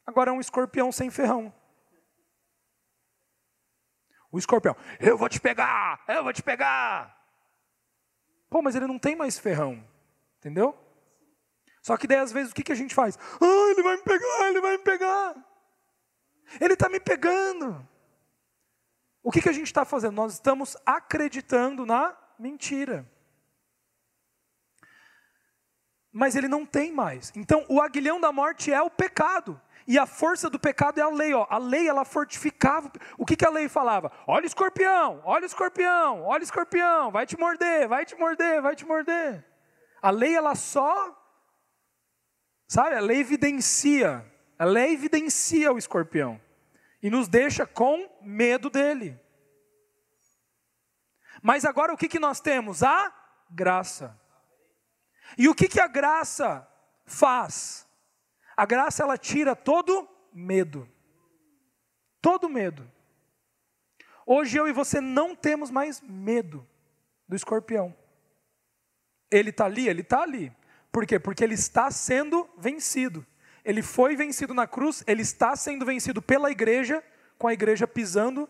Agora 0.06 0.32
é 0.32 0.34
um 0.34 0.39
escorpião 0.39 0.92
sem 0.92 1.10
ferrão. 1.10 1.54
O 4.32 4.39
escorpião, 4.39 4.76
eu 5.00 5.18
vou 5.18 5.28
te 5.28 5.39
pegar, 5.39 6.04
eu 6.08 6.24
vou 6.24 6.32
te 6.32 6.42
pegar. 6.42 7.20
Pô, 8.52 8.62
mas 8.62 8.76
ele 8.76 8.86
não 8.86 8.99
tem 8.99 9.16
mais 9.16 9.39
ferrão, 9.39 9.82
entendeu? 10.38 10.78
Só 11.82 11.95
que 11.95 12.06
daí 12.06 12.18
às 12.18 12.34
vezes 12.34 12.52
o 12.52 12.54
que, 12.54 12.64
que 12.64 12.74
a 12.74 12.76
gente 12.76 12.93
faz? 12.93 13.18
Ah, 13.39 13.72
ele 13.72 13.82
vai 13.82 13.95
me 13.95 14.04
pegar, 14.04 14.49
ele 14.49 14.60
vai 14.60 14.78
me 14.78 14.84
pegar. 14.84 15.36
Ele 16.60 16.74
está 16.74 16.89
me 16.89 16.99
pegando. 16.99 17.88
O 19.24 19.32
que, 19.32 19.41
que 19.41 19.47
a 19.47 19.54
gente 19.54 19.68
está 19.68 19.86
fazendo? 19.86 20.16
Nós 20.16 20.34
estamos 20.34 20.76
acreditando 20.86 21.86
na 21.86 22.14
mentira. 22.38 23.10
Mas 26.12 26.36
ele 26.36 26.49
não 26.49 26.66
tem 26.66 26.91
mais. 26.91 27.32
Então, 27.34 27.66
o 27.70 27.80
aguilhão 27.80 28.20
da 28.20 28.34
morte 28.34 28.70
é 28.70 28.82
o 28.82 28.89
pecado. 28.89 29.60
E 29.92 30.00
a 30.00 30.06
força 30.06 30.50
do 30.50 30.58
pecado 30.58 31.00
é 31.00 31.04
a 31.04 31.10
lei. 31.10 31.34
Ó. 31.34 31.46
A 31.50 31.58
lei, 31.58 31.86
ela 31.86 32.06
fortificava. 32.06 32.89
O 33.18 33.26
que, 33.26 33.36
que 33.36 33.46
a 33.46 33.50
lei 33.50 33.68
falava? 33.68 34.10
Olha 34.26 34.46
o 34.46 34.48
escorpião, 34.48 35.22
olha 35.26 35.44
o 35.44 35.46
escorpião, 35.46 36.24
olha 36.24 36.39
o 36.39 36.44
escorpião, 36.46 37.12
vai 37.12 37.26
te 37.26 37.38
morder, 37.38 37.89
vai 37.89 38.06
te 38.06 38.16
morder, 38.16 38.62
vai 38.62 38.74
te 38.74 38.86
morder. 38.86 39.46
A 40.02 40.10
lei, 40.10 40.34
ela 40.34 40.56
só. 40.56 41.14
Sabe, 42.70 42.96
a 42.96 43.02
lei 43.02 43.20
evidencia. 43.20 44.26
A 44.58 44.64
lei 44.64 44.94
evidencia 44.94 45.74
o 45.74 45.78
escorpião. 45.78 46.39
E 47.04 47.10
nos 47.10 47.28
deixa 47.28 47.66
com 47.66 48.10
medo 48.22 48.70
dele. 48.70 49.20
Mas 51.44 51.66
agora 51.66 51.94
o 51.94 51.98
que, 51.98 52.08
que 52.08 52.18
nós 52.18 52.39
temos? 52.39 52.82
A 52.82 53.14
graça. 53.50 54.18
E 55.38 55.50
o 55.50 55.54
que, 55.54 55.68
que 55.68 55.82
a 55.82 55.88
graça 55.88 56.66
faz? 57.06 57.91
A 58.62 58.66
graça 58.68 59.01
ela 59.01 59.18
tira 59.18 59.55
todo 59.55 60.07
medo. 60.32 60.88
Todo 62.22 62.47
medo. 62.47 62.88
Hoje 64.24 64.55
eu 64.55 64.68
e 64.68 64.72
você 64.72 65.01
não 65.01 65.36
temos 65.36 65.72
mais 65.72 65.99
medo 65.99 66.64
do 67.28 67.36
escorpião. 67.36 67.91
Ele 69.32 69.49
está 69.49 69.66
ali, 69.66 69.89
ele 69.89 70.01
está 70.01 70.22
ali. 70.22 70.55
Por 70.91 71.07
quê? 71.07 71.18
Porque 71.18 71.43
ele 71.43 71.55
está 71.55 71.89
sendo 71.89 72.47
vencido. 72.55 73.26
Ele 73.66 73.82
foi 73.82 74.16
vencido 74.16 74.53
na 74.53 74.68
cruz, 74.68 75.03
ele 75.07 75.24
está 75.24 75.55
sendo 75.55 75.84
vencido 75.84 76.22
pela 76.22 76.51
igreja, 76.51 77.03
com 77.39 77.47
a 77.47 77.53
igreja 77.53 77.88
pisando, 77.88 78.47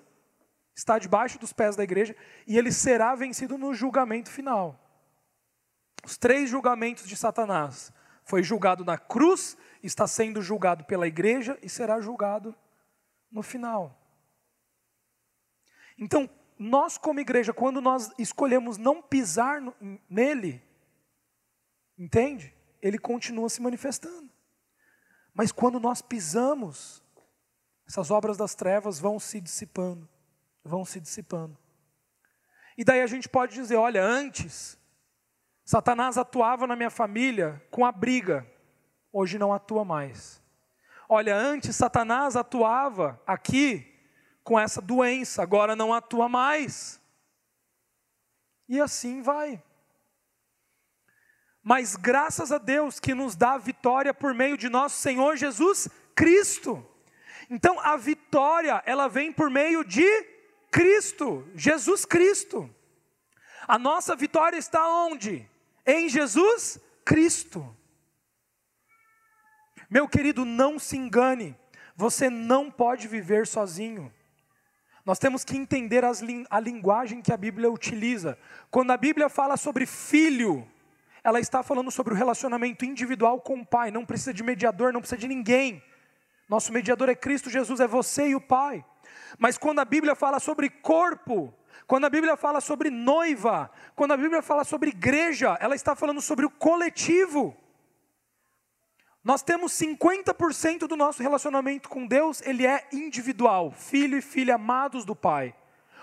está 0.75 0.99
debaixo 0.99 1.39
dos 1.39 1.53
pés 1.53 1.77
da 1.77 1.85
igreja, 1.85 2.13
e 2.45 2.57
ele 2.57 2.73
será 2.73 3.15
vencido 3.15 3.57
no 3.57 3.73
julgamento 3.73 4.29
final. 4.29 4.77
Os 6.03 6.17
três 6.17 6.49
julgamentos 6.49 7.07
de 7.07 7.15
Satanás: 7.15 7.93
foi 8.31 8.43
julgado 8.43 8.85
na 8.85 8.97
cruz, 8.97 9.57
está 9.83 10.07
sendo 10.07 10.41
julgado 10.41 10.85
pela 10.85 11.05
igreja 11.05 11.59
e 11.61 11.67
será 11.67 11.99
julgado 11.99 12.55
no 13.29 13.43
final. 13.43 13.93
Então, 15.97 16.29
nós 16.57 16.97
como 16.97 17.19
igreja, 17.19 17.51
quando 17.51 17.81
nós 17.81 18.09
escolhemos 18.17 18.77
não 18.77 19.01
pisar 19.01 19.59
no, 19.59 19.75
nele, 20.09 20.63
entende? 21.99 22.55
Ele 22.81 22.97
continua 22.97 23.49
se 23.49 23.61
manifestando. 23.61 24.31
Mas 25.33 25.51
quando 25.51 25.77
nós 25.77 26.01
pisamos, 26.01 27.03
essas 27.85 28.11
obras 28.11 28.37
das 28.37 28.55
trevas 28.55 28.97
vão 28.97 29.19
se 29.19 29.41
dissipando, 29.41 30.07
vão 30.63 30.85
se 30.85 31.01
dissipando. 31.01 31.57
E 32.77 32.85
daí 32.85 33.01
a 33.01 33.07
gente 33.07 33.27
pode 33.27 33.55
dizer, 33.55 33.75
olha, 33.75 34.01
antes 34.01 34.79
Satanás 35.63 36.17
atuava 36.17 36.67
na 36.67 36.75
minha 36.75 36.89
família 36.89 37.61
com 37.69 37.85
a 37.85 37.91
briga, 37.91 38.45
hoje 39.11 39.37
não 39.37 39.53
atua 39.53 39.85
mais. 39.85 40.41
Olha, 41.07 41.35
antes 41.35 41.75
Satanás 41.75 42.35
atuava 42.35 43.21
aqui 43.27 43.87
com 44.43 44.59
essa 44.59 44.81
doença, 44.81 45.43
agora 45.43 45.75
não 45.75 45.93
atua 45.93 46.27
mais. 46.29 47.01
E 48.67 48.79
assim 48.79 49.21
vai. 49.21 49.61
Mas 51.61 51.95
graças 51.95 52.51
a 52.51 52.57
Deus 52.57 52.99
que 52.99 53.13
nos 53.13 53.35
dá 53.35 53.53
a 53.53 53.57
vitória 53.57 54.13
por 54.13 54.33
meio 54.33 54.57
de 54.57 54.69
nosso 54.69 54.95
Senhor 54.97 55.35
Jesus 55.35 55.87
Cristo. 56.15 56.85
Então 57.49 57.79
a 57.81 57.97
vitória, 57.97 58.81
ela 58.85 59.07
vem 59.07 59.31
por 59.31 59.49
meio 59.49 59.83
de 59.83 60.07
Cristo, 60.71 61.45
Jesus 61.53 62.05
Cristo. 62.05 62.73
A 63.67 63.77
nossa 63.77 64.15
vitória 64.15 64.57
está 64.57 64.87
onde? 64.87 65.50
Em 65.91 66.07
Jesus 66.07 66.79
Cristo. 67.03 67.75
Meu 69.89 70.07
querido, 70.07 70.45
não 70.45 70.79
se 70.79 70.95
engane, 70.95 71.53
você 71.97 72.29
não 72.29 72.71
pode 72.71 73.09
viver 73.09 73.45
sozinho. 73.45 74.09
Nós 75.05 75.19
temos 75.19 75.43
que 75.43 75.57
entender 75.57 76.05
as, 76.05 76.23
a 76.49 76.59
linguagem 76.61 77.21
que 77.21 77.33
a 77.33 77.35
Bíblia 77.35 77.69
utiliza. 77.69 78.39
Quando 78.69 78.91
a 78.91 78.95
Bíblia 78.95 79.27
fala 79.27 79.57
sobre 79.57 79.85
filho, 79.85 80.65
ela 81.21 81.41
está 81.41 81.61
falando 81.61 81.91
sobre 81.91 82.13
o 82.13 82.17
relacionamento 82.17 82.85
individual 82.85 83.41
com 83.41 83.59
o 83.59 83.65
Pai. 83.65 83.91
Não 83.91 84.05
precisa 84.05 84.33
de 84.33 84.43
mediador, 84.43 84.93
não 84.93 85.01
precisa 85.01 85.19
de 85.19 85.27
ninguém. 85.27 85.83
Nosso 86.47 86.71
mediador 86.71 87.09
é 87.09 87.15
Cristo 87.15 87.49
Jesus, 87.49 87.81
é 87.81 87.87
você 87.87 88.29
e 88.29 88.35
o 88.35 88.39
Pai. 88.39 88.85
Mas 89.37 89.57
quando 89.57 89.79
a 89.79 89.85
Bíblia 89.85 90.15
fala 90.15 90.39
sobre 90.39 90.69
corpo, 90.69 91.53
quando 91.87 92.05
a 92.05 92.09
Bíblia 92.09 92.35
fala 92.37 92.61
sobre 92.61 92.89
noiva, 92.89 93.69
quando 93.95 94.13
a 94.13 94.17
Bíblia 94.17 94.41
fala 94.41 94.63
sobre 94.63 94.89
igreja, 94.89 95.57
ela 95.59 95.75
está 95.75 95.95
falando 95.95 96.21
sobre 96.21 96.45
o 96.45 96.49
coletivo. 96.49 97.55
Nós 99.23 99.43
temos 99.43 99.73
50% 99.73 100.87
do 100.87 100.95
nosso 100.95 101.21
relacionamento 101.21 101.89
com 101.89 102.07
Deus, 102.07 102.41
ele 102.41 102.65
é 102.65 102.87
individual, 102.91 103.71
filho 103.71 104.17
e 104.17 104.21
filha 104.21 104.55
amados 104.55 105.05
do 105.05 105.15
Pai. 105.15 105.55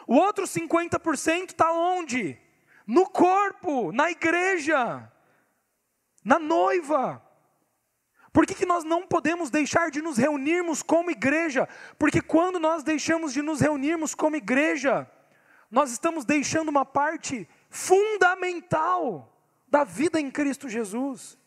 O 0.06 0.14
outro 0.14 0.44
50% 0.44 1.50
está 1.50 1.72
onde? 1.72 2.38
No 2.86 3.06
corpo, 3.10 3.92
na 3.92 4.10
igreja, 4.10 5.10
na 6.24 6.38
noiva. 6.38 7.22
Por 8.32 8.46
que, 8.46 8.54
que 8.54 8.66
nós 8.66 8.84
não 8.84 9.06
podemos 9.06 9.50
deixar 9.50 9.90
de 9.90 10.00
nos 10.00 10.16
reunirmos 10.16 10.82
como 10.82 11.10
igreja? 11.10 11.68
Porque 11.98 12.20
quando 12.20 12.60
nós 12.60 12.84
deixamos 12.84 13.32
de 13.32 13.42
nos 13.42 13.60
reunirmos 13.60 14.14
como 14.14 14.36
igreja, 14.36 15.10
nós 15.70 15.90
estamos 15.90 16.24
deixando 16.24 16.68
uma 16.68 16.84
parte 16.84 17.48
fundamental 17.68 19.32
da 19.68 19.84
vida 19.84 20.20
em 20.20 20.30
Cristo 20.30 20.68
Jesus. 20.68 21.38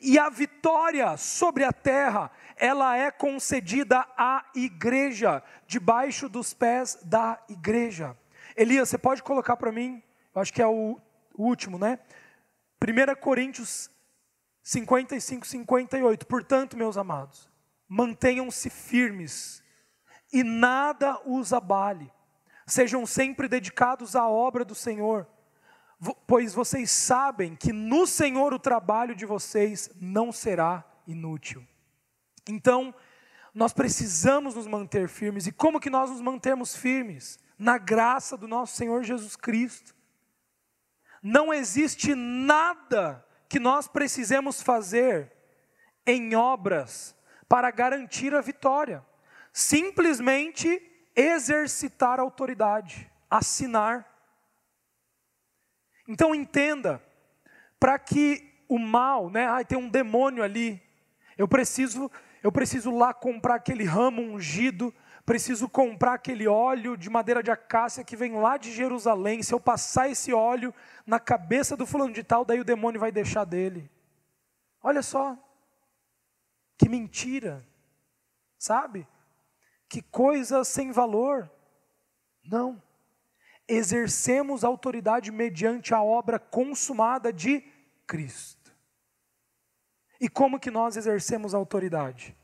E 0.00 0.18
a 0.18 0.28
vitória 0.28 1.16
sobre 1.16 1.64
a 1.64 1.72
terra, 1.72 2.30
ela 2.56 2.96
é 2.96 3.10
concedida 3.10 4.06
à 4.16 4.44
igreja, 4.54 5.42
debaixo 5.66 6.28
dos 6.28 6.52
pés 6.52 6.98
da 7.04 7.40
igreja. 7.48 8.16
Elias, 8.56 8.88
você 8.88 8.98
pode 8.98 9.22
colocar 9.22 9.56
para 9.56 9.72
mim? 9.72 10.02
Eu 10.34 10.42
acho 10.42 10.52
que 10.52 10.62
é 10.62 10.66
o 10.66 11.00
último, 11.36 11.78
né? 11.78 11.98
1 12.82 13.20
Coríntios 13.20 13.90
55, 14.62 15.46
58. 15.46 16.26
Portanto, 16.26 16.76
meus 16.76 16.96
amados, 16.96 17.48
mantenham-se 17.88 18.70
firmes 18.70 19.62
e 20.32 20.42
nada 20.42 21.20
os 21.24 21.52
abale. 21.52 22.10
Sejam 22.72 23.06
sempre 23.06 23.48
dedicados 23.48 24.16
à 24.16 24.28
obra 24.28 24.64
do 24.64 24.74
Senhor 24.74 25.26
pois 26.26 26.52
vocês 26.52 26.90
sabem 26.90 27.54
que 27.54 27.72
no 27.72 28.08
Senhor 28.08 28.52
o 28.52 28.58
trabalho 28.58 29.14
de 29.14 29.24
vocês 29.24 29.88
não 30.00 30.32
será 30.32 30.84
inútil. 31.06 31.64
Então, 32.48 32.92
Nós 33.54 33.72
precisamos 33.72 34.54
nos 34.54 34.66
manter 34.66 35.08
firmes. 35.08 35.46
E 35.46 35.52
como 35.52 35.80
que 35.80 35.90
nós 35.90 36.10
nos 36.10 36.20
mantemos 36.20 36.74
firmes? 36.74 37.38
Na 37.58 37.76
graça 37.76 38.36
do 38.36 38.48
nosso 38.48 38.74
Senhor 38.76 39.04
Jesus 39.04 39.36
Cristo. 39.36 39.94
Não 41.22 41.52
existe 41.52 42.14
nada 42.14 43.24
que 43.48 43.60
nós 43.60 43.86
precisemos 43.86 44.62
fazer 44.62 45.30
em 46.06 46.34
obras 46.34 47.14
para 47.46 47.70
garantir 47.70 48.34
a 48.34 48.40
vitória. 48.40 49.04
Simplesmente 49.52 50.80
exercitar 51.14 52.18
autoridade, 52.18 53.10
assinar. 53.28 54.06
Então 56.08 56.34
entenda, 56.34 57.02
para 57.78 57.98
que 57.98 58.64
o 58.68 58.78
mal, 58.78 59.30
né? 59.30 59.46
Ai, 59.46 59.64
tem 59.64 59.78
um 59.78 59.88
demônio 59.88 60.42
ali. 60.42 60.82
Eu 61.36 61.46
preciso, 61.46 62.10
eu 62.42 62.50
preciso 62.50 62.90
lá 62.90 63.12
comprar 63.12 63.56
aquele 63.56 63.84
ramo 63.84 64.22
ungido, 64.22 64.94
preciso 65.24 65.68
comprar 65.68 66.14
aquele 66.14 66.48
óleo 66.48 66.96
de 66.96 67.10
madeira 67.10 67.42
de 67.42 67.50
acácia 67.50 68.04
que 68.04 68.16
vem 68.16 68.38
lá 68.38 68.56
de 68.56 68.72
Jerusalém. 68.72 69.42
Se 69.42 69.52
eu 69.54 69.60
passar 69.60 70.08
esse 70.08 70.32
óleo 70.32 70.74
na 71.06 71.20
cabeça 71.20 71.76
do 71.76 71.86
fulano 71.86 72.12
de 72.12 72.22
tal, 72.22 72.44
daí 72.44 72.60
o 72.60 72.64
demônio 72.64 73.00
vai 73.00 73.12
deixar 73.12 73.44
dele. 73.44 73.90
Olha 74.82 75.02
só, 75.02 75.36
que 76.78 76.88
mentira, 76.88 77.64
sabe? 78.58 79.06
Que 79.92 80.00
coisa 80.00 80.64
sem 80.64 80.90
valor. 80.90 81.52
Não. 82.42 82.82
Exercemos 83.68 84.64
autoridade 84.64 85.30
mediante 85.30 85.92
a 85.92 86.02
obra 86.02 86.38
consumada 86.38 87.30
de 87.30 87.60
Cristo. 88.06 88.74
E 90.18 90.30
como 90.30 90.58
que 90.58 90.70
nós 90.70 90.96
exercemos 90.96 91.52
autoridade? 91.52 92.34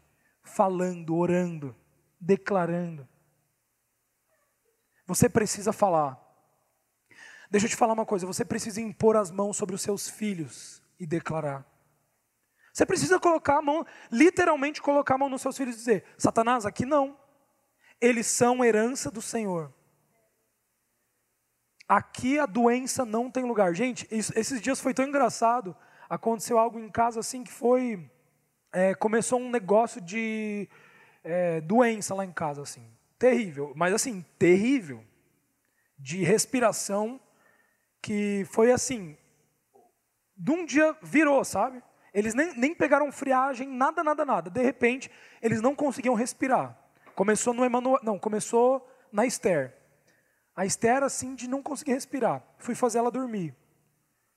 Falando, 0.43 1.17
orando, 1.17 1.75
declarando. 2.21 3.09
Você 5.07 5.27
precisa 5.27 5.73
falar. 5.73 6.23
Deixa 7.51 7.65
eu 7.65 7.71
te 7.71 7.77
falar 7.77 7.95
uma 7.95 8.05
coisa, 8.05 8.27
você 8.27 8.45
precisa 8.45 8.79
impor 8.79 9.17
as 9.17 9.31
mãos 9.31 9.57
sobre 9.57 9.75
os 9.75 9.81
seus 9.81 10.07
filhos 10.07 10.83
e 11.01 11.07
declarar. 11.07 11.67
Você 12.75 12.85
precisa 12.85 13.19
colocar 13.19 13.57
a 13.57 13.63
mão, 13.63 13.87
literalmente 14.13 14.83
colocar 14.83 15.15
a 15.15 15.19
mão 15.19 15.31
nos 15.31 15.41
seus 15.41 15.57
filhos 15.57 15.77
e 15.77 15.79
dizer: 15.79 16.05
Satanás, 16.19 16.67
aqui 16.67 16.85
não. 16.85 17.17
Eles 18.01 18.27
são 18.27 18.65
herança 18.65 19.11
do 19.11 19.21
Senhor. 19.21 19.73
Aqui 21.89 22.39
a 22.39 22.47
doença 22.47 23.05
não 23.05 23.31
tem 23.31 23.45
lugar. 23.45 23.75
Gente, 23.75 24.07
esses 24.11 24.61
dias 24.61 24.81
foi 24.81 24.93
tão 24.93 25.07
engraçado 25.07 25.77
aconteceu 26.09 26.59
algo 26.59 26.79
em 26.79 26.89
casa 26.89 27.21
assim 27.21 27.45
que 27.45 27.53
foi. 27.53 28.11
É, 28.73 28.95
começou 28.95 29.41
um 29.41 29.51
negócio 29.51 30.01
de 30.01 30.69
é, 31.23 31.61
doença 31.61 32.15
lá 32.15 32.25
em 32.25 32.33
casa, 32.33 32.63
assim. 32.63 32.85
Terrível, 33.19 33.73
mas 33.77 33.93
assim, 33.93 34.25
terrível. 34.39 35.05
De 35.99 36.23
respiração, 36.23 37.21
que 38.01 38.47
foi 38.51 38.71
assim. 38.71 39.17
De 40.37 40.51
um 40.53 40.65
dia 40.65 40.97
virou, 41.03 41.45
sabe? 41.45 41.83
Eles 42.15 42.35
nem, 42.35 42.57
nem 42.57 42.75
pegaram 42.75 43.11
friagem, 43.11 43.69
nada, 43.69 44.05
nada, 44.05 44.25
nada. 44.25 44.51
De 44.51 44.63
repente, 44.63 45.11
eles 45.43 45.61
não 45.61 45.75
conseguiam 45.75 46.15
respirar. 46.15 46.79
Começou 47.19 47.53
no 47.53 47.65
Emanuel, 47.65 47.99
não, 48.01 48.17
começou 48.17 48.89
na 49.11 49.27
Esther. 49.27 49.77
A 50.55 50.65
Esther, 50.65 51.03
assim, 51.03 51.35
de 51.35 51.49
não 51.49 51.61
conseguir 51.61 51.95
respirar. 51.95 52.45
Fui 52.59 52.77
fazer 52.77 52.99
ela 52.99 53.11
dormir. 53.11 53.57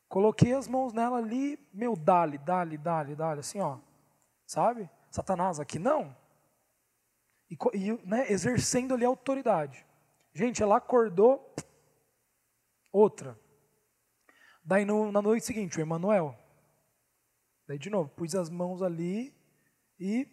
Coloquei 0.09 0.51
as 0.51 0.67
mãos 0.67 0.91
nela 0.91 1.19
ali, 1.19 1.59
meu, 1.71 1.95
dale, 1.95 2.39
dale, 2.39 2.79
dale, 2.79 3.15
dale, 3.15 3.41
assim, 3.41 3.59
ó. 3.59 3.77
Sabe? 4.47 4.89
Satanás 5.11 5.59
aqui 5.59 5.77
não. 5.77 6.17
E, 7.51 7.55
e 7.75 7.91
né, 8.03 8.31
exercendo 8.31 8.95
ali 8.95 9.05
a 9.05 9.09
autoridade. 9.09 9.85
Gente, 10.33 10.63
ela 10.63 10.77
acordou, 10.77 11.53
outra. 12.91 13.39
Daí 14.65 14.85
no, 14.85 15.11
na 15.11 15.21
noite 15.21 15.45
seguinte, 15.45 15.77
o 15.77 15.81
Emanuel. 15.81 16.35
Daí 17.67 17.77
de 17.77 17.91
novo, 17.91 18.09
pus 18.09 18.33
as 18.33 18.49
mãos 18.49 18.81
ali 18.81 19.31
e 19.99 20.27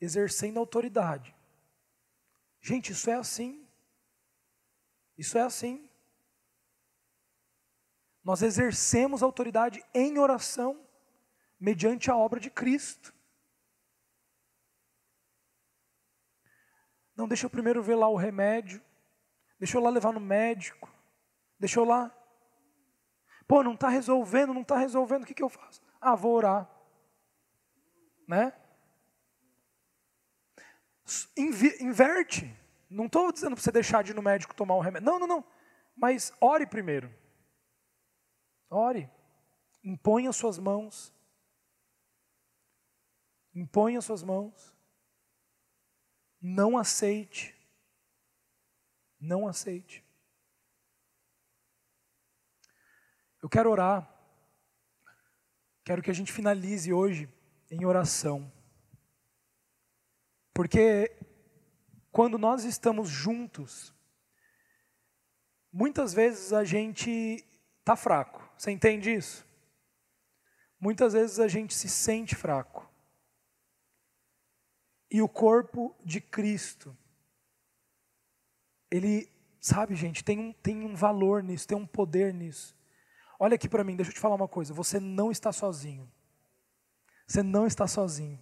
exercendo 0.00 0.56
a 0.56 0.60
autoridade. 0.60 1.32
Gente, 2.66 2.92
isso 2.92 3.10
é 3.10 3.12
assim. 3.12 3.68
Isso 5.18 5.36
é 5.36 5.42
assim. 5.42 5.86
Nós 8.24 8.40
exercemos 8.40 9.22
autoridade 9.22 9.84
em 9.92 10.18
oração, 10.18 10.82
mediante 11.60 12.10
a 12.10 12.16
obra 12.16 12.40
de 12.40 12.48
Cristo. 12.48 13.14
Não, 17.14 17.28
deixa 17.28 17.44
eu 17.44 17.50
primeiro 17.50 17.82
ver 17.82 17.96
lá 17.96 18.08
o 18.08 18.16
remédio, 18.16 18.82
deixa 19.58 19.76
eu 19.76 19.82
lá 19.82 19.90
levar 19.90 20.14
no 20.14 20.18
médico, 20.18 20.90
deixa 21.60 21.78
eu 21.78 21.84
lá. 21.84 22.10
Pô, 23.46 23.62
não 23.62 23.74
está 23.74 23.90
resolvendo, 23.90 24.54
não 24.54 24.62
está 24.62 24.78
resolvendo, 24.78 25.24
o 25.24 25.26
que, 25.26 25.34
que 25.34 25.42
eu 25.42 25.50
faço? 25.50 25.82
Ah, 26.00 26.14
vou 26.14 26.32
orar. 26.32 26.66
Né? 28.26 28.54
Inverte. 31.36 32.54
Não 32.88 33.06
estou 33.06 33.32
dizendo 33.32 33.54
para 33.54 33.62
você 33.62 33.72
deixar 33.72 34.02
de 34.02 34.12
ir 34.12 34.14
no 34.14 34.22
médico 34.22 34.54
tomar 34.54 34.76
um 34.76 34.80
remédio. 34.80 35.06
Não, 35.06 35.18
não, 35.18 35.26
não. 35.26 35.44
Mas 35.96 36.32
ore 36.40 36.66
primeiro. 36.66 37.12
Ore. 38.70 39.10
Imponha 39.82 40.32
suas 40.32 40.58
mãos. 40.58 41.12
Imponha 43.54 44.00
suas 44.00 44.22
mãos. 44.22 44.74
Não 46.40 46.76
aceite. 46.76 47.54
Não 49.20 49.46
aceite. 49.46 50.04
Eu 53.42 53.48
quero 53.48 53.70
orar. 53.70 54.10
Quero 55.84 56.02
que 56.02 56.10
a 56.10 56.14
gente 56.14 56.32
finalize 56.32 56.92
hoje 56.92 57.28
em 57.70 57.84
oração. 57.84 58.50
Porque 60.54 61.10
quando 62.12 62.38
nós 62.38 62.62
estamos 62.62 63.08
juntos, 63.08 63.92
muitas 65.72 66.14
vezes 66.14 66.52
a 66.52 66.62
gente 66.62 67.44
está 67.80 67.96
fraco. 67.96 68.48
Você 68.56 68.70
entende 68.70 69.12
isso? 69.12 69.44
Muitas 70.78 71.12
vezes 71.12 71.40
a 71.40 71.48
gente 71.48 71.74
se 71.74 71.88
sente 71.88 72.36
fraco. 72.36 72.88
E 75.10 75.20
o 75.20 75.28
corpo 75.28 75.94
de 76.04 76.20
Cristo, 76.20 76.96
ele, 78.90 79.28
sabe, 79.60 79.96
gente, 79.96 80.22
tem 80.22 80.38
um, 80.38 80.52
tem 80.52 80.84
um 80.84 80.94
valor 80.94 81.42
nisso, 81.42 81.66
tem 81.66 81.76
um 81.76 81.86
poder 81.86 82.32
nisso. 82.32 82.76
Olha 83.40 83.56
aqui 83.56 83.68
para 83.68 83.82
mim, 83.82 83.96
deixa 83.96 84.10
eu 84.10 84.14
te 84.14 84.20
falar 84.20 84.36
uma 84.36 84.48
coisa: 84.48 84.72
você 84.72 85.00
não 85.00 85.32
está 85.32 85.52
sozinho. 85.52 86.10
Você 87.26 87.42
não 87.42 87.66
está 87.66 87.86
sozinho. 87.86 88.40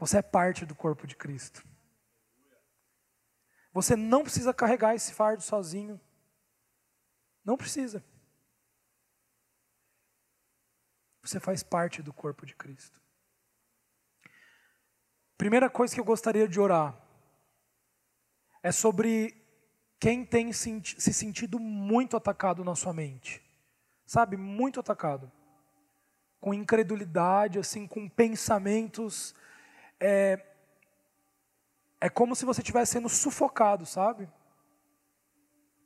Você 0.00 0.16
é 0.16 0.22
parte 0.22 0.64
do 0.64 0.74
corpo 0.74 1.06
de 1.06 1.14
Cristo. 1.14 1.62
Você 3.70 3.94
não 3.94 4.22
precisa 4.22 4.54
carregar 4.54 4.94
esse 4.94 5.12
fardo 5.12 5.42
sozinho. 5.42 6.00
Não 7.44 7.54
precisa. 7.54 8.02
Você 11.20 11.38
faz 11.38 11.62
parte 11.62 12.02
do 12.02 12.14
corpo 12.14 12.46
de 12.46 12.56
Cristo. 12.56 12.98
Primeira 15.36 15.68
coisa 15.68 15.94
que 15.94 16.00
eu 16.00 16.04
gostaria 16.04 16.48
de 16.48 16.58
orar 16.58 16.98
é 18.62 18.72
sobre 18.72 19.36
quem 19.98 20.24
tem 20.24 20.50
se 20.50 21.12
sentido 21.12 21.58
muito 21.58 22.16
atacado 22.16 22.64
na 22.64 22.74
sua 22.74 22.94
mente. 22.94 23.42
Sabe, 24.06 24.38
muito 24.38 24.80
atacado. 24.80 25.30
Com 26.40 26.54
incredulidade, 26.54 27.58
assim, 27.58 27.86
com 27.86 28.08
pensamentos. 28.08 29.34
É, 30.00 30.42
é 32.00 32.08
como 32.08 32.34
se 32.34 32.44
você 32.44 32.62
estivesse 32.62 32.92
sendo 32.92 33.08
sufocado, 33.08 33.84
sabe? 33.84 34.28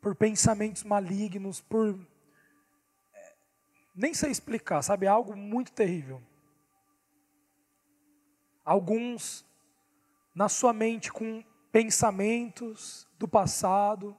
Por 0.01 0.15
pensamentos 0.15 0.85
malignos, 0.85 1.61
por 1.61 1.99
nem 3.95 4.13
sei 4.13 4.31
explicar, 4.31 4.83
sabe? 4.83 5.07
É 5.07 5.09
algo 5.09 5.37
muito 5.37 5.73
terrível. 5.73 6.21
Alguns 8.65 9.47
na 10.35 10.49
sua 10.49 10.73
mente 10.73 11.13
com 11.13 11.45
pensamentos 11.71 13.07
do 13.19 13.29
passado, 13.29 14.17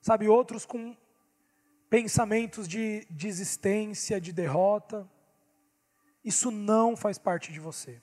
sabe? 0.00 0.28
Outros 0.28 0.64
com 0.64 0.96
pensamentos 1.90 2.66
de 2.66 3.06
desistência, 3.10 4.20
de 4.20 4.32
derrota. 4.32 5.08
Isso 6.24 6.50
não 6.50 6.96
faz 6.96 7.18
parte 7.18 7.52
de 7.52 7.60
você. 7.60 8.00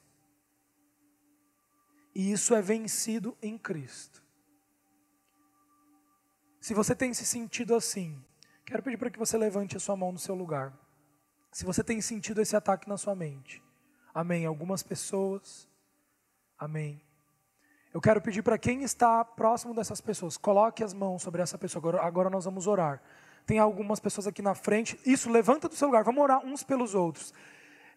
E 2.14 2.32
isso 2.32 2.54
é 2.54 2.62
vencido 2.62 3.38
em 3.42 3.58
Cristo. 3.58 4.22
Se 6.60 6.74
você 6.74 6.96
tem 6.96 7.14
se 7.14 7.26
sentido 7.26 7.74
assim, 7.74 8.24
Quero 8.72 8.84
pedir 8.84 8.96
para 8.96 9.10
que 9.10 9.20
você 9.20 9.38
levante 9.38 9.76
a 9.76 9.82
sua 9.82 9.98
mão 9.98 10.14
no 10.14 10.18
seu 10.18 10.34
lugar. 10.34 10.72
Se 11.52 11.66
você 11.66 11.84
tem 11.84 12.00
sentido 12.00 12.40
esse 12.40 12.56
ataque 12.56 12.88
na 12.88 12.98
sua 12.98 13.14
mente. 13.14 13.62
Amém. 14.14 14.46
Algumas 14.46 14.82
pessoas. 14.82 15.68
Amém. 16.58 17.02
Eu 17.94 18.00
quero 18.00 18.22
pedir 18.22 18.42
para 18.42 18.58
quem 18.58 18.84
está 18.84 19.26
próximo 19.26 19.74
dessas 19.74 20.00
pessoas, 20.00 20.38
coloque 20.38 20.82
as 20.82 20.94
mãos 20.94 21.22
sobre 21.22 21.42
essa 21.42 21.58
pessoa. 21.58 21.82
Agora, 21.82 22.02
agora 22.02 22.30
nós 22.30 22.46
vamos 22.46 22.66
orar. 22.66 23.02
Tem 23.46 23.60
algumas 23.60 24.00
pessoas 24.00 24.26
aqui 24.26 24.42
na 24.42 24.56
frente. 24.56 24.98
Isso, 25.06 25.30
levanta 25.30 25.68
do 25.68 25.76
seu 25.76 25.88
lugar. 25.88 26.06
Vamos 26.06 26.24
orar 26.24 26.46
uns 26.46 26.64
pelos 26.64 26.96
outros. 26.96 27.34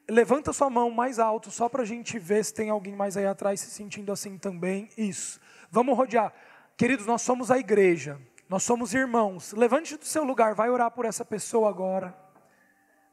Levanta 0.09 0.52
sua 0.52 0.68
mão 0.68 0.90
mais 0.90 1.18
alto, 1.18 1.50
só 1.50 1.68
para 1.68 1.82
a 1.82 1.86
gente 1.86 2.18
ver 2.18 2.44
se 2.44 2.52
tem 2.52 2.68
alguém 2.68 2.94
mais 2.94 3.16
aí 3.16 3.26
atrás 3.26 3.61
se 3.61 3.70
sentindo 3.70 4.12
assim 4.12 4.36
também. 4.36 4.88
Isso. 4.98 5.40
Vamos 5.70 5.96
rodear. 5.96 6.32
Queridos, 6.76 7.07
nós 7.07 7.22
somos 7.22 7.50
a 7.50 7.59
igreja. 7.59 8.20
Nós 8.48 8.62
somos 8.62 8.92
irmãos. 8.92 9.52
Levante 9.52 9.96
do 9.96 10.05
seu 10.05 10.24
lugar, 10.24 10.55
vai 10.55 10.68
orar 10.68 10.90
por 10.90 11.05
essa 11.05 11.24
pessoa 11.24 11.70
agora. 11.70 12.16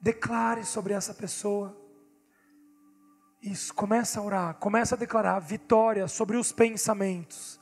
Declare 0.02 0.66
sobre 0.66 0.94
essa 0.94 1.14
pessoa. 1.14 1.78
Isso, 3.42 3.74
começa 3.74 4.20
a 4.20 4.24
orar, 4.24 4.56
começa 4.56 4.94
a 4.94 4.98
declarar 4.98 5.40
vitória 5.40 6.08
sobre 6.08 6.38
os 6.38 6.52
pensamentos, 6.52 7.60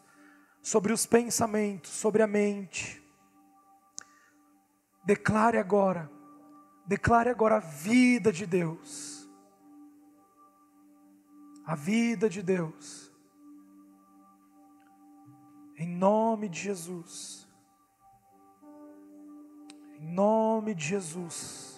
sobre 0.61 0.91
os 0.91 1.05
pensamentos, 1.05 1.91
sobre 1.91 2.21
a 2.21 2.27
mente. 2.27 3.01
Declare 5.05 5.57
agora, 5.57 6.11
declare 6.85 7.29
agora 7.29 7.55
a 7.55 7.59
vida 7.59 8.31
de 8.31 8.45
Deus. 8.45 9.18
A 11.69 11.75
vida 11.75 12.27
de 12.27 12.41
Deus. 12.41 13.13
Em 15.77 15.87
nome 15.87 16.49
de 16.49 16.61
Jesus. 16.61 17.47
Em 19.99 20.11
nome 20.11 20.73
de 20.73 20.83
Jesus. 20.83 21.68